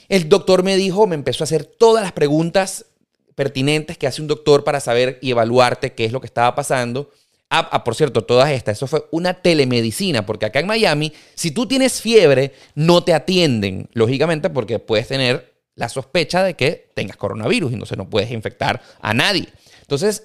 El 0.08 0.28
doctor 0.28 0.62
me 0.62 0.76
dijo, 0.76 1.06
me 1.06 1.14
empezó 1.14 1.42
a 1.42 1.46
hacer 1.46 1.64
todas 1.64 2.02
las 2.02 2.12
preguntas 2.12 2.86
pertinentes 3.34 3.96
que 3.96 4.06
hace 4.06 4.20
un 4.20 4.28
doctor 4.28 4.64
para 4.64 4.80
saber 4.80 5.18
y 5.22 5.30
evaluarte 5.30 5.94
qué 5.94 6.04
es 6.04 6.12
lo 6.12 6.20
que 6.20 6.26
estaba 6.26 6.54
pasando. 6.54 7.10
Ah, 7.50 7.66
ah, 7.72 7.84
por 7.84 7.94
cierto, 7.94 8.24
todas 8.24 8.50
estas, 8.50 8.76
eso 8.76 8.86
fue 8.86 9.06
una 9.10 9.32
telemedicina, 9.32 10.26
porque 10.26 10.44
acá 10.44 10.60
en 10.60 10.66
Miami, 10.66 11.14
si 11.34 11.50
tú 11.50 11.66
tienes 11.66 12.02
fiebre, 12.02 12.52
no 12.74 13.04
te 13.04 13.14
atienden, 13.14 13.88
lógicamente, 13.94 14.50
porque 14.50 14.78
puedes 14.78 15.08
tener 15.08 15.47
la 15.78 15.88
sospecha 15.88 16.42
de 16.42 16.54
que 16.54 16.90
tengas 16.94 17.16
coronavirus 17.16 17.70
y 17.70 17.74
entonces 17.74 17.96
no 17.96 18.10
puedes 18.10 18.32
infectar 18.32 18.82
a 19.00 19.14
nadie. 19.14 19.48
Entonces, 19.80 20.24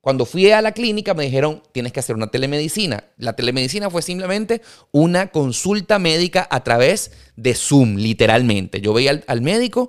cuando 0.00 0.26
fui 0.26 0.50
a 0.50 0.60
la 0.60 0.72
clínica 0.72 1.14
me 1.14 1.22
dijeron, 1.22 1.62
tienes 1.70 1.92
que 1.92 2.00
hacer 2.00 2.16
una 2.16 2.32
telemedicina. 2.32 3.04
La 3.16 3.34
telemedicina 3.36 3.90
fue 3.90 4.02
simplemente 4.02 4.60
una 4.90 5.28
consulta 5.28 6.00
médica 6.00 6.48
a 6.50 6.64
través 6.64 7.12
de 7.36 7.54
Zoom, 7.54 7.94
literalmente. 7.94 8.80
Yo 8.80 8.92
veía 8.92 9.22
al, 9.24 9.40
médico 9.40 9.88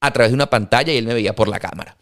a 0.00 0.12
través 0.12 0.32
de 0.32 0.34
una 0.34 0.50
pantalla 0.50 0.92
y 0.92 0.96
él 0.96 1.06
me 1.06 1.14
veía 1.14 1.36
por 1.36 1.46
la 1.46 1.60
cámara. 1.60 1.96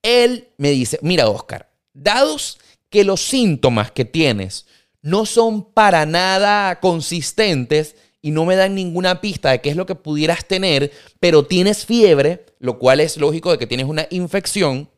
Él 0.00 0.50
me 0.58 0.70
dice, 0.70 1.00
mira 1.02 1.28
Oscar, 1.28 1.72
dados 1.92 2.60
que 2.88 3.02
los 3.02 3.20
síntomas 3.20 3.90
que 3.90 4.04
tienes 4.04 4.66
no 5.02 5.26
son 5.26 5.72
para 5.72 6.06
nada 6.06 6.78
consistentes, 6.78 7.96
y 8.22 8.30
no 8.30 8.44
me 8.44 8.56
dan 8.56 8.74
ninguna 8.74 9.20
pista 9.20 9.50
de 9.50 9.60
qué 9.60 9.70
es 9.70 9.76
lo 9.76 9.86
que 9.86 9.94
pudieras 9.94 10.46
tener, 10.46 10.90
pero 11.20 11.44
tienes 11.44 11.86
fiebre, 11.86 12.46
lo 12.58 12.78
cual 12.78 13.00
es 13.00 13.16
lógico 13.16 13.50
de 13.50 13.58
que 13.58 13.66
tienes 13.66 13.86
una 13.86 14.06
infección, 14.10 14.88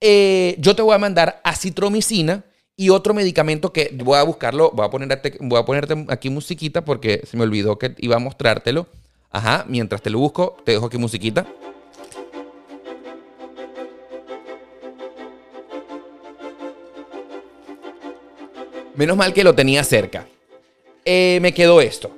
eh, 0.00 0.56
yo 0.58 0.74
te 0.74 0.82
voy 0.82 0.94
a 0.94 0.98
mandar 0.98 1.40
acitromicina 1.44 2.44
y 2.76 2.88
otro 2.88 3.12
medicamento 3.12 3.72
que 3.72 3.90
voy 4.02 4.16
a 4.16 4.22
buscarlo, 4.22 4.70
voy 4.72 4.86
a, 4.86 4.90
ponerte, 4.90 5.36
voy 5.40 5.58
a 5.60 5.64
ponerte 5.64 6.06
aquí 6.08 6.30
musiquita 6.30 6.82
porque 6.84 7.22
se 7.26 7.36
me 7.36 7.42
olvidó 7.42 7.78
que 7.78 7.94
iba 7.98 8.16
a 8.16 8.18
mostrártelo. 8.18 8.86
Ajá, 9.30 9.64
mientras 9.68 10.00
te 10.00 10.08
lo 10.08 10.18
busco, 10.18 10.56
te 10.64 10.72
dejo 10.72 10.86
aquí 10.86 10.96
musiquita. 10.96 11.46
Menos 18.94 19.16
mal 19.16 19.32
que 19.32 19.44
lo 19.44 19.54
tenía 19.54 19.84
cerca. 19.84 20.26
Eh, 21.04 21.38
me 21.40 21.54
quedó 21.54 21.80
esto. 21.80 22.10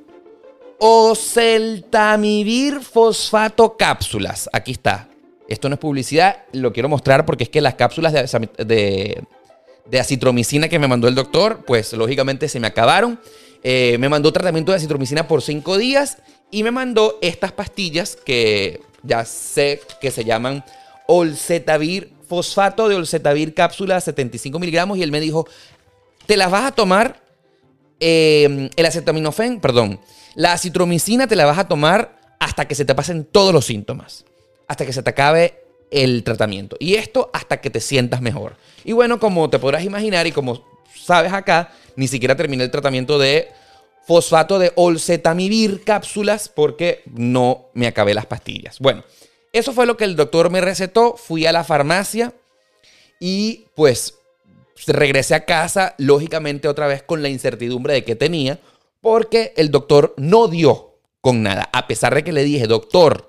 Oseltamivir 0.78 2.80
fosfato 2.80 3.76
cápsulas. 3.76 4.48
Aquí 4.52 4.72
está. 4.72 5.08
Esto 5.48 5.68
no 5.68 5.74
es 5.74 5.80
publicidad, 5.80 6.44
lo 6.52 6.72
quiero 6.72 6.88
mostrar 6.88 7.26
porque 7.26 7.44
es 7.44 7.50
que 7.50 7.60
las 7.60 7.74
cápsulas 7.74 8.12
de, 8.12 9.22
de, 9.84 10.00
acitromicina 10.00 10.68
que 10.68 10.78
me 10.78 10.88
mandó 10.88 11.08
el 11.08 11.14
doctor, 11.14 11.64
pues 11.66 11.92
lógicamente 11.92 12.48
se 12.48 12.58
me 12.58 12.68
acabaron. 12.68 13.20
Eh, 13.62 13.96
me 13.98 14.08
mandó 14.08 14.32
tratamiento 14.32 14.72
de 14.72 14.78
acitromicina 14.78 15.28
por 15.28 15.42
cinco 15.42 15.76
días 15.76 16.18
y 16.50 16.62
me 16.62 16.70
mandó 16.70 17.18
estas 17.20 17.52
pastillas 17.52 18.16
que 18.16 18.80
ya 19.02 19.24
sé 19.24 19.80
que 20.00 20.10
se 20.10 20.24
llaman 20.24 20.64
Olcetavir, 21.06 22.12
fosfato 22.28 22.88
de 22.88 22.96
Olcetavir 22.96 23.52
cápsula 23.52 24.00
75 24.00 24.58
miligramos 24.58 24.96
y 24.96 25.02
él 25.02 25.12
me 25.12 25.20
dijo, 25.20 25.46
te 26.26 26.36
las 26.36 26.50
vas 26.50 26.64
a 26.64 26.72
tomar 26.72 27.20
eh, 28.04 28.68
el 28.74 28.86
acetaminofén, 28.86 29.60
perdón, 29.60 30.00
la 30.34 30.58
citromicina 30.58 31.28
te 31.28 31.36
la 31.36 31.46
vas 31.46 31.58
a 31.58 31.68
tomar 31.68 32.18
hasta 32.40 32.66
que 32.66 32.74
se 32.74 32.84
te 32.84 32.96
pasen 32.96 33.24
todos 33.24 33.54
los 33.54 33.64
síntomas, 33.66 34.24
hasta 34.66 34.84
que 34.84 34.92
se 34.92 35.04
te 35.04 35.10
acabe 35.10 35.62
el 35.92 36.24
tratamiento. 36.24 36.76
Y 36.80 36.96
esto 36.96 37.30
hasta 37.32 37.60
que 37.60 37.70
te 37.70 37.80
sientas 37.80 38.20
mejor. 38.20 38.56
Y 38.84 38.90
bueno, 38.92 39.20
como 39.20 39.48
te 39.50 39.60
podrás 39.60 39.84
imaginar 39.84 40.26
y 40.26 40.32
como 40.32 40.64
sabes 40.96 41.32
acá, 41.32 41.72
ni 41.94 42.08
siquiera 42.08 42.34
terminé 42.34 42.64
el 42.64 42.72
tratamiento 42.72 43.20
de 43.20 43.48
fosfato 44.04 44.58
de 44.58 44.72
olcetamivir 44.74 45.84
cápsulas 45.84 46.48
porque 46.48 47.02
no 47.06 47.66
me 47.74 47.86
acabé 47.86 48.14
las 48.14 48.26
pastillas. 48.26 48.80
Bueno, 48.80 49.04
Eso 49.52 49.72
fue 49.72 49.86
lo 49.86 49.96
que 49.96 50.04
el 50.04 50.16
doctor 50.16 50.50
me 50.50 50.60
recetó. 50.60 51.14
Fui 51.16 51.46
a 51.46 51.52
la 51.52 51.62
farmacia 51.62 52.32
y 53.20 53.66
pues 53.76 54.14
regresé 54.86 55.34
a 55.34 55.44
casa, 55.44 55.94
lógicamente 55.98 56.68
otra 56.68 56.86
vez 56.86 57.02
con 57.02 57.22
la 57.22 57.28
incertidumbre 57.28 57.94
de 57.94 58.04
que 58.04 58.16
tenía, 58.16 58.58
porque 59.00 59.52
el 59.56 59.70
doctor 59.70 60.14
no 60.16 60.48
dio 60.48 60.98
con 61.20 61.42
nada, 61.42 61.68
a 61.72 61.86
pesar 61.86 62.14
de 62.14 62.24
que 62.24 62.32
le 62.32 62.44
dije, 62.44 62.66
doctor, 62.66 63.28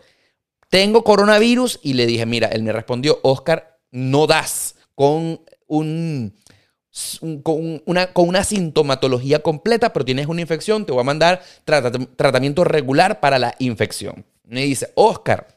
tengo 0.70 1.04
coronavirus, 1.04 1.80
y 1.84 1.94
le 1.94 2.06
dije, 2.08 2.26
mira, 2.26 2.48
él 2.48 2.64
me 2.64 2.72
respondió, 2.72 3.20
Oscar, 3.24 3.80
no 3.92 4.28
das 4.28 4.76
con 4.96 5.42
un... 5.68 6.36
Con 7.42 7.82
una, 7.88 8.14
con 8.14 8.28
una 8.30 8.44
sintomatología 8.44 9.40
completa, 9.40 9.92
pero 9.94 10.06
tienes 10.06 10.28
una 10.28 10.42
infección, 10.42 10.86
te 10.86 10.92
voy 10.92 11.02
a 11.02 11.06
mandar 11.06 11.42
tratamiento 12.16 12.64
regular 12.64 13.20
para 13.20 13.40
la 13.40 13.56
infección. 13.58 14.26
Me 14.44 14.62
dice, 14.62 14.92
Oscar, 14.94 15.53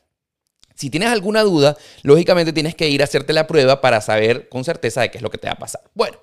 si 0.77 0.91
tienes 0.91 1.09
alguna 1.09 1.43
duda, 1.43 1.77
lógicamente 2.03 2.53
tienes 2.53 2.75
que 2.75 2.89
ir 2.89 3.01
a 3.01 3.05
hacerte 3.05 3.33
la 3.33 3.47
prueba 3.47 3.81
para 3.81 4.01
saber 4.01 4.49
con 4.49 4.65
certeza 4.65 5.01
de 5.01 5.11
qué 5.11 5.19
es 5.19 5.23
lo 5.23 5.31
que 5.31 5.39
te 5.39 5.49
va 5.49 5.55
a 5.55 5.59
pasar. 5.59 5.83
Bueno, 5.95 6.19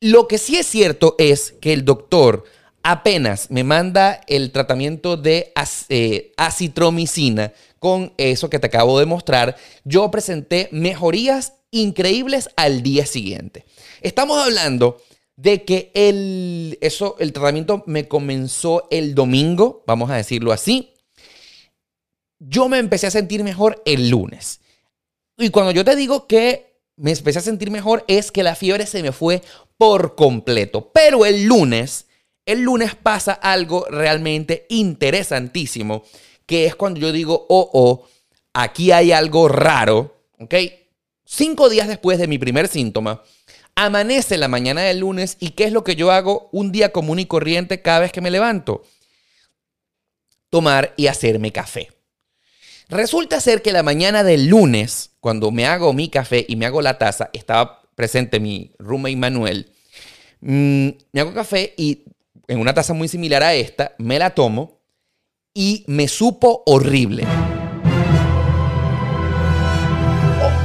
lo 0.00 0.28
que 0.28 0.38
sí 0.38 0.56
es 0.56 0.66
cierto 0.66 1.16
es 1.18 1.54
que 1.60 1.72
el 1.72 1.84
doctor 1.84 2.44
apenas 2.82 3.50
me 3.50 3.64
manda 3.64 4.20
el 4.26 4.52
tratamiento 4.52 5.16
de 5.16 5.52
eh, 5.88 6.32
acitromicina 6.36 7.52
con 7.78 8.12
eso 8.16 8.48
que 8.48 8.58
te 8.58 8.66
acabo 8.68 8.98
de 8.98 9.06
mostrar, 9.06 9.56
yo 9.84 10.08
presenté 10.10 10.68
mejorías 10.70 11.54
increíbles 11.72 12.48
al 12.56 12.82
día 12.82 13.06
siguiente. 13.06 13.64
Estamos 14.02 14.38
hablando 14.40 14.98
de 15.36 15.64
que 15.64 15.90
el, 15.94 16.78
eso, 16.80 17.16
el 17.18 17.32
tratamiento 17.32 17.82
me 17.86 18.06
comenzó 18.06 18.86
el 18.90 19.14
domingo, 19.14 19.82
vamos 19.86 20.10
a 20.10 20.16
decirlo 20.16 20.52
así, 20.52 20.91
yo 22.48 22.68
me 22.68 22.78
empecé 22.78 23.06
a 23.06 23.10
sentir 23.10 23.44
mejor 23.44 23.82
el 23.84 24.08
lunes. 24.08 24.60
Y 25.38 25.50
cuando 25.50 25.72
yo 25.72 25.84
te 25.84 25.96
digo 25.96 26.26
que 26.26 26.80
me 26.96 27.12
empecé 27.12 27.38
a 27.38 27.42
sentir 27.42 27.70
mejor 27.70 28.04
es 28.08 28.30
que 28.30 28.42
la 28.42 28.54
fiebre 28.54 28.86
se 28.86 29.02
me 29.02 29.12
fue 29.12 29.42
por 29.76 30.14
completo. 30.14 30.90
Pero 30.92 31.24
el 31.24 31.44
lunes, 31.44 32.06
el 32.44 32.62
lunes 32.62 32.94
pasa 32.94 33.32
algo 33.32 33.86
realmente 33.88 34.66
interesantísimo, 34.68 36.04
que 36.46 36.66
es 36.66 36.74
cuando 36.74 37.00
yo 37.00 37.12
digo, 37.12 37.46
oh, 37.48 37.70
oh, 37.72 38.08
aquí 38.52 38.92
hay 38.92 39.12
algo 39.12 39.48
raro, 39.48 40.16
¿ok? 40.38 40.54
Cinco 41.24 41.68
días 41.68 41.88
después 41.88 42.18
de 42.18 42.26
mi 42.26 42.38
primer 42.38 42.68
síntoma, 42.68 43.22
amanece 43.74 44.36
la 44.36 44.48
mañana 44.48 44.82
del 44.82 44.98
lunes 44.98 45.36
y 45.40 45.50
¿qué 45.50 45.64
es 45.64 45.72
lo 45.72 45.84
que 45.84 45.96
yo 45.96 46.10
hago 46.10 46.48
un 46.52 46.72
día 46.72 46.92
común 46.92 47.20
y 47.20 47.26
corriente 47.26 47.80
cada 47.80 48.00
vez 48.00 48.12
que 48.12 48.20
me 48.20 48.30
levanto? 48.30 48.82
Tomar 50.50 50.92
y 50.96 51.06
hacerme 51.06 51.52
café. 51.52 52.01
Resulta 52.88 53.40
ser 53.40 53.62
que 53.62 53.72
la 53.72 53.82
mañana 53.82 54.24
del 54.24 54.48
lunes, 54.48 55.12
cuando 55.20 55.50
me 55.50 55.66
hago 55.66 55.92
mi 55.92 56.08
café 56.08 56.44
y 56.48 56.56
me 56.56 56.66
hago 56.66 56.82
la 56.82 56.98
taza, 56.98 57.30
estaba 57.32 57.82
presente 57.94 58.40
mi 58.40 58.72
roommate 58.78 59.16
Manuel. 59.16 59.72
Mm, 60.40 60.88
me 61.12 61.20
hago 61.20 61.32
café 61.32 61.74
y 61.76 62.04
en 62.48 62.58
una 62.58 62.74
taza 62.74 62.92
muy 62.92 63.08
similar 63.08 63.42
a 63.42 63.54
esta, 63.54 63.94
me 63.98 64.18
la 64.18 64.30
tomo 64.30 64.80
y 65.54 65.84
me 65.86 66.08
supo 66.08 66.62
horrible. 66.66 67.24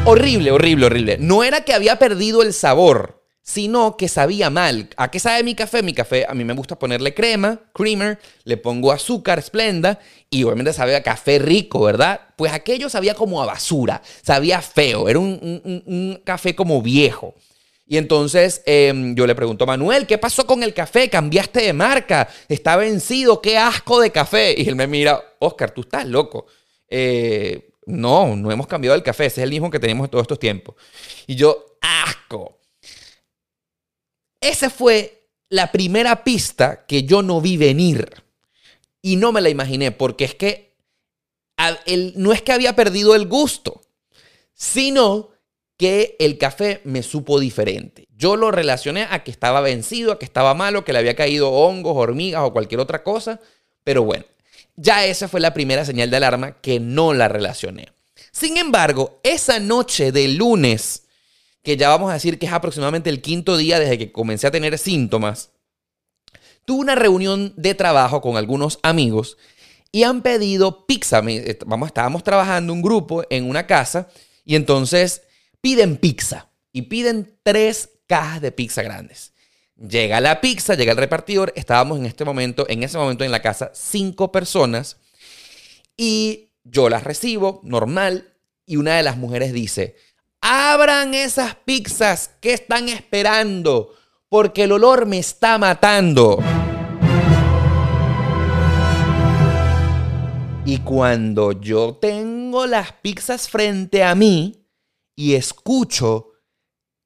horrible, 0.08 0.52
horrible, 0.52 0.86
horrible. 0.86 1.18
No 1.20 1.44
era 1.44 1.62
que 1.62 1.74
había 1.74 2.00
perdido 2.00 2.42
el 2.42 2.54
sabor, 2.54 3.17
sino 3.48 3.96
que 3.96 4.10
sabía 4.10 4.50
mal. 4.50 4.90
¿A 4.98 5.10
qué 5.10 5.20
sabe 5.22 5.42
mi 5.42 5.56
café? 5.56 5.82
Mi 5.82 5.94
café, 5.94 6.26
a 6.28 6.34
mí 6.34 6.44
me 6.44 6.54
gusta 6.54 6.78
ponerle 6.78 7.14
crema, 7.14 7.62
creamer, 7.74 8.20
le 8.44 8.58
pongo 8.58 8.92
azúcar, 8.92 9.40
esplenda, 9.40 10.00
y 10.30 10.44
obviamente 10.44 10.74
sabe 10.74 10.98
a 10.98 11.02
café 11.02 11.40
rico, 11.40 11.82
¿verdad? 11.82 12.20
Pues 12.36 12.52
aquello 12.52 12.90
sabía 12.90 13.14
como 13.14 13.42
a 13.42 13.46
basura, 13.46 14.02
sabía 14.22 14.62
feo, 14.62 15.08
era 15.08 15.20
un, 15.20 16.22
café 16.26 16.56
como 16.56 16.82
viejo. 16.82 17.36
Y 17.88 17.96
entonces 17.96 18.64
em, 18.66 19.16
yo 19.16 19.26
le 19.26 19.34
pregunto 19.34 19.64
a 19.64 19.68
Manuel, 19.68 20.08
¿qué 20.08 20.18
pasó 20.18 20.46
con 20.46 20.62
el 20.62 20.74
café? 20.74 21.10
¿Cambiaste 21.10 21.62
de 21.62 21.72
marca? 21.72 22.28
¿Está 22.50 22.76
vencido? 22.76 23.42
¡Qué 23.42 23.58
asco 23.58 24.02
de 24.02 24.12
café! 24.12 24.56
Y 24.58 24.68
él 24.68 24.76
me 24.76 24.88
mira, 24.88 25.24
Oscar, 25.40 25.72
tú 25.72 25.82
estás 25.82 26.06
loco. 26.06 26.48
Eh, 26.90 27.70
no, 27.86 28.36
no 28.36 28.52
hemos 28.52 28.68
cambiado 28.68 28.98
el 28.98 29.04
café, 29.04 29.28
es 29.28 29.38
el 29.38 29.52
mismo 29.52 29.72
que 29.72 29.80
tenemos 29.80 30.12
todos 30.12 30.24
estos 30.24 30.38
tiempos. 30.38 30.76
Y 31.28 31.36
yo, 31.36 31.78
asco. 31.80 32.57
Esa 34.42 34.70
fue 34.70 35.30
la 35.50 35.72
primera 35.72 36.24
pista 36.24 36.86
que 36.86 37.04
yo 37.04 37.22
no 37.22 37.42
vi 37.42 37.58
venir. 37.58 38.24
Y 39.02 39.16
no 39.16 39.32
me 39.32 39.42
la 39.42 39.50
imaginé, 39.50 39.92
porque 39.92 40.26
es 40.26 40.36
que 40.36 40.76
no 42.16 42.34
es 42.34 42.42
que 42.42 42.52
había 42.52 42.76
perdido 42.76 43.16
el 43.16 43.28
gusto, 43.28 43.82
sino 44.54 45.30
que 45.78 46.16
el 46.20 46.38
café 46.38 46.82
me 46.84 47.04
supo 47.04 47.40
diferente. 47.40 48.08
Yo 48.16 48.36
lo 48.36 48.52
relacioné 48.52 49.08
a 49.10 49.24
que 49.24 49.32
estaba 49.32 49.62
vencido, 49.62 50.12
a 50.12 50.20
que 50.20 50.26
estaba 50.26 50.54
malo, 50.54 50.84
que 50.84 50.94
le 50.94 51.00
había 51.00 51.16
caído 51.16 51.52
hongos, 51.52 51.96
hormigas 51.96 52.42
o 52.44 52.54
cualquier 52.54 52.80
otra 52.80 53.04
cosa. 53.04 53.40
Pero 53.84 54.04
bueno, 54.04 54.26
ya 54.76 55.06
esa 55.06 55.28
fue 55.28 55.40
la 55.40 55.54
primera 55.54 55.86
señal 55.86 56.10
de 56.10 56.18
alarma 56.18 56.60
que 56.62 56.80
no 56.80 57.14
la 57.14 57.28
relacioné. 57.28 57.90
Sin 58.32 58.58
embargo, 58.58 59.20
esa 59.24 59.60
noche 59.60 60.12
de 60.12 60.28
lunes 60.28 61.04
que 61.68 61.76
ya 61.76 61.90
vamos 61.90 62.10
a 62.10 62.14
decir 62.14 62.40
que 62.40 62.46
es 62.46 62.54
aproximadamente 62.54 63.10
el 63.10 63.22
quinto 63.22 63.58
día 63.58 63.78
desde 63.78 63.98
que 63.98 64.14
comencé 64.14 64.48
a 64.48 64.52
tener 64.52 64.78
síntomas, 64.78 65.52
tuve 66.64 66.80
una 66.80 66.96
reunión 66.96 67.54
de 67.58 67.76
trabajo 67.76 68.22
con 68.22 68.38
algunos 68.38 68.80
amigos 68.84 69.38
y 69.92 70.04
han 70.04 70.22
pedido 70.22 70.88
pizza. 70.88 71.22
Vamos, 71.66 71.88
estábamos 71.90 72.24
trabajando 72.24 72.72
un 72.72 72.82
grupo 72.82 73.26
en 73.30 73.50
una 73.50 73.68
casa 73.68 74.08
y 74.46 74.56
entonces 74.56 75.24
piden 75.60 75.98
pizza 75.98 76.48
y 76.72 76.84
piden 76.84 77.38
tres 77.44 77.90
cajas 78.08 78.40
de 78.40 78.54
pizza 78.54 78.82
grandes. 78.82 79.34
Llega 79.76 80.22
la 80.22 80.40
pizza, 80.40 80.76
llega 80.76 80.94
el 80.94 80.98
repartidor. 80.98 81.52
Estábamos 81.58 82.00
en 82.00 82.06
este 82.06 82.24
momento, 82.24 82.66
en 82.70 82.84
ese 82.84 82.98
momento 82.98 83.26
en 83.26 83.32
la 83.32 83.42
casa, 83.42 83.72
cinco 83.74 84.32
personas 84.32 85.02
y 85.98 86.54
yo 86.64 86.88
las 86.88 87.04
recibo 87.04 87.60
normal 87.66 88.36
y 88.66 88.78
una 88.78 88.96
de 88.96 89.04
las 89.04 89.18
mujeres 89.18 89.52
dice, 89.52 89.98
Abran 90.42 91.14
esas 91.14 91.56
pizzas. 91.56 92.32
que 92.40 92.54
están 92.54 92.90
esperando? 92.90 93.94
Porque 94.30 94.64
el 94.64 94.74
olor 94.74 95.06
me 95.06 95.20
está 95.20 95.58
matando. 95.58 96.40
Y 100.66 100.80
cuando 100.80 101.54
yo 101.54 101.96
tengo 101.96 102.68
las 102.68 102.92
pizzas 102.92 103.48
frente 103.48 104.04
a 104.04 104.16
mí 104.16 104.68
y 105.16 105.36
escucho 105.36 106.34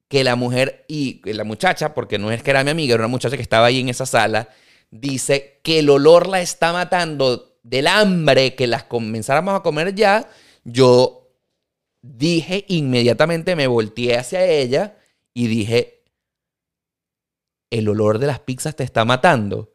que 0.08 0.24
la 0.24 0.34
mujer 0.36 0.84
y 0.88 1.22
la 1.32 1.44
muchacha, 1.44 1.94
porque 1.94 2.18
no 2.18 2.32
es 2.32 2.42
que 2.42 2.50
era 2.50 2.64
mi 2.64 2.70
amiga, 2.70 2.94
era 2.94 3.04
una 3.04 3.08
muchacha 3.08 3.36
que 3.36 3.42
estaba 3.42 3.66
ahí 3.66 3.80
en 3.80 3.88
esa 3.88 4.04
sala, 4.04 4.48
dice 4.90 5.60
que 5.62 5.78
el 5.78 5.88
olor 5.90 6.26
la 6.26 6.40
está 6.40 6.72
matando 6.72 7.56
del 7.62 7.86
hambre 7.86 8.54
que 8.54 8.66
las 8.66 8.84
comenzáramos 8.84 9.54
a 9.54 9.62
comer 9.62 9.94
ya, 9.94 10.28
yo 10.64 11.21
dije 12.02 12.64
inmediatamente, 12.68 13.56
me 13.56 13.66
volteé 13.66 14.18
hacia 14.18 14.44
ella 14.44 14.98
y 15.32 15.46
dije, 15.46 16.04
el 17.70 17.88
olor 17.88 18.18
de 18.18 18.26
las 18.26 18.40
pizzas 18.40 18.76
te 18.76 18.84
está 18.84 19.04
matando. 19.04 19.72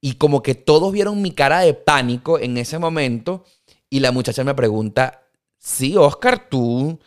Y 0.00 0.14
como 0.14 0.42
que 0.42 0.54
todos 0.54 0.92
vieron 0.92 1.22
mi 1.22 1.32
cara 1.32 1.60
de 1.60 1.74
pánico 1.74 2.38
en 2.38 2.56
ese 2.56 2.78
momento 2.78 3.44
y 3.90 4.00
la 4.00 4.12
muchacha 4.12 4.42
me 4.44 4.54
pregunta, 4.54 5.28
sí, 5.58 5.96
Oscar, 5.96 6.48
tú 6.48 6.98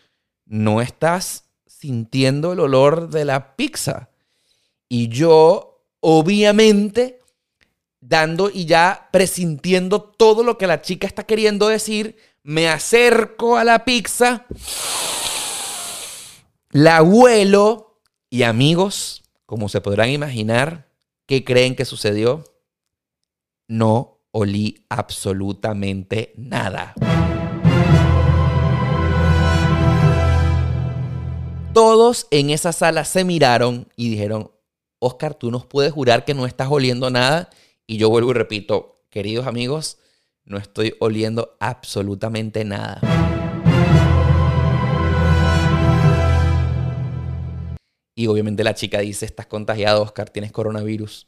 no 0.45 0.81
estás 0.81 1.45
sintiendo 1.65 2.53
el 2.53 2.59
olor 2.59 3.09
de 3.09 3.25
la 3.25 3.55
pizza. 3.55 4.11
Y 4.87 5.07
yo, 5.07 5.87
obviamente, 6.01 7.19
dando 7.99 8.49
y 8.53 8.65
ya 8.65 9.09
presintiendo 9.11 10.01
todo 10.01 10.43
lo 10.43 10.57
que 10.57 10.67
la 10.67 10.81
chica 10.81 11.07
está 11.07 11.23
queriendo 11.23 11.67
decir, 11.67 12.17
me 12.43 12.67
acerco 12.67 13.55
a 13.55 13.63
la 13.63 13.85
pizza, 13.85 14.45
la 16.71 17.01
huelo 17.01 18.01
y 18.29 18.43
amigos, 18.43 19.23
como 19.45 19.69
se 19.69 19.79
podrán 19.79 20.09
imaginar, 20.09 20.89
¿qué 21.25 21.45
creen 21.45 21.75
que 21.75 21.85
sucedió? 21.85 22.43
No 23.67 24.19
olí 24.31 24.85
absolutamente 24.89 26.33
nada. 26.35 26.93
Todos 31.73 32.27
en 32.29 32.49
esa 32.49 32.73
sala 32.73 33.05
se 33.05 33.23
miraron 33.23 33.87
y 33.95 34.09
dijeron, 34.09 34.51
Oscar, 34.99 35.33
tú 35.33 35.49
nos 35.49 35.65
puedes 35.65 35.93
jurar 35.93 36.25
que 36.25 36.33
no 36.33 36.45
estás 36.45 36.67
oliendo 36.69 37.09
nada. 37.09 37.49
Y 37.87 37.97
yo 37.97 38.09
vuelvo 38.09 38.31
y 38.31 38.33
repito, 38.33 39.01
queridos 39.09 39.47
amigos, 39.47 39.97
no 40.45 40.57
estoy 40.57 40.95
oliendo 40.99 41.55
absolutamente 41.59 42.65
nada. 42.65 42.99
Y 48.15 48.27
obviamente 48.27 48.63
la 48.63 48.75
chica 48.75 48.99
dice, 48.99 49.25
estás 49.25 49.47
contagiado, 49.47 50.03
Oscar, 50.03 50.29
tienes 50.29 50.51
coronavirus. 50.51 51.27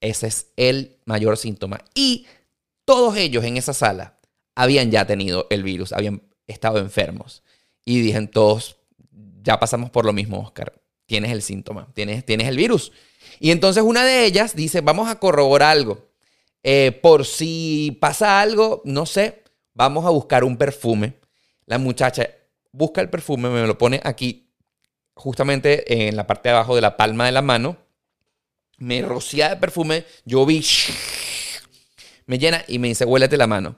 Ese 0.00 0.28
es 0.28 0.52
el 0.56 0.98
mayor 1.04 1.36
síntoma. 1.36 1.80
Y 1.94 2.26
todos 2.84 3.16
ellos 3.16 3.44
en 3.44 3.56
esa 3.56 3.74
sala 3.74 4.18
habían 4.54 4.90
ya 4.90 5.06
tenido 5.06 5.46
el 5.50 5.62
virus, 5.62 5.92
habían 5.92 6.22
estado 6.46 6.78
enfermos. 6.78 7.42
Y 7.84 8.00
dijeron 8.00 8.28
todos, 8.28 8.76
ya 9.42 9.58
pasamos 9.58 9.90
por 9.90 10.04
lo 10.04 10.12
mismo, 10.12 10.40
Oscar. 10.40 10.72
Tienes 11.06 11.32
el 11.32 11.42
síntoma, 11.42 11.88
tienes, 11.94 12.24
tienes 12.24 12.46
el 12.46 12.56
virus. 12.56 12.92
Y 13.40 13.50
entonces 13.50 13.82
una 13.82 14.04
de 14.04 14.24
ellas 14.24 14.54
dice, 14.54 14.80
vamos 14.80 15.08
a 15.08 15.18
corroborar 15.18 15.70
algo. 15.70 16.09
Eh, 16.62 16.98
por 17.02 17.24
si 17.24 17.96
pasa 18.00 18.40
algo, 18.40 18.82
no 18.84 19.06
sé, 19.06 19.44
vamos 19.74 20.04
a 20.04 20.10
buscar 20.10 20.44
un 20.44 20.56
perfume. 20.56 21.14
La 21.66 21.78
muchacha 21.78 22.28
busca 22.72 23.00
el 23.00 23.08
perfume, 23.08 23.48
me 23.48 23.66
lo 23.66 23.78
pone 23.78 24.00
aquí, 24.04 24.52
justamente 25.14 26.08
en 26.08 26.16
la 26.16 26.26
parte 26.26 26.48
de 26.48 26.54
abajo 26.54 26.74
de 26.74 26.82
la 26.82 26.96
palma 26.96 27.26
de 27.26 27.32
la 27.32 27.42
mano. 27.42 27.76
Me 28.78 29.02
rocía 29.02 29.50
de 29.50 29.56
perfume, 29.56 30.04
yo 30.24 30.46
vi, 30.46 30.64
me 32.26 32.38
llena 32.38 32.64
y 32.66 32.78
me 32.78 32.88
dice, 32.88 33.04
huélete 33.04 33.36
la 33.36 33.46
mano. 33.46 33.76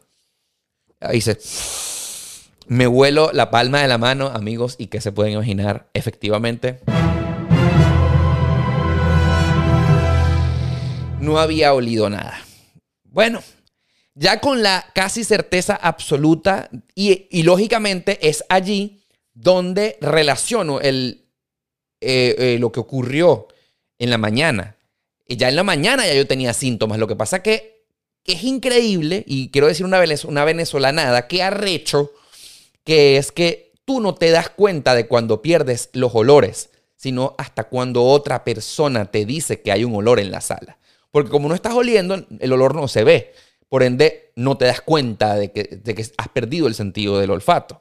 Ahí 1.00 1.16
dice, 1.16 1.38
me 2.68 2.86
huelo 2.86 3.30
la 3.32 3.50
palma 3.50 3.82
de 3.82 3.88
la 3.88 3.98
mano, 3.98 4.28
amigos, 4.28 4.76
y 4.78 4.86
que 4.86 5.00
se 5.00 5.10
pueden 5.10 5.34
imaginar, 5.34 5.88
efectivamente. 5.94 6.78
No 11.20 11.38
había 11.38 11.74
olido 11.74 12.08
nada. 12.08 12.40
Bueno, 13.12 13.42
ya 14.14 14.40
con 14.40 14.62
la 14.62 14.90
casi 14.94 15.22
certeza 15.22 15.76
absoluta 15.76 16.70
y, 16.94 17.42
lógicamente 17.42 18.18
es 18.26 18.42
allí 18.48 19.04
donde 19.34 19.98
relaciono 20.00 20.80
el, 20.80 21.26
eh, 22.00 22.34
eh, 22.38 22.56
lo 22.58 22.72
que 22.72 22.80
ocurrió 22.80 23.48
en 23.98 24.08
la 24.08 24.16
mañana. 24.16 24.76
Y 25.28 25.36
ya 25.36 25.50
en 25.50 25.56
la 25.56 25.62
mañana 25.62 26.06
ya 26.06 26.14
yo 26.14 26.26
tenía 26.26 26.54
síntomas. 26.54 26.98
Lo 26.98 27.06
que 27.06 27.14
pasa 27.14 27.42
que, 27.42 27.84
que 28.22 28.32
es 28.32 28.44
increíble, 28.44 29.24
y 29.26 29.50
quiero 29.50 29.66
decir 29.66 29.84
una, 29.84 30.02
una 30.24 30.44
venezolanada, 30.46 31.28
que 31.28 31.42
arrecho, 31.42 32.12
que 32.82 33.18
es 33.18 33.30
que 33.30 33.72
tú 33.84 34.00
no 34.00 34.14
te 34.14 34.30
das 34.30 34.48
cuenta 34.48 34.94
de 34.94 35.06
cuando 35.06 35.42
pierdes 35.42 35.90
los 35.92 36.14
olores, 36.14 36.70
sino 36.96 37.34
hasta 37.36 37.64
cuando 37.64 38.04
otra 38.04 38.42
persona 38.42 39.10
te 39.10 39.26
dice 39.26 39.60
que 39.60 39.70
hay 39.70 39.84
un 39.84 39.94
olor 39.94 40.18
en 40.18 40.30
la 40.30 40.40
sala. 40.40 40.78
Porque 41.12 41.30
como 41.30 41.48
no 41.48 41.54
estás 41.54 41.74
oliendo, 41.74 42.26
el 42.40 42.52
olor 42.52 42.74
no 42.74 42.88
se 42.88 43.04
ve. 43.04 43.32
Por 43.68 43.82
ende, 43.82 44.32
no 44.34 44.56
te 44.56 44.64
das 44.64 44.80
cuenta 44.80 45.36
de 45.36 45.52
que, 45.52 46.12
has 46.16 46.28
perdido 46.28 46.66
el 46.66 46.74
sentido 46.74 47.20
del 47.20 47.30
olfato. 47.30 47.80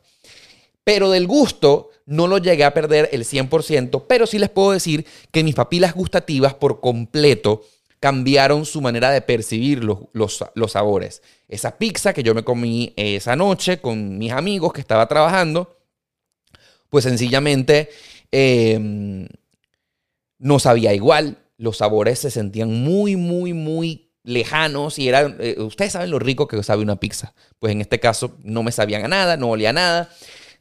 Pero 0.83 1.09
del 1.09 1.27
gusto 1.27 1.89
no 2.05 2.27
lo 2.27 2.37
llegué 2.37 2.65
a 2.65 2.73
perder 2.73 3.09
el 3.13 3.23
100%, 3.23 4.05
pero 4.07 4.27
sí 4.27 4.37
les 4.37 4.49
puedo 4.49 4.71
decir 4.71 5.05
que 5.31 5.43
mis 5.43 5.55
papilas 5.55 5.95
gustativas 5.95 6.53
por 6.53 6.81
completo 6.81 7.63
cambiaron 7.99 8.65
su 8.65 8.81
manera 8.81 9.11
de 9.11 9.21
percibir 9.21 9.83
los, 9.83 9.99
los, 10.13 10.71
sabores. 10.71 11.21
Esa 11.47 11.77
pizza 11.77 12.13
que 12.13 12.23
yo 12.23 12.33
me 12.33 12.43
comí 12.43 12.93
esa 12.97 13.35
noche 13.35 13.79
con 13.79 14.17
mis 14.17 14.31
amigos 14.31 14.73
que 14.73 14.81
estaba 14.81 15.07
trabajando, 15.07 15.77
pues 16.89 17.03
sencillamente 17.03 17.89
em, 18.31 19.27
no 20.39 20.57
sabía 20.57 20.93
igual 20.93 21.37
los 21.61 21.77
sabores 21.77 22.17
se 22.17 22.31
sentían 22.31 22.73
muy, 22.73 23.15
muy, 23.15 23.53
muy 23.53 24.09
lejanos 24.23 24.97
y 24.97 25.07
eran, 25.07 25.37
eh, 25.39 25.57
ustedes 25.59 25.91
saben 25.91 26.09
lo 26.09 26.17
rico 26.17 26.47
que 26.47 26.61
sabe 26.63 26.81
una 26.81 26.99
pizza. 26.99 27.35
Pues 27.59 27.71
en 27.71 27.81
este 27.81 27.99
caso 27.99 28.35
no 28.43 28.63
me 28.63 28.71
sabían 28.71 29.05
a 29.05 29.07
nada, 29.07 29.37
no 29.37 29.51
olía 29.51 29.69
a 29.69 29.73
nada. 29.73 30.09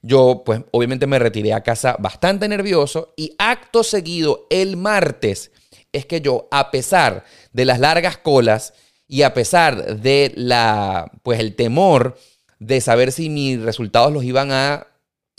Yo, 0.03 0.43
pues 0.45 0.61
obviamente 0.73 1.07
me 1.07 1.19
retiré 1.19 1.55
a 1.55 1.63
casa 1.63 1.97
bastante 1.99 2.47
nervioso 2.49 3.15
y 3.17 3.35
acto 3.39 3.83
seguido 3.83 4.47
el 4.51 4.77
martes 4.77 5.53
es 5.91 6.05
que 6.05 6.21
yo, 6.21 6.49
a 6.51 6.71
pesar 6.71 7.25
de 7.55 7.65
las 7.65 7.81
largas 7.81 8.19
colas 8.19 8.75
y 9.09 9.23
a 9.23 9.33
pesar 9.33 10.01
de 10.01 10.35
la, 10.37 11.11
pues 11.23 11.41
el 11.41 11.57
temor 11.57 12.19
de 12.59 12.83
saber 12.83 13.11
si 13.11 13.31
mis 13.31 13.59
resultados 13.63 14.13
los 14.13 14.23
iban 14.23 14.53
a 14.53 14.87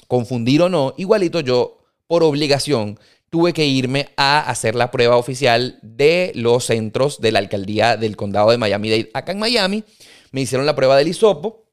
confundir 0.07 0.63
o 0.63 0.69
no, 0.69 0.95
igualito 0.97 1.39
yo, 1.39 1.77
por 2.07 2.23
obligación, 2.23 2.99
tuve 3.31 3.53
que 3.53 3.65
irme 3.65 4.09
a 4.17 4.41
hacer 4.41 4.75
la 4.75 4.91
prueba 4.91 5.15
oficial 5.15 5.79
de 5.81 6.33
los 6.35 6.65
centros 6.65 7.21
de 7.21 7.31
la 7.31 7.39
alcaldía 7.39 7.95
del 7.97 8.17
condado 8.17 8.51
de 8.51 8.57
Miami-Dade. 8.57 9.09
Acá 9.13 9.31
en 9.31 9.39
Miami 9.39 9.85
me 10.31 10.41
hicieron 10.41 10.65
la 10.67 10.75
prueba 10.75 10.97
del 10.97 11.07
hisopo. 11.07 11.65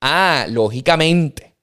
Ah, 0.00 0.46
lógicamente. 0.50 1.54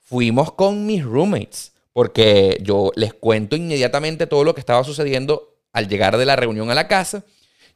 Fuimos 0.00 0.52
con 0.52 0.84
mis 0.84 1.04
roommates 1.04 1.72
porque 1.92 2.58
yo 2.60 2.90
les 2.96 3.14
cuento 3.14 3.54
inmediatamente 3.54 4.26
todo 4.26 4.42
lo 4.42 4.52
que 4.52 4.60
estaba 4.60 4.82
sucediendo 4.82 5.60
al 5.72 5.88
llegar 5.88 6.16
de 6.16 6.26
la 6.26 6.34
reunión 6.34 6.68
a 6.72 6.74
la 6.74 6.88
casa. 6.88 7.24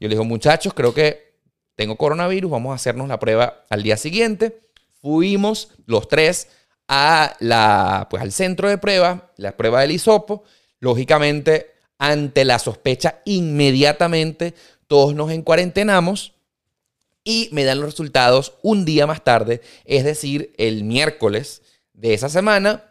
Yo 0.01 0.09
les 0.09 0.17
digo, 0.17 0.25
muchachos, 0.25 0.75
creo 0.75 0.93
que 0.93 1.39
tengo 1.77 1.97
coronavirus, 1.97 2.51
vamos 2.51 2.73
a 2.73 2.75
hacernos 2.75 3.09
la 3.09 3.21
prueba 3.21 3.65
al 3.71 3.85
día 3.85 3.97
siguiente. 3.97 4.59
Fuimos 5.01 5.71
los 5.87 6.09
tres 6.09 6.49
a 6.89 7.37
la, 7.41 8.09
pues, 8.11 8.23
al 8.23 8.33
centro 8.33 8.69
de 8.69 8.79
prueba, 8.79 9.33
la 9.37 9.57
prueba 9.57 9.83
del 9.83 9.93
hisopo. 9.93 10.43
Lógicamente, 10.81 11.75
ante 11.99 12.45
la 12.45 12.59
sospecha, 12.59 13.21
inmediatamente 13.25 14.55
todos 14.87 15.15
nos 15.15 15.31
encuarentenamos 15.31 16.35
y 17.23 17.51
me 17.53 17.65
dan 17.65 17.81
los 17.81 17.91
resultados 17.91 18.55
un 18.63 18.87
día 18.87 19.07
más 19.07 19.23
tarde, 19.23 19.61
es 19.85 20.05
decir, 20.05 20.55
el 20.57 20.85
miércoles 20.85 21.63
de 21.93 22.15
esa 22.15 22.31
semana, 22.31 22.91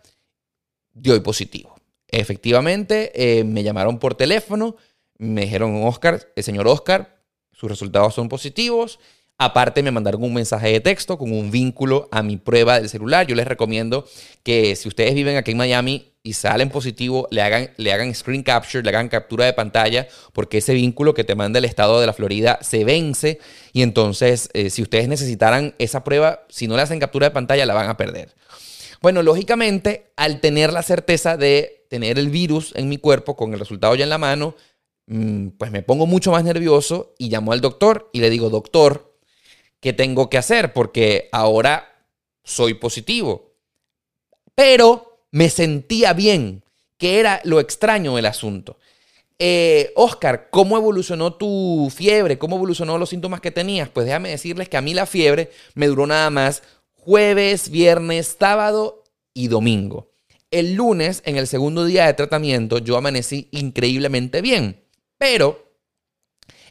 dio 0.93 1.21
positivo. 1.23 1.75
Efectivamente, 2.07 3.11
eh, 3.15 3.43
me 3.43 3.63
llamaron 3.63 3.97
por 3.97 4.15
teléfono, 4.15 4.75
me 5.17 5.41
dijeron, 5.41 5.83
Oscar, 5.85 6.31
el 6.35 6.43
señor 6.43 6.67
Oscar, 6.67 7.19
sus 7.51 7.69
resultados 7.69 8.13
son 8.13 8.29
positivos 8.29 8.99
Aparte 9.39 9.83
me 9.83 9.91
mandaron 9.91 10.23
un 10.23 10.33
mensaje 10.33 10.71
de 10.71 10.79
texto 10.79 11.19
con 11.19 11.31
un 11.31 11.51
vínculo 11.51 12.09
a 12.11 12.23
mi 12.23 12.37
prueba 12.37 12.79
del 12.79 12.89
celular. 12.89 13.27
Yo 13.27 13.35
les 13.35 13.45
recomiendo 13.45 14.07
que 14.41 14.75
si 14.75 14.87
ustedes 14.87 15.13
viven 15.13 15.37
aquí 15.37 15.51
en 15.51 15.57
Miami 15.57 16.11
y 16.23 16.33
salen 16.33 16.69
positivo, 16.69 17.27
le 17.29 17.43
hagan, 17.43 17.69
le 17.77 17.93
hagan 17.93 18.15
screen 18.15 18.41
capture, 18.41 18.83
le 18.83 18.89
hagan 18.89 19.09
captura 19.09 19.45
de 19.45 19.53
pantalla, 19.53 20.07
porque 20.33 20.57
ese 20.57 20.73
vínculo 20.73 21.13
que 21.13 21.23
te 21.23 21.35
manda 21.35 21.59
el 21.59 21.65
estado 21.65 22.01
de 22.01 22.07
la 22.07 22.13
Florida 22.13 22.57
se 22.61 22.83
vence 22.83 23.39
y 23.73 23.83
entonces 23.83 24.49
eh, 24.53 24.71
si 24.71 24.81
ustedes 24.81 25.07
necesitaran 25.07 25.75
esa 25.77 26.03
prueba, 26.03 26.43
si 26.49 26.67
no 26.67 26.75
le 26.75 26.81
hacen 26.81 26.99
captura 26.99 27.27
de 27.27 27.31
pantalla, 27.31 27.67
la 27.67 27.75
van 27.75 27.89
a 27.89 27.97
perder. 27.97 28.33
Bueno, 29.03 29.21
lógicamente, 29.21 30.11
al 30.15 30.41
tener 30.41 30.73
la 30.73 30.81
certeza 30.81 31.37
de 31.37 31.85
tener 31.91 32.17
el 32.17 32.29
virus 32.29 32.73
en 32.75 32.89
mi 32.89 32.97
cuerpo 32.97 33.35
con 33.35 33.53
el 33.53 33.59
resultado 33.59 33.93
ya 33.93 34.03
en 34.03 34.09
la 34.09 34.17
mano, 34.17 34.55
mm, 35.05 35.49
pues 35.59 35.69
me 35.69 35.83
pongo 35.83 36.07
mucho 36.07 36.31
más 36.31 36.43
nervioso 36.43 37.13
y 37.19 37.29
llamo 37.29 37.53
al 37.53 37.61
doctor 37.61 38.09
y 38.11 38.19
le 38.19 38.31
digo, 38.31 38.49
doctor, 38.49 39.07
qué 39.79 39.93
tengo 39.93 40.29
que 40.29 40.37
hacer 40.37 40.73
porque 40.73 41.29
ahora 41.31 42.05
soy 42.43 42.73
positivo. 42.73 43.53
Pero 44.55 45.21
me 45.31 45.49
sentía 45.49 46.13
bien, 46.13 46.63
que 46.97 47.19
era 47.19 47.41
lo 47.43 47.59
extraño 47.59 48.15
del 48.15 48.25
asunto. 48.25 48.77
Eh, 49.39 49.91
Oscar, 49.95 50.49
¿cómo 50.49 50.77
evolucionó 50.77 51.35
tu 51.35 51.91
fiebre? 51.95 52.39
¿Cómo 52.39 52.55
evolucionó 52.55 52.97
los 52.97 53.09
síntomas 53.09 53.39
que 53.39 53.51
tenías? 53.51 53.89
Pues 53.89 54.07
déjame 54.07 54.29
decirles 54.29 54.67
que 54.67 54.77
a 54.77 54.81
mí 54.81 54.95
la 54.95 55.05
fiebre 55.05 55.51
me 55.75 55.87
duró 55.87 56.07
nada 56.07 56.29
más 56.31 56.63
jueves, 56.93 57.69
viernes, 57.69 58.35
sábado 58.39 59.03
y 59.33 59.47
domingo. 59.47 60.09
El 60.49 60.73
lunes, 60.73 61.21
en 61.25 61.37
el 61.37 61.45
segundo 61.45 61.85
día 61.85 62.07
de 62.07 62.13
tratamiento, 62.13 62.79
yo 62.79 62.97
amanecí 62.97 63.47
increíblemente 63.51 64.41
bien. 64.41 64.83
Pero 65.17 65.71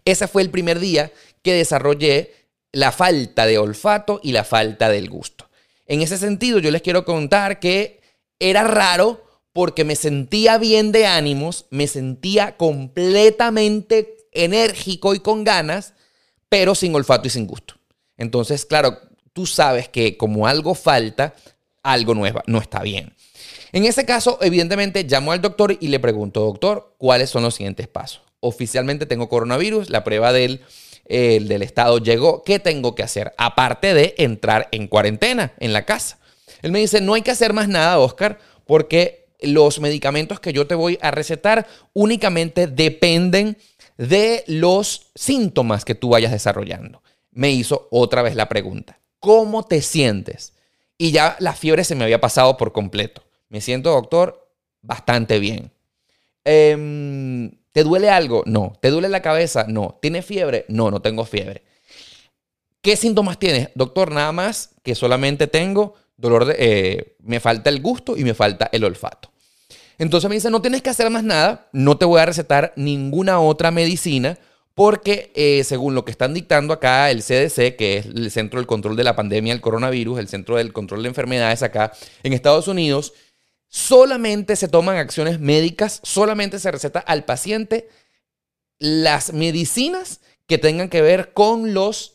ese 0.05 0.27
fue 0.27 0.43
el 0.43 0.51
primer 0.51 0.81
día 0.81 1.13
que 1.43 1.55
desarrollé 1.55 2.35
la 2.77 2.93
falta 2.93 3.47
de 3.47 3.57
olfato 3.57 4.21
y 4.23 4.33
la 4.33 4.45
falta 4.45 4.91
del 4.91 5.09
gusto. 5.09 5.49
En 5.87 6.03
ese 6.03 6.19
sentido, 6.19 6.59
yo 6.59 6.71
les 6.71 6.83
quiero 6.83 7.07
contar 7.07 7.59
que 7.59 8.03
era 8.39 8.65
raro 8.65 9.25
porque 9.55 9.83
me 9.85 9.97
sentía 9.97 10.59
bien 10.59 10.93
de 10.93 11.07
ánimos, 11.07 11.65
me 11.71 11.87
sentía 11.87 12.59
completamente 12.59 14.19
enérgico 14.31 15.15
y 15.15 15.21
con 15.21 15.43
ganas, 15.43 15.95
pero 16.51 16.75
sin 16.75 16.95
olfato 16.95 17.29
y 17.29 17.31
sin 17.31 17.47
gusto. 17.47 17.77
Entonces, 18.19 18.67
claro, 18.67 18.99
tú 19.33 19.47
sabes 19.47 19.89
que 19.89 20.19
como 20.19 20.47
algo 20.47 20.75
falta, 20.75 21.35
algo 21.83 22.15
nueva, 22.15 22.43
no 22.47 22.59
está 22.59 22.83
bien. 22.83 23.15
En 23.73 23.87
ese 23.87 24.05
caso, 24.05 24.39
evidentemente, 24.43 25.03
llamo 25.05 25.33
al 25.33 25.41
doctor 25.41 25.79
y 25.81 25.89
le 25.89 25.99
pregunto, 25.99 26.41
doctor, 26.41 26.95
¿cuáles 26.99 27.31
son 27.31 27.43
los 27.43 27.55
siguientes 27.55 27.89
pasos? 27.89 28.21
Oficialmente 28.41 29.07
tengo 29.07 29.31
coronavirus, 29.31 29.89
la 29.89 30.05
prueba 30.05 30.35
del 30.35 30.61
el 31.09 31.49
del 31.49 31.63
Estado 31.63 31.99
llegó, 31.99 32.43
¿qué 32.43 32.59
tengo 32.59 32.95
que 32.95 33.03
hacer? 33.03 33.33
Aparte 33.39 33.95
de 33.95 34.15
entrar 34.19 34.69
en 34.73 34.89
cuarentena 34.89 35.53
en 35.59 35.73
la 35.73 35.85
casa. 35.85 36.19
Él 36.63 36.73
me 36.73 36.81
dice, 36.81 37.01
no 37.01 37.15
hay 37.15 37.23
que 37.23 37.31
hacer 37.31 37.53
más 37.53 37.69
nada, 37.69 37.99
Oscar, 37.99 38.39
porque 38.67 39.29
los 39.41 39.81
medicamentos 39.81 40.41
que 40.41 40.53
yo 40.53 40.67
te 40.67 40.75
voy 40.75 40.99
a 41.03 41.11
recetar 41.11 41.67
únicamente 41.93 42.67
dependen 42.67 43.59
de 43.99 44.45
los 44.47 45.11
síntomas 45.15 45.85
que 45.85 45.95
tú 45.95 46.11
vayas 46.11 46.33
desarrollando. 46.33 47.03
Me 47.31 47.51
hizo 47.51 47.89
otra 47.91 48.23
vez 48.23 48.35
la 48.35 48.49
pregunta, 48.49 48.99
¿cómo 49.21 49.65
te 49.65 49.83
sientes? 49.83 50.55
Y 50.99 51.13
ya 51.13 51.37
la 51.39 51.53
fiebre 51.53 51.85
se 51.85 51.95
me 51.95 52.05
había 52.05 52.21
pasado 52.21 52.57
por 52.57 52.73
completo. 52.73 53.23
Me 53.49 53.61
siento, 53.61 53.91
doctor, 53.91 54.49
bastante 54.81 55.39
bien. 55.39 55.71
Eh, 56.45 57.51
¿Te 57.77 57.85
duele 57.85 58.09
algo? 58.09 58.43
No. 58.47 58.73
¿Te 58.81 58.89
duele 58.89 59.11
la 59.11 59.21
cabeza? 59.21 59.67
No. 59.69 59.99
¿Tienes 60.01 60.25
fiebre? 60.25 60.65
No, 60.69 60.91
no 60.91 61.03
tengo 61.03 61.27
fiebre. 61.27 61.63
¿Qué 62.81 62.97
síntomas 62.97 63.39
tienes? 63.39 63.69
Doctor, 63.75 64.13
nada 64.13 64.33
más 64.33 64.71
que 64.83 64.95
solamente 64.95 65.47
tengo 65.47 65.93
dolor 66.17 66.47
de, 66.47 66.57
eh, 66.59 67.17
me 67.19 67.39
falta 67.39 67.69
el 67.69 67.83
gusto 67.83 68.17
y 68.17 68.25
me 68.25 68.33
falta 68.33 68.71
el 68.73 68.83
olfato. 68.83 69.31
Entonces 69.99 70.27
me 70.31 70.37
dice, 70.37 70.49
no 70.49 70.63
tienes 70.63 70.81
que 70.81 70.89
hacer 70.89 71.11
más 71.11 71.23
nada, 71.23 71.69
no 71.75 71.99
te 71.99 72.07
voy 72.07 72.19
a 72.19 72.25
recetar 72.25 72.73
ninguna 72.77 73.41
otra 73.41 73.71
medicina 73.71 74.39
porque 74.73 75.31
eh, 75.35 75.63
según 75.63 75.95
lo 75.95 76.07
que 76.07 76.13
están 76.13 76.33
dictando 76.33 76.73
acá 76.73 77.11
el 77.11 77.23
CDC, 77.23 77.77
que 77.77 77.99
es 77.99 78.07
el 78.07 78.31
Centro 78.31 78.59
del 78.59 78.67
Control 78.67 78.97
de 78.97 79.05
la 79.05 79.17
Pandemia 79.17 79.53
del 79.53 79.61
Coronavirus, 79.61 80.19
el 80.19 80.29
Centro 80.29 80.57
del 80.57 80.73
Control 80.73 81.03
de 81.03 81.09
Enfermedades 81.09 81.63
acá 81.63 81.93
en 82.23 82.33
Estados 82.33 82.69
Unidos, 82.69 83.13
solamente 83.77 84.57
se 84.57 84.69
toman 84.69 84.97
acciones 84.97 85.39
médicas, 85.39 86.01
solamente 86.03 86.59
se 86.59 86.71
receta 86.71 86.99
al 86.99 87.27
paciente 87.27 87.91
las 88.79 89.35
medicinas 89.35 90.23
que 90.47 90.57
tengan 90.57 90.89
que 90.89 91.03
ver 91.03 91.35
con 91.35 91.75
los 91.75 92.15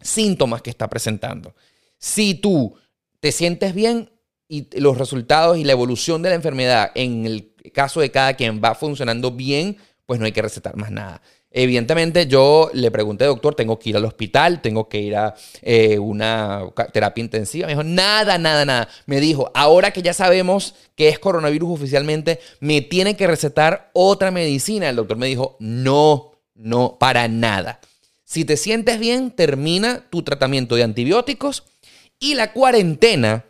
síntomas 0.00 0.62
que 0.62 0.70
está 0.70 0.88
presentando. 0.88 1.56
Si 1.98 2.34
tú 2.34 2.76
te 3.18 3.32
sientes 3.32 3.74
bien 3.74 4.12
y 4.46 4.68
los 4.78 4.96
resultados 4.96 5.58
y 5.58 5.64
la 5.64 5.72
evolución 5.72 6.22
de 6.22 6.28
la 6.28 6.36
enfermedad 6.36 6.92
en 6.94 7.26
el 7.26 7.52
caso 7.72 8.00
de 8.00 8.12
cada 8.12 8.34
quien 8.34 8.62
va 8.62 8.76
funcionando 8.76 9.32
bien, 9.32 9.78
pues 10.06 10.20
no 10.20 10.26
hay 10.26 10.32
que 10.32 10.42
recetar 10.42 10.76
más 10.76 10.92
nada. 10.92 11.22
Evidentemente 11.56 12.26
yo 12.26 12.68
le 12.74 12.90
pregunté, 12.90 13.26
doctor, 13.26 13.54
tengo 13.54 13.78
que 13.78 13.90
ir 13.90 13.96
al 13.96 14.04
hospital, 14.04 14.60
tengo 14.60 14.88
que 14.88 14.98
ir 14.98 15.14
a 15.14 15.36
eh, 15.62 16.00
una 16.00 16.64
terapia 16.92 17.22
intensiva. 17.22 17.68
Me 17.68 17.74
dijo, 17.74 17.84
nada, 17.84 18.38
nada, 18.38 18.64
nada. 18.64 18.88
Me 19.06 19.20
dijo, 19.20 19.52
ahora 19.54 19.92
que 19.92 20.02
ya 20.02 20.12
sabemos 20.12 20.74
que 20.96 21.08
es 21.08 21.20
coronavirus 21.20 21.78
oficialmente, 21.78 22.40
me 22.58 22.80
tiene 22.80 23.16
que 23.16 23.28
recetar 23.28 23.88
otra 23.92 24.32
medicina. 24.32 24.88
El 24.88 24.96
doctor 24.96 25.16
me 25.16 25.28
dijo, 25.28 25.56
no, 25.60 26.32
no, 26.56 26.96
para 26.98 27.28
nada. 27.28 27.78
Si 28.24 28.44
te 28.44 28.56
sientes 28.56 28.98
bien, 28.98 29.30
termina 29.30 30.10
tu 30.10 30.24
tratamiento 30.24 30.74
de 30.74 30.82
antibióticos 30.82 31.62
y 32.18 32.34
la 32.34 32.52
cuarentena 32.52 33.44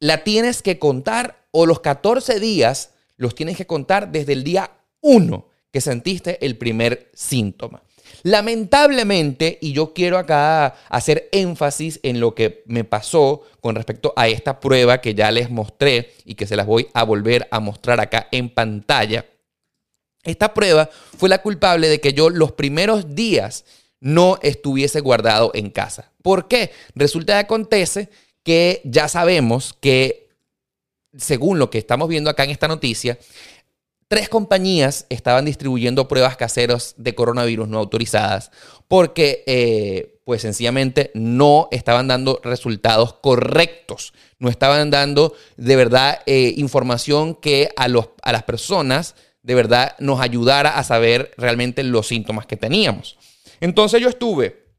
la 0.00 0.22
tienes 0.22 0.60
que 0.60 0.78
contar 0.78 1.46
o 1.50 1.64
los 1.64 1.80
14 1.80 2.40
días 2.40 2.90
los 3.16 3.34
tienes 3.34 3.56
que 3.56 3.66
contar 3.66 4.12
desde 4.12 4.34
el 4.34 4.44
día 4.44 4.72
1 5.00 5.49
que 5.72 5.80
sentiste 5.80 6.44
el 6.44 6.56
primer 6.56 7.10
síntoma. 7.14 7.82
Lamentablemente, 8.22 9.58
y 9.60 9.72
yo 9.72 9.94
quiero 9.94 10.18
acá 10.18 10.74
hacer 10.88 11.28
énfasis 11.32 12.00
en 12.02 12.20
lo 12.20 12.34
que 12.34 12.62
me 12.66 12.84
pasó 12.84 13.42
con 13.60 13.74
respecto 13.74 14.12
a 14.16 14.28
esta 14.28 14.60
prueba 14.60 15.00
que 15.00 15.14
ya 15.14 15.30
les 15.30 15.50
mostré 15.50 16.12
y 16.24 16.34
que 16.34 16.46
se 16.46 16.56
las 16.56 16.66
voy 16.66 16.88
a 16.92 17.04
volver 17.04 17.48
a 17.50 17.60
mostrar 17.60 18.00
acá 18.00 18.28
en 18.30 18.50
pantalla. 18.50 19.26
Esta 20.22 20.52
prueba 20.52 20.90
fue 21.16 21.28
la 21.28 21.40
culpable 21.40 21.88
de 21.88 22.00
que 22.00 22.12
yo 22.12 22.28
los 22.28 22.52
primeros 22.52 23.14
días 23.14 23.64
no 24.00 24.38
estuviese 24.42 25.00
guardado 25.00 25.50
en 25.54 25.70
casa. 25.70 26.12
¿Por 26.22 26.48
qué? 26.48 26.72
Resulta 26.94 27.34
que 27.34 27.38
acontece 27.38 28.10
que 28.42 28.80
ya 28.84 29.08
sabemos 29.08 29.74
que, 29.80 30.28
según 31.16 31.58
lo 31.58 31.70
que 31.70 31.78
estamos 31.78 32.08
viendo 32.08 32.28
acá 32.28 32.44
en 32.44 32.50
esta 32.50 32.68
noticia, 32.68 33.18
tres 34.10 34.28
compañías 34.28 35.06
estaban 35.08 35.44
distribuyendo 35.44 36.08
pruebas 36.08 36.36
caseras 36.36 36.94
de 36.96 37.14
coronavirus 37.14 37.68
no 37.68 37.78
autorizadas 37.78 38.50
porque, 38.88 39.44
eh, 39.46 40.20
pues 40.24 40.42
sencillamente, 40.42 41.12
no 41.14 41.68
estaban 41.70 42.08
dando 42.08 42.40
resultados 42.42 43.14
correctos, 43.14 44.12
no 44.40 44.48
estaban 44.48 44.90
dando 44.90 45.34
de 45.56 45.76
verdad 45.76 46.22
eh, 46.26 46.54
información 46.56 47.36
que 47.36 47.68
a, 47.76 47.86
los, 47.86 48.08
a 48.22 48.32
las 48.32 48.42
personas 48.42 49.14
de 49.42 49.54
verdad 49.54 49.94
nos 50.00 50.20
ayudara 50.20 50.76
a 50.76 50.82
saber 50.82 51.32
realmente 51.36 51.84
los 51.84 52.08
síntomas 52.08 52.46
que 52.46 52.56
teníamos. 52.56 53.16
Entonces 53.60 54.00
yo 54.00 54.08
estuve, 54.08 54.74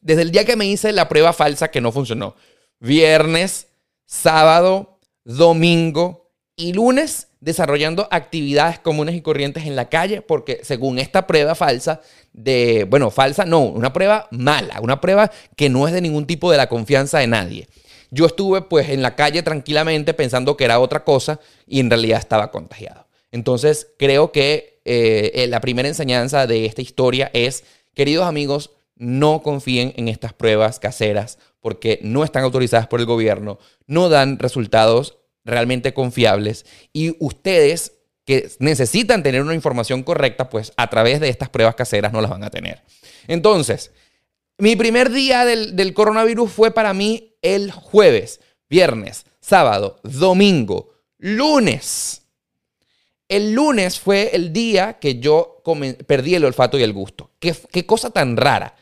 desde 0.00 0.22
el 0.22 0.30
día 0.30 0.46
que 0.46 0.56
me 0.56 0.64
hice 0.64 0.92
la 0.92 1.10
prueba 1.10 1.34
falsa 1.34 1.70
que 1.70 1.82
no 1.82 1.92
funcionó, 1.92 2.36
viernes, 2.78 3.68
sábado, 4.06 4.98
domingo 5.24 6.32
y 6.56 6.72
lunes 6.72 7.26
desarrollando 7.40 8.06
actividades 8.10 8.78
comunes 8.78 9.14
y 9.14 9.22
corrientes 9.22 9.64
en 9.64 9.74
la 9.74 9.88
calle, 9.88 10.22
porque 10.22 10.60
según 10.62 10.98
esta 10.98 11.26
prueba 11.26 11.54
falsa, 11.54 12.00
de, 12.32 12.86
bueno, 12.88 13.10
falsa 13.10 13.44
no, 13.44 13.60
una 13.60 13.92
prueba 13.92 14.28
mala, 14.30 14.80
una 14.80 15.00
prueba 15.00 15.30
que 15.56 15.68
no 15.68 15.88
es 15.88 15.94
de 15.94 16.02
ningún 16.02 16.26
tipo 16.26 16.50
de 16.50 16.58
la 16.58 16.68
confianza 16.68 17.18
de 17.18 17.26
nadie. 17.26 17.68
Yo 18.10 18.26
estuve 18.26 18.62
pues 18.62 18.90
en 18.90 19.02
la 19.02 19.16
calle 19.16 19.42
tranquilamente 19.42 20.14
pensando 20.14 20.56
que 20.56 20.64
era 20.64 20.80
otra 20.80 21.04
cosa 21.04 21.40
y 21.66 21.80
en 21.80 21.88
realidad 21.88 22.18
estaba 22.18 22.50
contagiado. 22.50 23.06
Entonces 23.32 23.88
creo 23.98 24.32
que 24.32 24.80
eh, 24.84 25.46
la 25.48 25.60
primera 25.60 25.88
enseñanza 25.88 26.46
de 26.46 26.66
esta 26.66 26.82
historia 26.82 27.30
es, 27.32 27.64
queridos 27.94 28.26
amigos, 28.26 28.72
no 28.96 29.42
confíen 29.42 29.94
en 29.96 30.08
estas 30.08 30.34
pruebas 30.34 30.78
caseras 30.78 31.38
porque 31.60 32.00
no 32.02 32.24
están 32.24 32.44
autorizadas 32.44 32.86
por 32.86 33.00
el 33.00 33.06
gobierno, 33.06 33.58
no 33.86 34.08
dan 34.08 34.38
resultados 34.38 35.19
realmente 35.44 35.94
confiables 35.94 36.66
y 36.92 37.16
ustedes 37.18 37.92
que 38.24 38.50
necesitan 38.58 39.22
tener 39.22 39.42
una 39.42 39.54
información 39.54 40.02
correcta, 40.02 40.48
pues 40.48 40.72
a 40.76 40.88
través 40.88 41.20
de 41.20 41.28
estas 41.28 41.48
pruebas 41.48 41.74
caseras 41.74 42.12
no 42.12 42.20
las 42.20 42.30
van 42.30 42.44
a 42.44 42.50
tener. 42.50 42.82
Entonces, 43.26 43.90
mi 44.58 44.76
primer 44.76 45.10
día 45.10 45.44
del, 45.44 45.74
del 45.74 45.94
coronavirus 45.94 46.52
fue 46.52 46.70
para 46.70 46.92
mí 46.92 47.36
el 47.42 47.70
jueves, 47.70 48.40
viernes, 48.68 49.24
sábado, 49.40 49.98
domingo, 50.02 50.92
lunes. 51.18 52.22
El 53.28 53.52
lunes 53.52 53.98
fue 53.98 54.30
el 54.34 54.52
día 54.52 54.98
que 54.98 55.18
yo 55.18 55.62
perdí 56.06 56.34
el 56.34 56.44
olfato 56.44 56.78
y 56.78 56.82
el 56.82 56.92
gusto. 56.92 57.30
¿Qué, 57.38 57.54
qué 57.70 57.86
cosa 57.86 58.10
tan 58.10 58.36
rara. 58.36 58.76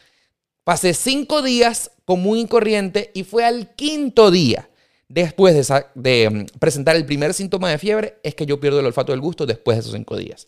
Pasé 0.64 0.94
cinco 0.94 1.42
días 1.42 1.90
común 2.04 2.38
y 2.38 2.46
corriente 2.46 3.10
y 3.14 3.24
fue 3.24 3.44
al 3.44 3.74
quinto 3.74 4.30
día 4.30 4.68
después 5.08 5.68
de, 5.94 6.30
mm, 6.30 6.58
presentar 6.58 6.96
el 6.96 7.06
primer 7.06 7.34
síntoma 7.34 7.70
de 7.70 7.78
fiebre, 7.78 8.18
es 8.22 8.34
que 8.34 8.46
yo 8.46 8.60
pierdo 8.60 8.80
el 8.80 8.86
olfato 8.86 9.12
del 9.12 9.20
gusto 9.20 9.46
después 9.46 9.76
de 9.76 9.80
esos 9.80 9.92
cinco 9.92 10.16
días. 10.16 10.46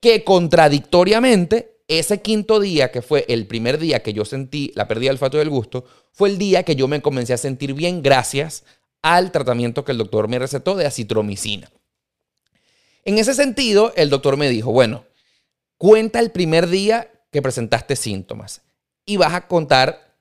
Que 0.00 0.24
contradictoriamente, 0.24 1.76
ese 1.88 2.20
quinto 2.20 2.58
día, 2.58 2.90
que 2.90 3.02
fue 3.02 3.24
el 3.28 3.46
primer 3.46 3.78
día 3.78 4.02
que 4.02 4.12
yo 4.12 4.24
sentí 4.24 4.72
la 4.74 4.88
pérdida 4.88 5.10
del 5.10 5.16
olfato 5.16 5.38
del 5.38 5.50
gusto, 5.50 5.84
fue 6.12 6.30
el 6.30 6.38
día 6.38 6.64
que 6.64 6.74
yo 6.74 6.88
me 6.88 7.02
comencé 7.02 7.32
a 7.32 7.38
sentir 7.38 7.74
bien 7.74 8.02
gracias 8.02 8.64
al 9.02 9.30
tratamiento 9.30 9.84
que 9.84 9.92
el 9.92 9.98
doctor 9.98 10.26
me 10.26 10.38
recetó 10.38 10.74
de 10.74 10.86
acitromicina. 10.86 11.70
En 13.04 13.18
ese 13.18 13.34
sentido, 13.34 13.92
el 13.94 14.10
doctor 14.10 14.36
me 14.36 14.48
dijo, 14.48 14.72
bueno, 14.72 15.04
cuenta 15.78 16.18
el 16.18 16.32
primer 16.32 16.68
día 16.68 17.12
que 17.30 17.40
presentaste 17.40 17.94
síntomas 17.94 18.62
y 19.04 19.16
vas 19.16 19.34
a 19.34 19.46
contar, 19.46 20.16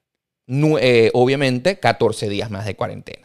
eh, 0.48 1.10
obviamente, 1.14 1.80
14 1.80 2.30
días 2.30 2.52
más 2.52 2.66
de 2.66 2.76
cuarentena. 2.76 3.25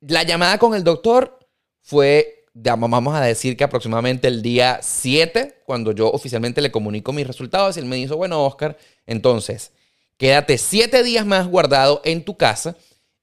La 0.00 0.22
llamada 0.22 0.58
con 0.58 0.74
el 0.74 0.82
doctor 0.82 1.38
fue, 1.82 2.46
vamos 2.54 3.14
a 3.14 3.20
decir 3.20 3.56
que 3.56 3.64
aproximadamente 3.64 4.28
el 4.28 4.40
día 4.40 4.80
7, 4.82 5.62
cuando 5.66 5.92
yo 5.92 6.10
oficialmente 6.10 6.62
le 6.62 6.70
comunico 6.70 7.12
mis 7.12 7.26
resultados, 7.26 7.76
él 7.76 7.84
me 7.84 7.96
dijo, 7.96 8.16
bueno, 8.16 8.44
Oscar, 8.44 8.78
entonces, 9.06 9.72
quédate 10.16 10.56
7 10.56 11.02
días 11.02 11.26
más 11.26 11.46
guardado 11.48 12.00
en 12.04 12.24
tu 12.24 12.36
casa 12.36 12.76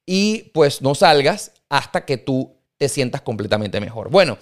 y 0.05 0.51
pues 0.53 0.81
no 0.81 0.93
salgas 0.93 1.51
hasta 1.69 2.05
que 2.05 2.17
tú 2.17 2.55
te 2.77 2.89
sientas 2.89 3.21
completamente 3.21 3.79
mejor. 3.79 4.09
Bueno, 4.11 4.37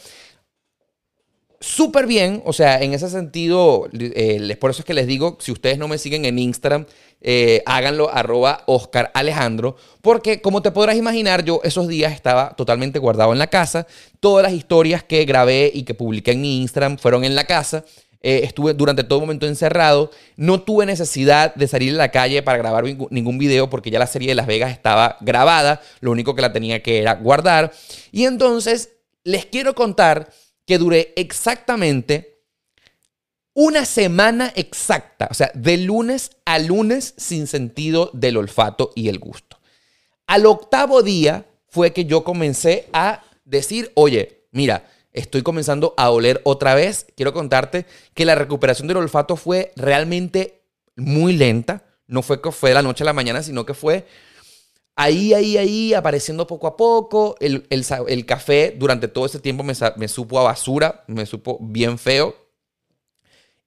súper 1.59 2.07
bien, 2.07 2.41
o 2.45 2.53
sea, 2.53 2.81
en 2.81 2.93
ese 2.93 3.09
sentido, 3.09 3.87
eh, 3.93 4.55
por 4.59 4.71
eso 4.71 4.81
es 4.81 4.85
que 4.85 4.93
les 4.93 5.07
digo, 5.07 5.37
si 5.39 5.51
ustedes 5.51 5.77
no 5.77 5.87
me 5.87 5.97
siguen 5.97 6.25
en 6.25 6.39
Instagram, 6.39 6.85
eh, 7.21 7.63
háganlo 7.65 8.13
arroba 8.13 8.63
Oscar 8.67 9.11
Alejandro, 9.13 9.75
porque 10.01 10.41
como 10.41 10.61
te 10.61 10.71
podrás 10.71 10.95
imaginar, 10.95 11.43
yo 11.43 11.61
esos 11.63 11.87
días 11.87 12.13
estaba 12.13 12.55
totalmente 12.55 12.99
guardado 12.99 13.33
en 13.33 13.39
la 13.39 13.47
casa, 13.47 13.87
todas 14.19 14.43
las 14.43 14.53
historias 14.53 15.03
que 15.03 15.25
grabé 15.25 15.71
y 15.73 15.83
que 15.83 15.93
publiqué 15.93 16.31
en 16.31 16.41
mi 16.41 16.61
Instagram 16.61 16.97
fueron 16.97 17.23
en 17.23 17.35
la 17.35 17.45
casa. 17.45 17.83
Eh, 18.21 18.41
estuve 18.43 18.73
durante 18.73 19.03
todo 19.03 19.19
momento 19.19 19.45
encerrado. 19.45 20.09
No 20.35 20.61
tuve 20.63 20.87
necesidad 20.87 21.53
de 21.53 21.67
salir 21.67 21.93
a 21.93 21.97
la 21.97 22.09
calle 22.09 22.41
para 22.41 22.57
grabar 22.57 22.83
ningún 23.11 23.37
video 23.37 23.69
porque 23.69 23.91
ya 23.91 23.99
la 23.99 24.07
serie 24.07 24.29
de 24.29 24.35
Las 24.35 24.47
Vegas 24.47 24.71
estaba 24.71 25.17
grabada. 25.21 25.79
Lo 25.99 26.09
único 26.09 26.33
que 26.33 26.41
la 26.41 26.51
tenía 26.51 26.81
que 26.81 26.99
era 26.99 27.13
guardar. 27.13 27.71
Y 28.11 28.25
entonces 28.25 28.89
les 29.23 29.45
quiero 29.45 29.75
contar 29.75 30.31
que 30.65 30.77
duré 30.77 31.13
exactamente 31.15 32.35
una 33.53 33.85
semana 33.85 34.51
exacta, 34.55 35.29
o 35.31 35.33
sea, 35.33 35.49
de 35.53 35.77
lunes 35.77 36.31
a 36.45 36.59
lunes 36.59 37.13
sin 37.17 37.47
sentido 37.47 38.09
del 38.13 38.37
olfato 38.37 38.91
y 38.95 39.07
el 39.07 39.17
gusto. 39.17 39.59
Al 40.27 40.45
octavo 40.45 41.03
día 41.03 41.45
fue 41.69 41.93
que 41.93 42.05
yo 42.05 42.23
comencé 42.23 42.87
a 42.91 43.23
decir, 43.45 43.91
oye, 43.95 44.47
mira, 44.51 44.85
estoy 45.13 45.41
comenzando 45.41 45.93
a 45.97 46.09
oler 46.09 46.41
otra 46.43 46.75
vez. 46.75 47.07
Quiero 47.15 47.33
contarte 47.33 47.85
que 48.13 48.25
la 48.25 48.35
recuperación 48.35 48.87
del 48.87 48.97
olfato 48.97 49.37
fue 49.37 49.71
realmente 49.75 50.61
muy 50.95 51.33
lenta. 51.33 51.83
No 52.07 52.21
fue 52.21 52.41
que 52.41 52.51
fue 52.51 52.71
de 52.71 52.75
la 52.75 52.81
noche 52.81 53.03
a 53.03 53.05
la 53.05 53.13
mañana, 53.13 53.41
sino 53.41 53.65
que 53.65 53.73
fue 53.73 54.05
ahí, 54.95 55.33
ahí, 55.33 55.57
ahí, 55.57 55.93
apareciendo 55.93 56.47
poco 56.47 56.67
a 56.67 56.77
poco. 56.77 57.35
El, 57.39 58.25
café 58.25 58.75
durante 58.77 59.07
todo 59.07 59.25
ese 59.25 59.39
tiempo 59.39 59.63
me, 59.63 60.07
supo 60.07 60.39
a 60.39 60.43
basura, 60.43 61.03
me 61.07 61.25
supo 61.25 61.57
bien 61.61 61.97
feo. 61.97 62.35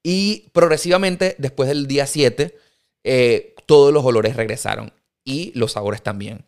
Y 0.02 0.50
progresivamente, 0.52 1.34
después 1.38 1.68
del 1.68 1.86
día 1.86 2.06
7, 2.06 2.56
eh, 3.04 3.54
todos 3.66 3.92
los 3.92 4.04
olores 4.04 4.36
regresaron 4.36 4.92
y 5.24 5.52
los 5.54 5.72
sabores 5.72 6.02
también. 6.02 6.46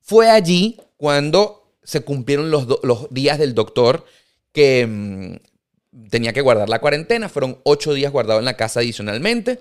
Fue 0.00 0.30
allí 0.30 0.80
cuando 0.96 1.76
se 1.82 2.00
cumplieron 2.00 2.50
los, 2.50 2.66
los 2.82 3.08
días 3.10 3.38
del 3.38 3.54
doctor 3.54 4.04
que 4.52 4.86
mm, 4.86 6.08
tenía 6.10 6.32
que 6.32 6.40
guardar 6.40 6.68
la 6.68 6.80
cuarentena. 6.80 7.28
Fueron 7.28 7.60
ocho 7.64 7.92
días 7.92 8.12
guardados 8.12 8.40
en 8.40 8.46
la 8.46 8.56
casa 8.56 8.80
adicionalmente. 8.80 9.60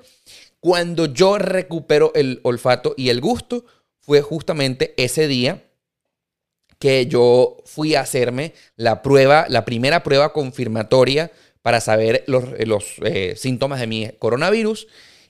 Cuando 0.59 1.05
yo 1.05 1.37
recupero 1.37 2.11
el 2.15 2.39
olfato 2.43 2.95
y 2.97 3.09
el 3.09 3.21
gusto, 3.21 3.65
fue 4.05 4.21
justamente 4.21 4.93
ese 4.97 5.27
día 5.27 5.63
que 6.79 7.07
yo 7.07 7.57
fui 7.65 7.95
a 7.95 8.01
hacerme 8.01 8.53
la 8.75 9.01
prueba, 9.01 9.45
la 9.49 9.65
primera 9.65 10.03
prueba 10.03 10.33
confirmatoria 10.33 11.31
para 11.61 11.81
saber 11.81 12.23
los, 12.27 12.43
eh, 13.03 13.33
síntomas 13.35 13.79
de 13.79 13.87
mi 13.87 14.09
coronavirus. 14.19 14.87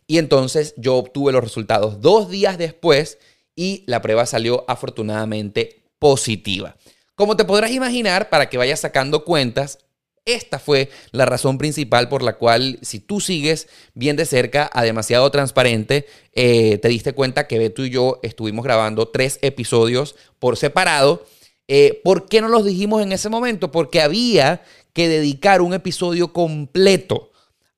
Y 0.07 0.17
entonces 0.17 0.73
yo 0.75 0.95
obtuve 0.97 1.31
los 1.31 1.43
resultados 1.43 2.01
dos 2.01 2.29
días 2.29 2.57
después 2.57 3.17
y 3.55 3.83
la 3.87 4.01
prueba 4.01 4.25
salió 4.25 4.65
afortunadamente 4.67 5.83
positiva. 5.97 6.75
Como 7.15 7.37
te 7.37 7.45
podrás 7.45 7.71
imaginar, 7.71 8.29
para 8.29 8.49
que 8.49 8.57
vayas 8.57 8.81
sacando 8.81 9.23
cuentas, 9.23 9.79
esta 10.25 10.57
fue 10.57 10.89
la 11.11 11.25
razón 11.25 11.57
principal 11.57 12.09
por 12.09 12.23
la 12.23 12.37
cual, 12.37 12.79
si 12.81 12.99
tú 12.99 13.21
sigues 13.21 13.67
bien 13.93 14.15
de 14.15 14.25
cerca 14.25 14.69
a 14.73 14.83
demasiado 14.83 15.29
transparente, 15.29 16.07
eh, 16.33 16.79
te 16.79 16.87
diste 16.87 17.13
cuenta 17.13 17.47
que 17.47 17.59
Beto 17.59 17.85
y 17.85 17.91
yo 17.91 18.19
estuvimos 18.23 18.65
grabando 18.65 19.07
tres 19.07 19.37
episodios 19.43 20.15
por 20.39 20.57
separado. 20.57 21.23
Eh, 21.67 22.01
¿Por 22.03 22.27
qué 22.27 22.41
no 22.41 22.47
los 22.47 22.65
dijimos 22.65 23.03
en 23.03 23.11
ese 23.11 23.29
momento? 23.29 23.71
Porque 23.71 24.01
había 24.01 24.63
que 24.93 25.07
dedicar 25.07 25.61
un 25.61 25.73
episodio 25.73 26.33
completo 26.33 27.31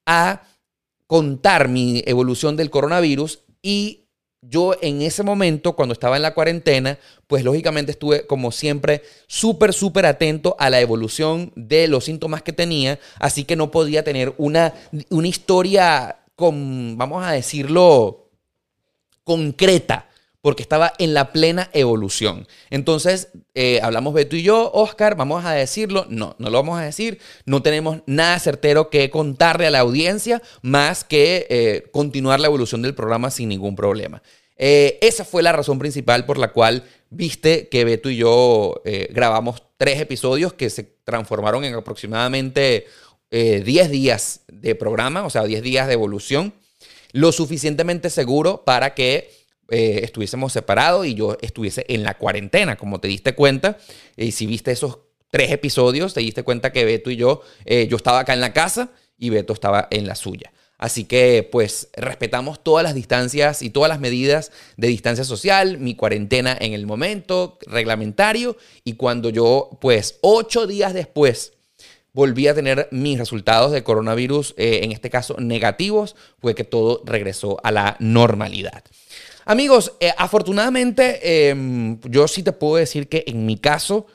a 0.06 0.44
contar 1.06 1.68
mi 1.68 2.02
evolución 2.06 2.56
del 2.56 2.70
coronavirus 2.70 3.44
y 3.62 4.07
yo 4.50 4.76
en 4.82 5.02
ese 5.02 5.24
momento, 5.24 5.74
cuando 5.74 5.94
estaba 5.94 6.16
en 6.16 6.22
la 6.22 6.34
cuarentena, 6.34 6.98
pues 7.28 7.44
lógicamente 7.44 7.92
estuve 7.92 8.26
como 8.26 8.52
siempre 8.52 9.04
súper, 9.28 9.74
súper 9.74 10.06
atento 10.06 10.56
a 10.60 10.70
la 10.70 10.80
evolución 10.80 11.52
de 11.56 11.88
los 11.88 12.06
síntomas 12.06 12.42
que 12.42 12.54
tenía, 12.54 13.00
así 13.20 13.44
que 13.44 13.56
no 13.56 13.72
podía 13.72 14.04
tener 14.04 14.34
una, 14.38 14.74
una 15.10 15.28
historia 15.28 16.20
con, 16.36 16.98
vamos 16.98 17.26
a 17.26 17.32
decirlo, 17.32 18.30
concreta 19.24 20.07
porque 20.48 20.64
estaba 20.64 20.94
en 20.98 21.14
la 21.14 21.34
plena 21.34 21.70
evolución. 21.74 22.48
Entonces, 22.70 23.34
eh, 23.54 23.82
hablamos 23.84 24.14
Beto 24.14 24.38
y 24.38 24.44
yo, 24.44 24.72
Oscar, 24.74 25.18
vamos 25.18 25.44
a 25.44 25.52
decirlo. 25.52 26.06
No, 26.08 26.38
no 26.40 26.50
lo 26.50 26.60
vamos 26.60 26.80
a 26.80 26.84
decir. 26.84 27.20
No 27.46 27.62
tenemos 27.62 27.98
nada 28.06 28.40
certero 28.40 28.90
que 28.90 29.10
contarle 29.10 29.68
a 29.68 29.72
la 29.72 29.80
audiencia 29.80 30.42
más 30.62 31.04
que 31.04 31.48
eh, 31.50 31.90
continuar 31.92 32.40
la 32.40 32.48
evolución 32.48 32.82
del 32.82 32.96
programa 32.96 33.30
sin 33.30 33.50
ningún 33.50 33.76
problema. 33.76 34.24
Eh, 34.56 34.98
esa 35.02 35.26
fue 35.26 35.44
la 35.44 35.52
razón 35.52 35.80
principal 35.80 36.26
por 36.26 36.38
la 36.38 36.54
cual 36.54 36.86
viste 37.10 37.68
que 37.68 37.84
Beto 37.84 38.10
y 38.10 38.16
yo 38.16 38.82
grabamos 39.10 39.64
tres 39.76 40.00
episodios 40.00 40.54
que 40.54 40.70
se 40.70 40.84
transformaron 41.04 41.66
en 41.66 41.76
aproximadamente 41.76 42.86
10 43.32 43.92
días 43.92 44.44
de 44.48 44.76
programa, 44.76 45.26
o 45.26 45.30
sea, 45.30 45.44
10 45.44 45.62
días 45.62 45.88
de 45.88 45.94
evolución, 45.94 46.54
lo 47.12 47.34
suficientemente 47.34 48.10
seguro 48.10 48.64
para 48.64 48.94
que 48.94 49.37
eh, 49.70 50.02
estuviésemos 50.04 50.54
separados 50.54 51.06
y 51.06 51.14
yo 51.14 51.38
estuviese 51.42 51.86
en 51.90 52.04
la 52.04 52.18
cuarentena, 52.18 52.78
como 52.78 53.00
te 53.00 53.08
diste 53.08 53.36
cuenta. 53.36 53.78
Y 54.16 54.32
si 54.32 54.46
viste 54.46 54.72
esos 54.72 55.00
tres 55.30 55.52
episodios, 55.52 56.14
te 56.14 56.22
diste 56.22 56.44
cuenta 56.44 56.72
que 56.72 56.86
Beto 56.86 57.12
y 57.12 57.16
yo, 57.16 57.42
eh, 57.66 57.88
yo 57.90 57.98
estaba 57.98 58.20
acá 58.20 58.34
en 58.34 58.42
la 58.42 58.54
casa 58.54 58.92
y 59.18 59.30
Beto 59.30 59.54
estaba 59.54 59.88
en 59.92 60.08
la 60.08 60.16
suya. 60.16 60.52
Así 60.78 61.06
que 61.06 61.48
pues 61.52 61.90
respetamos 61.94 62.64
todas 62.64 62.84
las 62.84 62.94
distancias 62.94 63.64
y 63.64 63.72
todas 63.72 63.90
las 63.90 64.00
medidas 64.00 64.52
de 64.78 64.88
distancia 64.90 65.24
social, 65.24 65.80
mi 65.80 65.96
cuarentena 65.96 66.56
en 66.60 66.74
el 66.74 66.86
momento 66.86 67.58
reglamentario 67.66 68.58
y 68.84 68.94
cuando 68.94 69.30
yo 69.30 69.72
pues 69.82 70.20
ocho 70.22 70.68
días 70.68 70.94
después 70.94 71.54
volví 72.14 72.48
a 72.48 72.54
tener 72.54 72.88
mis 72.92 73.18
resultados 73.18 73.72
de 73.72 73.84
coronavirus, 73.84 74.54
eh, 74.58 74.82
en 74.84 74.92
este 74.92 75.10
caso 75.10 75.36
negativos, 75.40 76.16
fue 76.40 76.56
que 76.56 76.64
todo 76.64 77.02
regresó 77.06 77.58
a 77.64 77.72
la 77.72 77.96
normalidad. 78.00 78.84
Amigos, 79.50 79.94
eh, 80.02 80.12
afortunadamente 80.18 81.48
em, 81.50 82.02
yo 82.02 82.28
sí 82.28 82.44
te 82.44 82.52
puedo 82.52 82.76
decir 82.76 83.08
que 83.08 83.24
en 83.28 83.46
mi 83.46 83.58
caso 83.58 84.06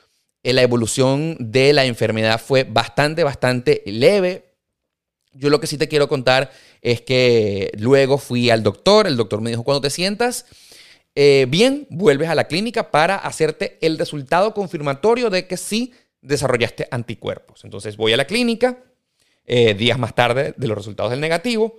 eh, 0.42 0.52
la 0.52 0.60
evolución 0.60 1.38
de 1.40 1.72
la 1.72 1.86
enfermedad 1.86 2.38
fue 2.38 2.64
bastante, 2.64 3.24
bastante 3.24 3.82
leve. 3.86 4.52
Yo 5.32 5.48
lo 5.48 5.58
que 5.58 5.66
sí 5.66 5.78
te 5.78 5.88
quiero 5.88 6.06
contar 6.06 6.52
es 6.82 7.00
que 7.00 7.72
luego 7.78 8.18
fui 8.18 8.50
al 8.50 8.62
doctor, 8.62 9.06
el 9.06 9.16
doctor 9.16 9.40
me 9.40 9.48
dijo, 9.48 9.64
cuando 9.64 9.80
te 9.80 9.88
sientas 9.88 10.44
eh, 11.14 11.46
bien, 11.48 11.86
vuelves 11.88 12.28
a 12.28 12.34
la 12.34 12.44
clínica 12.44 12.90
para 12.90 13.16
hacerte 13.16 13.78
el 13.80 13.96
resultado 13.96 14.52
confirmatorio 14.52 15.30
de 15.30 15.46
que 15.46 15.56
sí 15.56 15.94
desarrollaste 16.20 16.88
anticuerpos. 16.90 17.64
Entonces 17.64 17.96
voy 17.96 18.12
a 18.12 18.18
la 18.18 18.26
clínica, 18.26 18.84
días 19.46 19.98
más 19.98 20.14
tarde 20.14 20.52
de 20.58 20.68
los 20.68 20.76
resultados 20.76 21.10
del 21.10 21.20
negativo, 21.20 21.78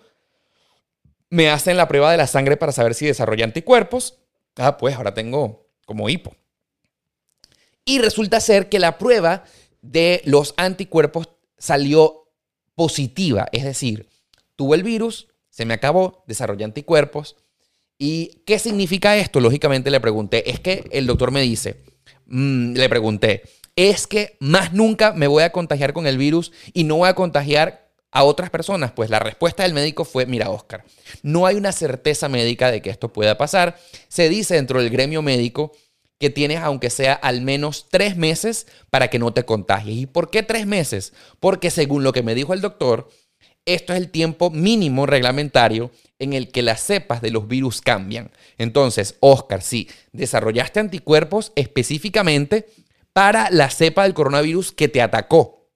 me 1.34 1.50
hacen 1.50 1.78
la 1.78 1.88
prueba 1.88 2.12
de 2.12 2.18
la 2.18 2.28
sangre 2.28 2.58
para 2.58 2.72
saber 2.72 2.94
si 2.94 3.08
desarrolla 3.08 3.44
anticuerpos. 3.44 4.20
Ah, 4.56 4.78
pues 4.78 4.96
ahora 4.96 5.16
tengo 5.16 5.68
como 5.88 6.08
hipo. 6.08 6.36
Y 7.86 7.98
resulta 7.98 8.40
ser 8.40 8.70
que 8.70 8.78
la 8.78 9.00
prueba 9.00 9.44
de 9.82 10.22
los 10.26 10.54
anticuerpos 10.58 11.30
salió 11.58 12.32
positiva, 12.76 13.48
es 13.52 13.64
decir, 13.64 14.08
tuve 14.56 14.78
el 14.78 14.84
virus, 14.84 15.28
se 15.50 15.66
me 15.66 15.74
acabó, 15.74 16.24
desarrollé 16.28 16.66
anticuerpos. 16.66 17.36
¿Y 17.98 18.44
qué 18.46 18.60
significa 18.60 19.18
esto? 19.18 19.40
Lógicamente 19.40 19.90
le 19.90 20.00
pregunté, 20.00 20.52
es 20.52 20.60
que 20.60 20.88
el 20.92 21.08
doctor 21.08 21.32
me 21.32 21.42
dice, 21.42 21.84
mm, 22.28 22.74
le 22.74 22.90
pregunté, 22.90 23.42
es 23.76 24.06
que 24.06 24.38
más 24.40 24.72
nunca 24.72 25.14
me 25.14 25.26
voy 25.26 25.42
a 25.42 25.52
contagiar 25.52 25.94
con 25.94 26.06
el 26.06 26.20
virus 26.20 26.52
y 26.74 26.84
no 26.84 26.98
voy 26.98 27.10
a 27.10 27.16
contagiar 27.16 27.83
a 28.14 28.24
otras 28.24 28.49
personas? 28.49 28.91
Pues 28.91 29.09
la 29.09 29.20
respuesta 29.20 29.64
del 29.64 29.74
médico 29.74 30.05
fue, 30.05 30.26
mira 30.26 30.49
Oscar, 30.49 30.86
no 31.24 31.45
hay 31.45 31.55
una 31.55 31.72
certeza 31.72 32.30
médica 32.30 32.72
de 32.72 32.82
que 32.82 32.89
esto 32.89 33.11
pueda 33.11 33.38
pasar. 33.38 33.78
Se 34.07 34.30
dice 34.30 34.55
dentro 34.55 34.82
del 34.82 34.89
gremio 34.91 35.22
médico 35.22 35.74
que 36.20 36.30
tienes 36.30 36.59
aunque 36.59 36.89
sea 36.89 37.14
al 37.14 37.41
menos 37.41 37.88
tres 37.89 38.16
meses 38.16 38.68
para 38.89 39.09
que 39.09 39.20
no 39.20 39.34
te 39.34 39.43
contagies. 39.43 39.97
¿Y 39.97 40.05
por 40.05 40.30
qué 40.30 40.43
tres 40.43 40.66
meses? 40.66 41.11
Porque 41.39 41.70
según 41.70 42.03
lo 42.03 42.14
que 42.14 42.24
me 42.24 42.36
dijo 42.36 42.53
el 42.53 42.61
doctor, 42.61 43.09
esto 43.66 43.93
es 43.93 43.99
el 43.99 44.09
tiempo 44.09 44.49
mínimo 44.49 45.05
reglamentario 45.05 45.91
en 46.20 46.34
el 46.34 46.51
que 46.51 46.61
las 46.61 46.82
cepas 46.82 47.22
de 47.22 47.32
los 47.32 47.47
virus 47.47 47.82
cambian. 47.82 48.32
Entonces, 48.57 49.16
Oscar, 49.20 49.61
si 49.61 49.89
desarrollaste 50.11 50.80
anticuerpos 50.80 51.51
específicamente 51.55 52.68
para 53.11 53.49
la 53.51 53.70
cepa 53.70 54.03
del 54.03 54.14
coronavirus 54.14 54.72
que 54.72 54.88
te 54.88 55.01
atacó. 55.01 55.70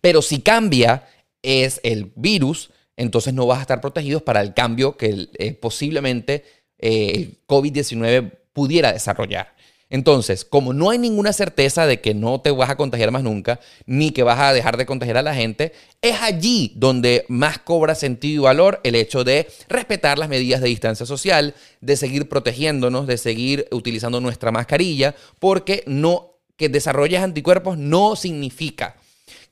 Pero 0.00 0.22
si 0.22 0.40
cambia 0.40 1.06
es 1.46 1.80
el 1.84 2.12
virus, 2.16 2.70
entonces 2.96 3.32
no 3.32 3.46
vas 3.46 3.58
a 3.58 3.62
estar 3.62 3.80
protegidos 3.80 4.22
para 4.22 4.40
el 4.40 4.52
cambio 4.52 4.96
que 4.96 5.28
eh, 5.38 5.52
posiblemente 5.52 6.44
eh, 6.78 7.12
el 7.14 7.38
COVID-19 7.46 8.32
pudiera 8.52 8.92
desarrollar. 8.92 9.54
Entonces, 9.88 10.44
como 10.44 10.72
no 10.72 10.90
hay 10.90 10.98
ninguna 10.98 11.32
certeza 11.32 11.86
de 11.86 12.00
que 12.00 12.12
no 12.12 12.40
te 12.40 12.50
vas 12.50 12.70
a 12.70 12.76
contagiar 12.76 13.12
más 13.12 13.22
nunca, 13.22 13.60
ni 13.86 14.10
que 14.10 14.24
vas 14.24 14.40
a 14.40 14.52
dejar 14.52 14.76
de 14.76 14.86
contagiar 14.86 15.16
a 15.18 15.22
la 15.22 15.34
gente, 15.34 15.72
es 16.02 16.20
allí 16.20 16.72
donde 16.74 17.24
más 17.28 17.58
cobra 17.58 17.94
sentido 17.94 18.42
y 18.42 18.44
valor 18.44 18.80
el 18.82 18.96
hecho 18.96 19.22
de 19.22 19.46
respetar 19.68 20.18
las 20.18 20.28
medidas 20.28 20.60
de 20.60 20.68
distancia 20.68 21.06
social, 21.06 21.54
de 21.80 21.96
seguir 21.96 22.28
protegiéndonos, 22.28 23.06
de 23.06 23.16
seguir 23.16 23.68
utilizando 23.70 24.20
nuestra 24.20 24.50
mascarilla, 24.50 25.14
porque 25.38 25.84
no 25.86 26.32
que 26.56 26.68
desarrolles 26.68 27.20
anticuerpos 27.20 27.78
no 27.78 28.16
significa 28.16 28.96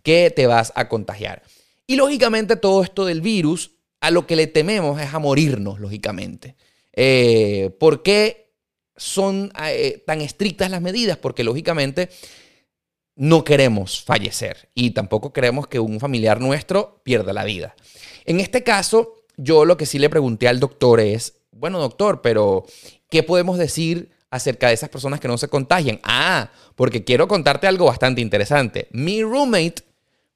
que 0.02 0.32
te 0.34 0.46
vas 0.48 0.72
a 0.74 0.88
contagiar. 0.88 1.42
Y 1.86 1.96
lógicamente 1.96 2.56
todo 2.56 2.82
esto 2.82 3.04
del 3.04 3.20
virus, 3.20 3.72
a 4.00 4.10
lo 4.10 4.26
que 4.26 4.36
le 4.36 4.46
tememos 4.46 5.00
es 5.00 5.12
a 5.14 5.18
morirnos, 5.18 5.80
lógicamente. 5.80 6.56
Eh, 6.92 7.74
¿Por 7.80 8.02
qué 8.02 8.52
son 8.96 9.52
eh, 9.66 10.02
tan 10.06 10.20
estrictas 10.20 10.70
las 10.70 10.82
medidas? 10.82 11.16
Porque 11.18 11.44
lógicamente 11.44 12.10
no 13.16 13.44
queremos 13.44 14.02
fallecer 14.02 14.70
y 14.74 14.90
tampoco 14.90 15.32
queremos 15.32 15.68
que 15.68 15.78
un 15.80 16.00
familiar 16.00 16.40
nuestro 16.40 17.00
pierda 17.04 17.32
la 17.32 17.44
vida. 17.44 17.74
En 18.24 18.40
este 18.40 18.62
caso, 18.62 19.24
yo 19.36 19.64
lo 19.64 19.76
que 19.76 19.86
sí 19.86 19.98
le 19.98 20.10
pregunté 20.10 20.48
al 20.48 20.60
doctor 20.60 21.00
es, 21.00 21.42
bueno 21.50 21.78
doctor, 21.78 22.22
pero 22.22 22.66
¿qué 23.08 23.22
podemos 23.22 23.58
decir 23.58 24.10
acerca 24.30 24.68
de 24.68 24.74
esas 24.74 24.88
personas 24.88 25.20
que 25.20 25.28
no 25.28 25.38
se 25.38 25.48
contagian? 25.48 26.00
Ah, 26.02 26.50
porque 26.74 27.04
quiero 27.04 27.28
contarte 27.28 27.66
algo 27.66 27.86
bastante 27.86 28.20
interesante. 28.20 28.88
Mi 28.90 29.22
roommate 29.22 29.82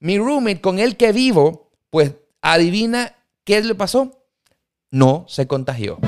mi 0.01 0.17
roommate 0.19 0.61
con 0.61 0.79
el 0.79 0.97
que 0.97 1.13
vivo, 1.13 1.71
pues 1.91 2.15
adivina 2.41 3.17
qué 3.45 3.61
le 3.63 3.75
pasó. 3.75 4.25
No 4.91 5.25
se 5.29 5.47
contagió. 5.47 5.99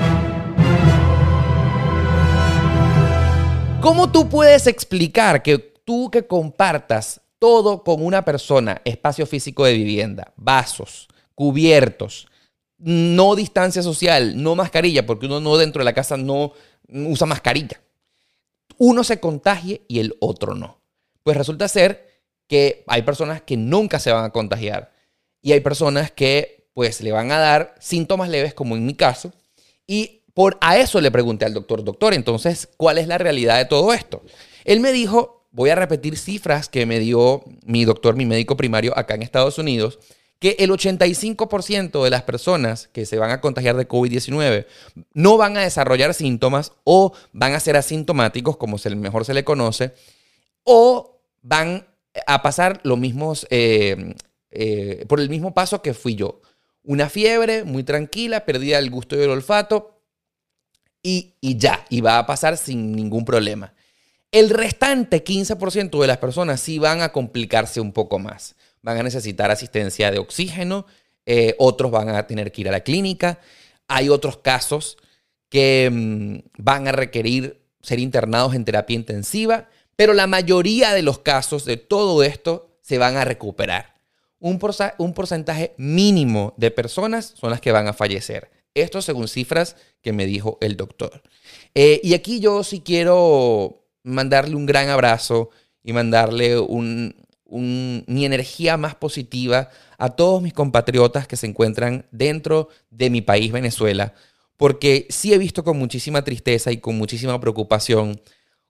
¿Cómo 3.80 4.12
tú 4.12 4.28
puedes 4.28 4.66
explicar 4.66 5.42
que 5.42 5.58
tú 5.58 6.10
que 6.10 6.26
compartas 6.26 7.22
todo 7.38 7.82
con 7.82 8.04
una 8.04 8.24
persona, 8.24 8.80
espacio 8.84 9.26
físico 9.26 9.64
de 9.64 9.72
vivienda, 9.72 10.32
vasos, 10.36 11.08
cubiertos, 11.34 12.28
no 12.78 13.34
distancia 13.34 13.82
social, 13.82 14.42
no 14.42 14.54
mascarilla, 14.54 15.04
porque 15.06 15.26
uno 15.26 15.40
no 15.40 15.56
dentro 15.56 15.80
de 15.80 15.84
la 15.84 15.94
casa 15.94 16.16
no 16.16 16.52
usa 16.88 17.26
mascarilla. 17.26 17.80
uno 18.78 19.04
se 19.04 19.20
contagie 19.20 19.82
y 19.88 19.98
el 19.98 20.16
otro 20.20 20.54
no. 20.54 20.80
Pues 21.22 21.36
resulta 21.36 21.68
ser 21.68 22.09
que 22.50 22.82
hay 22.88 23.02
personas 23.02 23.40
que 23.42 23.56
nunca 23.56 24.00
se 24.00 24.10
van 24.10 24.24
a 24.24 24.30
contagiar 24.30 24.90
y 25.40 25.52
hay 25.52 25.60
personas 25.60 26.10
que 26.10 26.68
pues 26.74 27.00
le 27.00 27.12
van 27.12 27.30
a 27.30 27.38
dar 27.38 27.76
síntomas 27.78 28.28
leves 28.28 28.54
como 28.54 28.74
en 28.74 28.84
mi 28.84 28.94
caso 28.94 29.32
y 29.86 30.24
por 30.34 30.58
a 30.60 30.76
eso 30.76 31.00
le 31.00 31.12
pregunté 31.12 31.44
al 31.44 31.54
doctor, 31.54 31.84
doctor, 31.84 32.12
entonces, 32.12 32.68
¿cuál 32.76 32.98
es 32.98 33.06
la 33.06 33.18
realidad 33.18 33.58
de 33.58 33.66
todo 33.66 33.92
esto? 33.92 34.24
Él 34.64 34.80
me 34.80 34.90
dijo, 34.90 35.46
voy 35.52 35.70
a 35.70 35.76
repetir 35.76 36.18
cifras 36.18 36.68
que 36.68 36.86
me 36.86 36.98
dio 36.98 37.44
mi 37.64 37.84
doctor, 37.84 38.16
mi 38.16 38.26
médico 38.26 38.56
primario 38.56 38.98
acá 38.98 39.14
en 39.14 39.22
Estados 39.22 39.58
Unidos, 39.58 40.00
que 40.40 40.56
el 40.58 40.70
85% 40.70 42.02
de 42.02 42.10
las 42.10 42.24
personas 42.24 42.88
que 42.88 43.06
se 43.06 43.18
van 43.18 43.30
a 43.30 43.40
contagiar 43.40 43.76
de 43.76 43.86
COVID-19 43.86 44.66
no 45.14 45.36
van 45.36 45.56
a 45.56 45.60
desarrollar 45.60 46.14
síntomas 46.14 46.72
o 46.82 47.12
van 47.32 47.54
a 47.54 47.60
ser 47.60 47.76
asintomáticos, 47.76 48.56
como 48.56 48.76
mejor 48.96 49.24
se 49.24 49.34
le 49.34 49.44
conoce, 49.44 49.92
o 50.64 51.20
van 51.42 51.89
a 52.26 52.42
pasar 52.42 52.80
los 52.82 52.98
mismos, 52.98 53.46
eh, 53.50 54.14
eh, 54.50 55.04
por 55.08 55.20
el 55.20 55.28
mismo 55.28 55.54
paso 55.54 55.82
que 55.82 55.94
fui 55.94 56.14
yo. 56.14 56.40
Una 56.82 57.08
fiebre 57.08 57.64
muy 57.64 57.84
tranquila, 57.84 58.44
perdida 58.44 58.78
el 58.78 58.90
gusto 58.90 59.16
y 59.16 59.22
el 59.22 59.30
olfato 59.30 60.02
y, 61.02 61.34
y 61.40 61.56
ya, 61.56 61.84
y 61.88 62.00
va 62.00 62.18
a 62.18 62.26
pasar 62.26 62.56
sin 62.56 62.92
ningún 62.92 63.24
problema. 63.24 63.74
El 64.32 64.50
restante 64.50 65.24
15% 65.24 66.00
de 66.00 66.06
las 66.06 66.18
personas 66.18 66.60
sí 66.60 66.78
van 66.78 67.02
a 67.02 67.12
complicarse 67.12 67.80
un 67.80 67.92
poco 67.92 68.18
más 68.18 68.56
van 68.82 68.98
a 68.98 69.02
necesitar 69.02 69.50
asistencia 69.50 70.10
de 70.10 70.18
oxígeno, 70.18 70.86
eh, 71.26 71.54
otros 71.58 71.90
van 71.90 72.08
a 72.08 72.26
tener 72.26 72.52
que 72.52 72.62
ir 72.62 72.68
a 72.68 72.72
la 72.72 72.80
clínica, 72.80 73.40
hay 73.88 74.08
otros 74.08 74.38
casos 74.38 74.96
que 75.48 75.90
mm, 75.92 76.62
van 76.62 76.88
a 76.88 76.92
requerir 76.92 77.60
ser 77.82 77.98
internados 77.98 78.54
en 78.54 78.64
terapia 78.64 78.94
intensiva, 78.94 79.68
pero 80.00 80.14
la 80.14 80.26
mayoría 80.26 80.94
de 80.94 81.02
los 81.02 81.18
casos 81.18 81.66
de 81.66 81.76
todo 81.76 82.22
esto 82.22 82.70
se 82.80 82.96
van 82.96 83.18
a 83.18 83.24
recuperar. 83.26 83.96
Un, 84.38 84.58
porcentaje 84.58 85.74
mínimo 85.76 86.54
de 86.56 86.70
personas 86.70 87.34
son 87.38 87.50
las 87.50 87.60
que 87.60 87.70
van 87.70 87.86
a 87.86 87.92
fallecer. 87.92 88.50
Esto 88.72 89.02
según 89.02 89.28
cifras 89.28 89.76
que 90.00 90.14
me 90.14 90.24
dijo 90.24 90.56
el 90.62 90.78
doctor. 90.78 91.22
Eh, 91.74 92.00
y 92.02 92.14
aquí 92.14 92.40
yo 92.40 92.64
sí 92.64 92.80
quiero 92.80 93.84
mandarle 94.02 94.56
un 94.56 94.64
gran 94.64 94.88
abrazo 94.88 95.50
y 95.84 95.92
mandarle 95.92 96.56
mi 97.50 98.24
energía 98.24 98.78
más 98.78 98.94
positiva 98.94 99.68
a 99.98 100.08
todos 100.08 100.40
mis 100.40 100.54
compatriotas 100.54 101.28
que 101.28 101.36
se 101.36 101.46
encuentran 101.46 102.06
dentro 102.10 102.70
de 102.88 103.10
mi 103.10 103.20
país, 103.20 103.52
Venezuela, 103.52 104.14
porque 104.56 105.06
sí 105.10 105.34
he 105.34 105.36
visto 105.36 105.62
con 105.62 105.78
muchísima 105.78 106.24
tristeza 106.24 106.72
y 106.72 106.78
con 106.78 106.96
muchísima 106.96 107.38
preocupación 107.38 108.18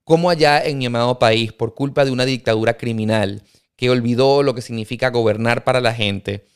cómo 0.04 0.30
allá 0.30 0.64
en 0.64 0.78
mi 0.78 0.86
amado 0.86 1.18
país, 1.18 1.52
por 1.52 1.74
culpa 1.74 2.04
de 2.04 2.10
una 2.10 2.24
dictadura 2.24 2.76
criminal 2.76 3.42
que 3.76 3.90
olvidó 3.90 4.42
lo 4.42 4.54
que 4.54 4.62
significa 4.62 5.10
gobernar 5.10 5.64
para 5.64 5.80
la 5.80 5.94
gente, 5.94 6.46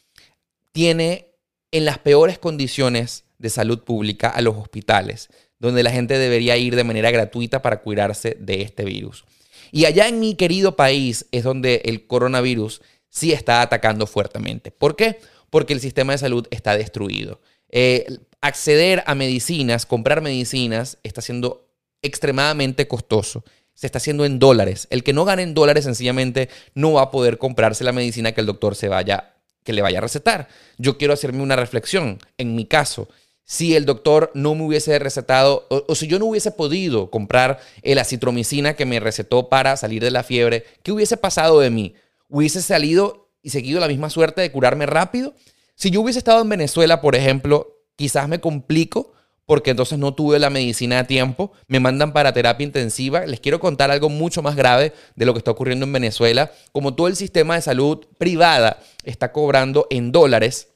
tiene 0.72 1.28
en 1.70 1.84
las 1.84 1.98
peores 1.98 2.38
condiciones 2.38 3.24
de 3.38 3.50
salud 3.50 3.82
pública 3.84 4.28
a 4.28 4.40
los 4.40 4.56
hospitales, 4.56 5.28
donde 5.58 5.82
la 5.82 5.90
gente 5.90 6.18
debería 6.18 6.56
ir 6.56 6.76
de 6.76 6.84
manera 6.84 7.10
gratuita 7.10 7.62
para 7.62 7.80
cuidarse 7.80 8.36
de 8.38 8.62
este 8.62 8.84
virus. 8.84 9.24
Y 9.72 9.86
allá 9.86 10.06
en 10.08 10.20
mi 10.20 10.34
querido 10.34 10.76
país 10.76 11.26
es 11.32 11.42
donde 11.42 11.82
el 11.84 12.06
coronavirus 12.06 12.82
sí 13.08 13.32
está 13.32 13.62
atacando 13.62 14.06
fuertemente. 14.06 14.70
¿Por 14.70 14.96
qué? 14.96 15.18
Porque 15.50 15.72
el 15.72 15.80
sistema 15.80 16.12
de 16.12 16.18
salud 16.18 16.46
está 16.50 16.76
destruido. 16.76 17.40
Eh, 17.70 18.06
acceder 18.40 19.02
a 19.06 19.14
medicinas, 19.14 19.86
comprar 19.86 20.20
medicinas, 20.20 20.98
está 21.02 21.22
siendo 21.22 21.63
extremadamente 22.04 22.86
costoso. 22.86 23.44
Se 23.74 23.86
está 23.86 23.98
haciendo 23.98 24.24
en 24.24 24.38
dólares. 24.38 24.86
El 24.90 25.02
que 25.02 25.12
no 25.12 25.24
gane 25.24 25.42
en 25.42 25.54
dólares 25.54 25.84
sencillamente 25.84 26.48
no 26.74 26.92
va 26.92 27.02
a 27.02 27.10
poder 27.10 27.38
comprarse 27.38 27.82
la 27.82 27.92
medicina 27.92 28.32
que 28.32 28.40
el 28.40 28.46
doctor 28.46 28.76
se 28.76 28.88
vaya, 28.88 29.34
que 29.64 29.72
le 29.72 29.82
vaya 29.82 29.98
a 29.98 30.02
recetar. 30.02 30.48
Yo 30.78 30.96
quiero 30.96 31.14
hacerme 31.14 31.42
una 31.42 31.56
reflexión. 31.56 32.18
En 32.38 32.54
mi 32.54 32.66
caso, 32.66 33.08
si 33.42 33.74
el 33.74 33.84
doctor 33.84 34.30
no 34.34 34.54
me 34.54 34.64
hubiese 34.64 34.98
recetado 34.98 35.66
o, 35.68 35.94
si 35.94 36.06
yo 36.06 36.18
no 36.18 36.26
hubiese 36.26 36.50
podido 36.50 37.10
comprar 37.10 37.60
el 37.82 37.98
acitromicina 37.98 38.74
que 38.74 38.86
me 38.86 39.00
recetó 39.00 39.48
para 39.48 39.76
salir 39.76 40.02
de 40.02 40.10
la 40.10 40.22
fiebre, 40.22 40.64
¿qué 40.82 40.92
hubiese 40.92 41.16
pasado 41.16 41.60
de 41.60 41.70
mí? 41.70 41.94
¿Hubiese 42.28 42.62
salido 42.62 43.28
y 43.42 43.50
seguido 43.50 43.80
la 43.80 43.88
misma 43.88 44.08
suerte 44.08 44.40
de 44.40 44.50
curarme 44.50 44.86
rápido? 44.86 45.34
Si 45.74 45.90
yo 45.90 46.00
hubiese 46.00 46.20
estado 46.20 46.40
en 46.40 46.48
Venezuela, 46.48 47.00
por 47.00 47.16
ejemplo, 47.16 47.82
quizás 47.96 48.28
me 48.28 48.40
complico 48.40 49.12
porque 49.46 49.70
entonces 49.70 49.98
no 49.98 50.14
tuve 50.14 50.38
la 50.38 50.50
medicina 50.50 51.00
a 51.00 51.04
tiempo, 51.04 51.52
me 51.68 51.80
mandan 51.80 52.12
para 52.12 52.32
terapia 52.32 52.64
intensiva. 52.64 53.26
Les 53.26 53.40
quiero 53.40 53.60
contar 53.60 53.90
algo 53.90 54.08
mucho 54.08 54.42
más 54.42 54.56
grave 54.56 54.92
de 55.16 55.26
lo 55.26 55.32
que 55.34 55.38
está 55.38 55.50
ocurriendo 55.50 55.84
en 55.86 55.92
Venezuela. 55.92 56.52
Como 56.72 56.94
todo 56.94 57.08
el 57.08 57.16
sistema 57.16 57.54
de 57.54 57.62
salud 57.62 58.06
privada 58.18 58.78
está 59.04 59.32
cobrando 59.32 59.86
en 59.90 60.12
dólares, 60.12 60.68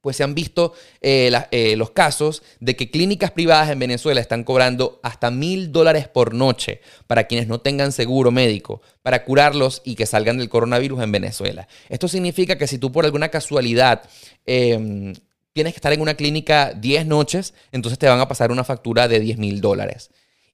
pues 0.00 0.16
se 0.16 0.22
han 0.22 0.34
visto 0.34 0.74
eh, 1.00 1.30
eh, 1.50 1.76
los 1.76 1.90
casos 1.90 2.42
de 2.60 2.76
que 2.76 2.90
clínicas 2.90 3.32
privadas 3.32 3.70
en 3.70 3.78
Venezuela 3.78 4.20
están 4.20 4.44
cobrando 4.44 5.00
hasta 5.02 5.30
mil 5.30 5.72
dólares 5.72 6.08
por 6.08 6.34
noche 6.34 6.80
para 7.06 7.24
quienes 7.24 7.48
no 7.48 7.60
tengan 7.60 7.92
seguro 7.92 8.30
médico, 8.30 8.80
para 9.02 9.24
curarlos 9.24 9.82
y 9.84 9.96
que 9.96 10.06
salgan 10.06 10.38
del 10.38 10.48
coronavirus 10.48 11.02
en 11.02 11.12
Venezuela. 11.12 11.68
Esto 11.88 12.06
significa 12.08 12.56
que 12.56 12.66
si 12.66 12.78
tú 12.78 12.92
por 12.92 13.04
alguna 13.04 13.28
casualidad 13.28 14.02
em, 14.46 15.14
tienes 15.58 15.72
que 15.72 15.78
estar 15.78 15.92
en 15.92 16.00
una 16.00 16.14
clínica 16.14 16.72
10 16.72 17.06
noches, 17.06 17.52
entonces 17.72 17.98
te 17.98 18.06
van 18.06 18.20
a 18.20 18.28
pasar 18.28 18.52
una 18.52 18.62
factura 18.62 19.08
de 19.08 19.18
10 19.18 19.38
mil 19.38 19.60
dólares. 19.60 20.10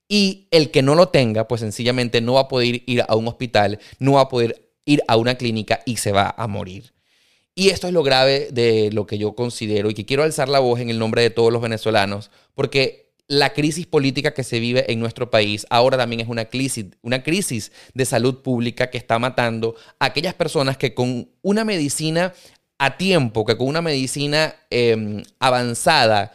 Y 0.07 0.47
el 0.49 0.71
que 0.71 0.81
no 0.81 0.95
lo 0.95 1.09
tenga, 1.09 1.47
pues 1.47 1.61
sencillamente 1.61 2.21
no 2.21 2.33
va 2.33 2.41
a 2.41 2.47
poder 2.47 2.81
ir 2.87 3.03
a 3.07 3.15
un 3.15 3.27
hospital, 3.27 3.77
no 3.99 4.13
va 4.13 4.21
a 4.21 4.29
poder 4.29 4.71
ir 4.83 5.03
a 5.07 5.17
una 5.17 5.35
clínica 5.35 5.81
y 5.85 5.97
se 5.97 6.11
va 6.11 6.33
a 6.35 6.47
morir. 6.47 6.95
Y 7.53 7.69
esto 7.69 7.85
es 7.85 7.93
lo 7.93 8.01
grave 8.01 8.47
de 8.51 8.89
lo 8.93 9.05
que 9.05 9.19
yo 9.19 9.35
considero 9.35 9.91
y 9.91 9.93
que 9.93 10.07
quiero 10.07 10.23
alzar 10.23 10.49
la 10.49 10.57
voz 10.57 10.79
en 10.79 10.89
el 10.89 10.97
nombre 10.97 11.21
de 11.21 11.29
todos 11.29 11.53
los 11.53 11.61
venezolanos, 11.61 12.31
porque 12.55 13.13
la 13.27 13.53
crisis 13.53 13.85
política 13.85 14.33
que 14.33 14.43
se 14.43 14.59
vive 14.59 14.91
en 14.91 14.99
nuestro 14.99 15.29
país 15.29 15.65
ahora 15.69 15.97
también 15.97 16.21
es 16.21 16.27
una 16.27 16.45
crisis, 16.45 16.85
una 17.03 17.21
crisis 17.21 17.71
de 17.93 18.05
salud 18.05 18.41
pública 18.41 18.89
que 18.89 18.97
está 18.97 19.19
matando 19.19 19.75
a 19.99 20.05
aquellas 20.05 20.33
personas 20.33 20.77
que 20.77 20.93
con 20.93 21.29
una 21.41 21.63
medicina 21.63 22.33
a 22.77 22.97
tiempo, 22.97 23.45
que 23.45 23.57
con 23.57 23.67
una 23.67 23.81
medicina 23.81 24.55
em, 24.69 25.23
avanzada 25.39 26.31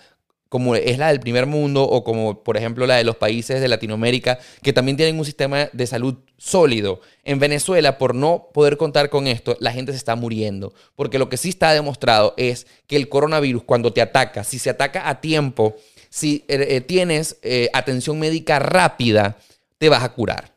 como 0.51 0.75
es 0.75 0.99
la 0.99 1.09
del 1.09 1.21
primer 1.21 1.47
mundo 1.47 1.85
o 1.85 2.03
como 2.03 2.43
por 2.43 2.57
ejemplo 2.57 2.85
la 2.85 2.97
de 2.97 3.05
los 3.05 3.15
países 3.15 3.61
de 3.61 3.69
Latinoamérica 3.69 4.41
que 4.63 4.73
también 4.73 4.97
tienen 4.97 5.17
un 5.17 5.25
sistema 5.25 5.71
de 5.73 5.87
salud 5.87 6.17
sólido. 6.39 7.01
En 7.23 7.39
Venezuela, 7.39 7.99
por 7.99 8.17
no 8.17 8.49
poder 8.53 8.77
contar 8.77 9.11
con 9.11 9.29
esto, 9.29 9.57
la 9.61 9.71
gente 9.71 9.93
se 9.93 9.99
está 9.99 10.17
muriendo. 10.17 10.75
Porque 10.97 11.21
lo 11.21 11.29
que 11.29 11.37
sí 11.37 11.51
está 11.51 11.73
demostrado 11.73 12.35
es 12.37 12.67
que 12.89 12.97
el 12.97 13.09
coronavirus 13.09 13.63
cuando 13.63 13.93
te 13.93 14.03
ataca, 14.03 14.43
si 14.43 14.59
se 14.59 14.71
ataca 14.71 15.09
a 15.09 15.21
tiempo, 15.21 15.77
si 16.09 16.45
eh, 16.49 16.67
eh, 16.69 16.81
tienes 16.81 17.39
eh, 17.43 17.71
atención 17.73 18.19
médica 18.19 18.59
rápida, 18.59 19.37
te 19.79 19.89
vas 19.89 20.03
a 20.03 20.13
curar. 20.13 20.53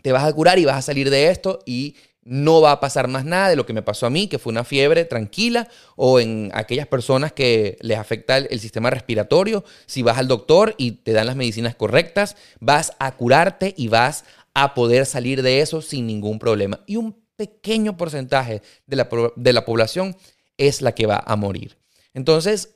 Te 0.00 0.10
vas 0.10 0.24
a 0.24 0.32
curar 0.32 0.58
y 0.58 0.64
vas 0.64 0.76
a 0.78 0.82
salir 0.82 1.10
de 1.10 1.28
esto 1.28 1.58
y 1.66 1.96
no 2.26 2.60
va 2.60 2.72
a 2.72 2.80
pasar 2.80 3.06
más 3.06 3.24
nada 3.24 3.48
de 3.48 3.54
lo 3.54 3.66
que 3.66 3.72
me 3.72 3.82
pasó 3.82 4.04
a 4.04 4.10
mí, 4.10 4.26
que 4.26 4.40
fue 4.40 4.50
una 4.50 4.64
fiebre 4.64 5.04
tranquila, 5.04 5.68
o 5.94 6.18
en 6.18 6.50
aquellas 6.54 6.88
personas 6.88 7.32
que 7.32 7.78
les 7.80 7.98
afecta 7.98 8.36
el, 8.36 8.58
sistema 8.58 8.90
respiratorio. 8.90 9.64
Si 9.86 10.02
vas 10.02 10.18
al 10.18 10.26
doctor 10.26 10.74
y 10.76 10.90
te 10.90 11.12
dan 11.12 11.26
las 11.26 11.36
medicinas 11.36 11.76
correctas, 11.76 12.36
vas 12.58 12.94
a 12.98 13.12
curarte 13.12 13.74
y 13.76 13.86
vas 13.86 14.24
a 14.54 14.74
poder 14.74 15.06
salir 15.06 15.42
de 15.42 15.60
eso 15.60 15.80
sin 15.82 16.08
ningún 16.08 16.40
problema. 16.40 16.80
Y 16.86 16.96
un 16.96 17.16
pequeño 17.36 17.96
porcentaje 17.96 18.60
de 18.86 18.96
la, 18.96 19.08
de 19.36 19.52
la 19.52 19.64
población 19.64 20.16
es 20.58 20.82
la 20.82 20.96
que 20.96 21.06
va 21.06 21.22
a 21.24 21.36
morir. 21.36 21.78
Entonces, 22.12 22.70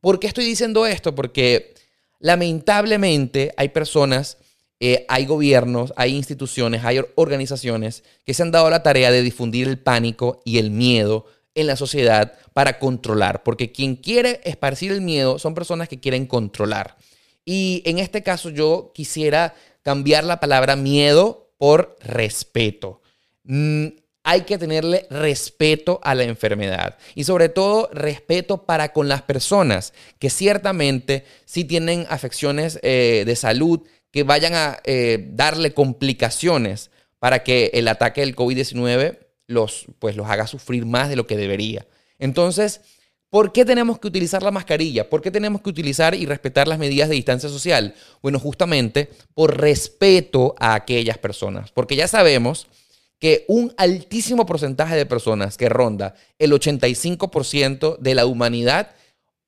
¿por 0.00 0.18
qué 0.18 0.28
estoy 0.28 0.46
diciendo 0.46 0.86
esto? 0.86 1.14
Porque 1.14 1.74
lamentablemente 2.20 3.52
hay 3.58 3.68
personas 3.68 4.38
eh, 4.80 5.06
hay 5.08 5.26
gobiernos, 5.26 5.92
hay 5.96 6.14
instituciones, 6.14 6.84
hay 6.84 7.00
organizaciones 7.14 8.04
que 8.24 8.34
se 8.34 8.42
han 8.42 8.50
dado 8.50 8.68
la 8.70 8.82
tarea 8.82 9.10
de 9.10 9.22
difundir 9.22 9.68
el 9.68 9.78
pánico 9.78 10.42
y 10.44 10.58
el 10.58 10.70
miedo 10.70 11.26
en 11.54 11.66
la 11.66 11.76
sociedad 11.76 12.32
para 12.52 12.78
controlar, 12.78 13.42
porque 13.42 13.72
quien 13.72 13.96
quiere 13.96 14.40
esparcir 14.44 14.92
el 14.92 15.00
miedo 15.00 15.38
son 15.38 15.54
personas 15.54 15.88
que 15.88 16.00
quieren 16.00 16.26
controlar. 16.26 16.96
Y 17.44 17.82
en 17.84 17.98
este 17.98 18.22
caso 18.22 18.50
yo 18.50 18.92
quisiera 18.94 19.54
cambiar 19.82 20.24
la 20.24 20.40
palabra 20.40 20.76
miedo 20.76 21.52
por 21.58 21.96
respeto. 22.00 23.02
Mm, 23.44 23.88
hay 24.24 24.40
que 24.42 24.56
tenerle 24.56 25.06
respeto 25.10 26.00
a 26.02 26.14
la 26.14 26.24
enfermedad 26.24 26.96
y 27.14 27.24
sobre 27.24 27.50
todo 27.50 27.90
respeto 27.92 28.64
para 28.64 28.92
con 28.92 29.06
las 29.06 29.20
personas 29.20 29.92
que 30.18 30.30
ciertamente 30.30 31.26
sí 31.44 31.64
tienen 31.64 32.06
afecciones 32.08 32.80
eh, 32.82 33.24
de 33.26 33.36
salud 33.36 33.82
que 34.14 34.22
vayan 34.22 34.54
a 34.54 34.78
eh, 34.84 35.28
darle 35.32 35.74
complicaciones 35.74 36.92
para 37.18 37.42
que 37.42 37.72
el 37.74 37.88
ataque 37.88 38.20
del 38.20 38.36
COVID-19 38.36 39.18
los, 39.48 39.86
pues, 39.98 40.14
los 40.14 40.30
haga 40.30 40.46
sufrir 40.46 40.86
más 40.86 41.08
de 41.08 41.16
lo 41.16 41.26
que 41.26 41.36
debería. 41.36 41.84
Entonces, 42.18 42.80
¿Por 43.28 43.50
qué 43.50 43.64
tenemos 43.64 43.98
que 43.98 44.06
utilizar 44.06 44.44
la 44.44 44.52
mascarilla? 44.52 45.10
¿Por 45.10 45.20
qué 45.20 45.32
tenemos 45.32 45.60
que 45.60 45.68
utilizar 45.68 46.14
y 46.14 46.24
respetar 46.24 46.68
las 46.68 46.78
medidas 46.78 47.08
de 47.08 47.16
distancia 47.16 47.48
social? 47.48 47.96
Bueno, 48.22 48.38
justamente 48.38 49.10
por 49.34 49.60
respeto 49.60 50.54
a 50.60 50.76
aquellas 50.76 51.18
personas, 51.18 51.72
porque 51.72 51.96
ya 51.96 52.06
sabemos 52.06 52.68
que 53.18 53.44
un 53.48 53.74
altísimo 53.76 54.46
porcentaje 54.46 54.94
de 54.94 55.04
personas 55.04 55.56
que 55.56 55.68
ronda 55.68 56.14
el 56.38 56.52
85% 56.52 57.98
de 57.98 58.14
la 58.14 58.24
humanidad 58.26 58.92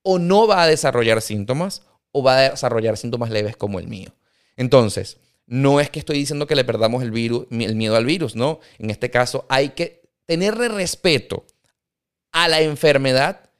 o 0.02 0.18
no 0.18 0.48
va 0.48 0.64
a 0.64 0.66
desarrollar 0.66 1.22
síntomas 1.22 1.82
o 2.10 2.24
va 2.24 2.38
a 2.38 2.50
desarrollar 2.50 2.96
síntomas 2.96 3.30
leves 3.30 3.56
como 3.56 3.78
el 3.78 3.86
mío. 3.86 4.12
Entonces, 4.56 5.18
no 5.46 5.80
es 5.80 5.90
que 5.90 5.98
estoy 5.98 6.18
diciendo 6.18 6.46
que 6.46 6.56
le 6.56 6.64
perdamos 6.64 7.02
el, 7.02 7.10
virus, 7.10 7.46
el 7.50 7.76
miedo 7.76 7.96
al 7.96 8.04
virus, 8.04 8.34
no. 8.34 8.60
En 8.78 8.90
este 8.90 9.10
caso 9.10 9.46
hay 9.48 9.70
que 9.70 10.02
tenerle 10.26 10.68
respeto 10.68 11.46
a 12.32 12.48
la 12.48 12.60
enfermedad 12.60 13.50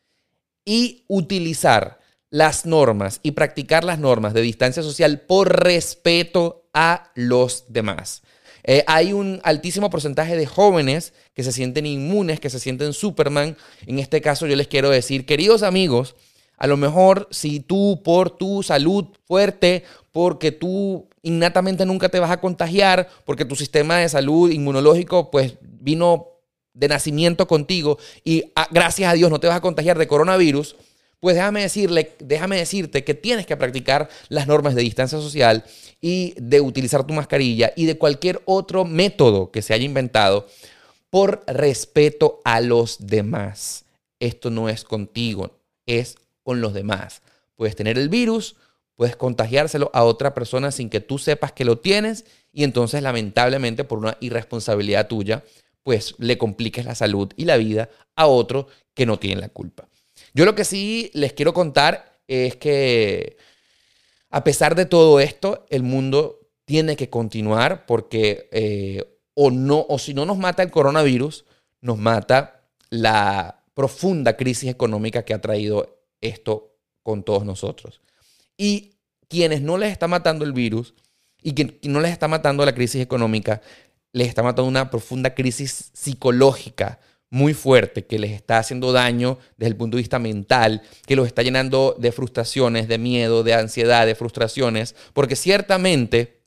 y 0.64 1.05
utilizar 1.07 2.01
las 2.30 2.66
normas 2.66 3.20
y 3.22 3.32
practicar 3.32 3.84
las 3.84 3.99
normas 3.99 4.34
de 4.34 4.42
distancia 4.42 4.82
social 4.82 5.20
por 5.20 5.62
respeto 5.62 6.68
a 6.74 7.12
los 7.14 7.64
demás. 7.68 8.22
Eh, 8.64 8.82
hay 8.88 9.12
un 9.12 9.40
altísimo 9.44 9.90
porcentaje 9.90 10.36
de 10.36 10.44
jóvenes 10.44 11.12
que 11.34 11.44
se 11.44 11.53
sienten 11.53 11.86
inmunes, 11.86 12.40
que 12.40 12.51
se 12.51 12.59
sienten 12.59 12.92
Superman. 12.92 13.57
En 13.86 14.01
este 14.01 14.20
caso 14.20 14.49
yo 14.49 14.57
les 14.57 14.66
quiero 14.66 14.90
decir, 14.90 15.24
queridos 15.24 15.62
amigos, 15.62 16.16
a 16.59 16.66
lo 16.66 16.76
mejor 16.76 17.28
si 17.30 17.61
tú 17.61 18.03
por 18.03 18.36
tu 18.36 18.64
salud 18.64 19.07
fuerte, 19.24 19.84
porque 20.17 20.51
tú 20.51 21.11
innatamente 21.21 21.85
nunca 21.85 22.09
te 22.09 22.19
vas 22.21 22.31
a 22.31 22.41
contagiar, 22.41 23.07
porque 23.27 23.45
tu 23.45 23.55
sistema 23.55 23.99
de 23.99 24.09
salud 24.09 24.51
inmunológico 24.51 25.31
pues 25.31 25.57
vino 25.61 26.29
de 26.73 26.89
nacimiento 26.89 27.47
contigo 27.47 27.99
y 28.25 28.51
ah, 28.57 28.67
gracias 28.71 29.11
a 29.11 29.12
Dios 29.12 29.31
no 29.31 29.41
te 29.41 29.47
vas 29.47 29.59
a 29.59 29.61
contagiar 29.61 29.99
de 29.99 30.07
coronavirus, 30.07 30.77
pues 31.21 31.37
déjame, 31.37 31.61
decirle, 31.61 32.12
déjame 32.19 32.57
decirte 32.57 33.05
que 33.05 33.12
tienes 33.12 33.45
que 33.45 33.59
practicar 33.59 34.09
las 34.31 34.47
normas 34.47 34.75
de 34.75 34.81
distancia 34.81 35.21
social 35.21 35.64
y 36.01 36.33
de 36.39 36.62
utilizar 36.62 37.07
tu 37.07 37.12
mascarilla 37.12 37.75
y 37.77 37.85
de 37.85 37.99
cualquier 37.99 38.41
otro 38.47 38.87
método 38.87 39.51
que 39.51 39.61
se 39.61 39.75
haya 39.75 39.85
inventado 39.85 40.47
por 41.11 41.45
respeto 41.47 42.41
a 42.43 42.62
los 42.62 43.07
demás. 43.07 43.85
Esto 44.19 44.49
no 44.49 44.71
es 44.71 44.83
contigo, 44.83 45.59
es 45.85 46.17
con 46.43 46.62
los 46.62 46.73
demás. 46.73 47.21
Puedes 47.55 47.77
tener 47.77 47.99
el 47.99 48.09
virus, 48.09 48.57
puedes 48.97 49.16
contagiárselo 49.16 49.90
a 49.94 50.05
otra 50.05 50.34
persona 50.34 50.70
sin 50.70 50.90
que 50.90 51.01
tú 51.01 51.18
sepas 51.18 51.53
que 51.53 51.64
lo 51.64 51.78
tienes 51.78 52.24
y 52.53 52.64
entonces 52.64 53.03
lamentablemente 53.03 53.84
por 53.84 53.99
una 53.99 54.16
irresponsabilidad 54.20 55.07
tuya, 55.07 55.44
pues 55.82 56.14
le 56.18 56.38
compliques 56.38 56.84
la 56.84 56.94
salud 56.94 57.32
y 57.36 57.44
la 57.44 57.59
vida 57.59 57.90
a 58.16 58.26
otro 58.26 58.66
que 58.94 59.07
no 59.07 59.18
tiene 59.18 59.40
la 59.40 59.51
culpa. 59.51 59.88
Yo 60.34 60.44
lo 60.44 60.55
que 60.55 60.64
sí 60.64 61.11
les 61.14 61.32
quiero 61.34 61.55
contar 61.55 62.20
es 62.26 62.57
que 62.57 63.36
a 64.30 64.42
pesar 64.42 64.74
de 64.74 64.86
todo 64.86 65.20
esto, 65.20 65.66
el 65.70 65.82
mundo 65.82 66.40
tiene 66.64 66.97
que 66.97 67.09
continuar 67.09 67.86
porque 67.86 68.49
eh, 68.51 69.05
o 69.34 69.51
no, 69.51 69.86
o 69.88 69.99
si 69.99 70.14
no 70.14 70.26
nos 70.26 70.38
mata 70.38 70.62
el 70.62 70.70
coronavirus, 70.70 71.44
nos 71.80 71.99
mata 71.99 72.64
la 72.90 73.64
profunda 73.74 74.36
crisis 74.36 74.70
económica 74.70 75.24
que 75.24 75.34
ha 75.34 75.40
traído 75.40 76.03
esto 76.20 76.74
con 77.03 77.22
todos 77.22 77.44
nosotros. 77.44 78.01
Y 78.57 78.96
quienes 79.28 79.62
no 79.62 79.78
les 79.78 79.92
está 79.92 80.09
matando 80.09 80.44
el 80.44 80.52
virus 80.52 80.94
y 81.42 81.52
que 81.52 81.78
no 81.82 82.00
les 82.00 82.12
está 82.12 82.28
matando 82.28 82.64
la 82.64 82.74
crisis 82.74 83.00
económica, 83.02 83.61
les 84.12 84.28
está 84.28 84.42
matando 84.42 84.68
una 84.68 84.90
profunda 84.90 85.34
crisis 85.34 85.90
psicológica 85.92 86.98
muy 87.30 87.54
fuerte 87.54 88.07
que 88.07 88.18
les 88.18 88.32
está 88.32 88.59
haciendo 88.59 88.92
daño 88.92 89.38
desde 89.57 89.70
el 89.70 89.76
punto 89.76 89.96
de 89.96 90.02
vista 90.02 90.18
mental, 90.18 90.82
que 91.07 91.16
los 91.16 91.26
está 91.26 91.42
llenando 91.42 91.96
de 91.98 92.12
frustraciones, 92.12 92.88
de 92.88 92.98
miedo, 92.98 93.42
de 93.42 93.54
ansiedad, 93.54 94.07
de 94.07 94.14
frustraciones, 94.14 94.94
porque 95.12 95.36
ciertamente 95.36 96.40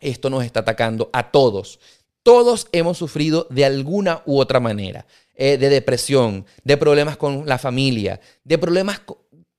esto 0.00 0.30
nos 0.30 0.44
está 0.44 0.60
atacando 0.60 1.10
a 1.12 1.30
todos. 1.30 1.78
Todos 2.22 2.68
hemos 2.72 2.98
sufrido 2.98 3.46
de 3.50 3.64
alguna 3.64 4.22
u 4.26 4.38
otra 4.38 4.60
manera, 4.60 5.06
eh, 5.34 5.56
de 5.56 5.68
depresión, 5.68 6.46
de 6.64 6.76
problemas 6.76 7.16
con 7.16 7.46
la 7.46 7.58
familia, 7.58 8.20
de 8.44 8.58
problemas 8.58 9.00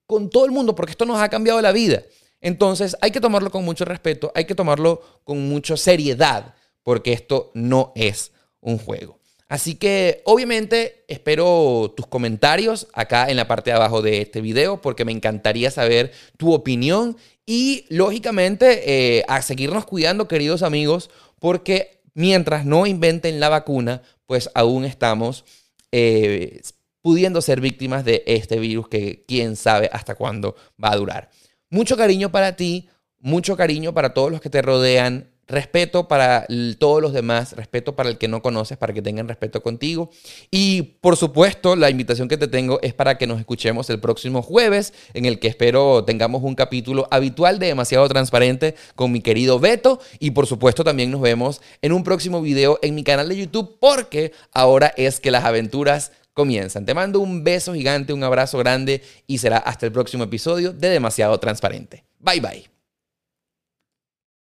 con 0.10 0.32
todo 0.32 0.46
el 0.46 0.52
mundo, 0.52 0.74
porque 0.74 0.94
esto 0.94 1.06
nos 1.06 1.22
ha 1.22 1.30
cambiado 1.30 1.62
la 1.62 1.72
vida. 1.72 2.02
Entonces 2.42 2.98
hay 3.00 3.12
que 3.12 3.22
tomarlo 3.22 3.52
con 3.52 3.64
mucho 3.64 3.86
respeto, 3.86 4.32
hay 4.34 4.46
que 4.46 4.56
tomarlo 4.56 5.04
con 5.24 5.48
mucha 5.48 5.78
seriedad, 5.78 6.56
porque 6.82 7.14
esto 7.14 7.52
no 7.54 7.92
es 7.94 8.32
un 8.60 8.80
juego. 8.80 9.20
Así 9.48 9.76
que 9.76 10.24
obviamente 10.26 11.06
espero 11.08 11.94
tus 11.96 12.08
comentarios 12.08 12.88
acá 12.94 13.30
en 13.30 13.38
la 13.38 13.48
parte 13.48 13.70
de 13.70 13.76
abajo 13.76 14.02
de 14.02 14.22
este 14.22 14.42
video 14.42 14.82
porque 14.82 15.06
me 15.06 15.12
encantaría 15.12 15.70
saber 15.70 16.12
tu 16.38 16.54
opinión 16.54 17.16
y 17.46 17.86
lógicamente 17.90 19.18
eh, 19.18 19.26
a 19.28 19.44
seguirnos 19.44 19.86
cuidando 19.86 20.28
queridos 20.28 20.64
amigos 20.64 21.12
porque 21.38 22.02
mientras 22.16 22.66
no 22.66 22.88
inventen 22.88 23.40
la 23.40 23.50
vacuna 23.50 24.02
pues 24.26 24.50
aún 24.56 24.86
estamos 24.86 25.46
eh, 25.92 26.62
pudiendo 27.02 27.42
ser 27.42 27.62
víctimas 27.62 28.06
de 28.06 28.24
este 28.26 28.60
virus 28.60 28.88
que 28.88 29.24
quién 29.28 29.56
sabe 29.56 29.90
hasta 29.92 30.16
cuándo 30.16 30.56
va 30.84 30.92
a 30.92 30.98
durar. 30.98 31.30
Mucho 31.70 31.98
cariño 31.98 32.32
para 32.32 32.56
ti, 32.56 32.90
mucho 33.20 33.56
cariño 33.56 33.94
para 33.94 34.14
todos 34.14 34.32
los 34.32 34.42
que 34.42 34.50
te 34.50 34.62
rodean 34.62 35.30
respeto 35.50 36.08
para 36.08 36.46
todos 36.78 37.02
los 37.02 37.12
demás, 37.12 37.54
respeto 37.54 37.96
para 37.96 38.10
el 38.10 38.18
que 38.18 38.28
no 38.28 38.42
conoces, 38.42 38.78
para 38.78 38.94
que 38.94 39.02
tengan 39.02 39.28
respeto 39.28 39.62
contigo. 39.62 40.12
Y 40.52 40.98
por 41.02 41.18
supuesto, 41.18 41.76
la 41.76 41.90
invitación 41.90 42.28
que 42.28 42.38
te 42.38 42.48
tengo 42.48 42.80
es 42.82 42.94
para 42.94 43.18
que 43.18 43.28
nos 43.28 43.40
escuchemos 43.40 43.90
el 43.90 44.00
próximo 44.00 44.42
jueves, 44.42 44.94
en 45.14 45.26
el 45.26 45.40
que 45.40 45.48
espero 45.48 46.06
tengamos 46.06 46.44
un 46.44 46.56
capítulo 46.56 47.08
habitual 47.12 47.60
de 47.60 47.68
Demasiado 47.68 48.08
Transparente 48.08 48.76
con 48.96 49.12
mi 49.12 49.22
querido 49.22 49.60
Beto. 49.60 50.00
Y 50.20 50.32
por 50.32 50.46
supuesto, 50.46 50.84
también 50.84 51.12
nos 51.12 51.22
vemos 51.22 51.62
en 51.82 51.92
un 51.92 52.04
próximo 52.04 52.42
video 52.42 52.80
en 52.82 52.96
mi 52.96 53.04
canal 53.04 53.28
de 53.28 53.38
YouTube, 53.38 53.78
porque 53.80 54.32
ahora 54.54 54.94
es 54.96 55.20
que 55.20 55.32
las 55.32 55.46
aventuras 55.46 56.12
comienzan. 56.40 56.86
Te 56.86 56.94
mando 56.94 57.20
un 57.20 57.44
beso 57.44 57.74
gigante, 57.74 58.14
un 58.14 58.24
abrazo 58.24 58.58
grande 58.58 59.04
y 59.28 59.40
será 59.40 59.58
hasta 59.58 59.86
el 59.86 59.92
próximo 59.92 60.24
episodio 60.24 60.72
de 60.72 60.88
Demasiado 60.88 61.38
Transparente. 61.38 62.06
Bye 62.20 62.40
bye. 62.40 62.79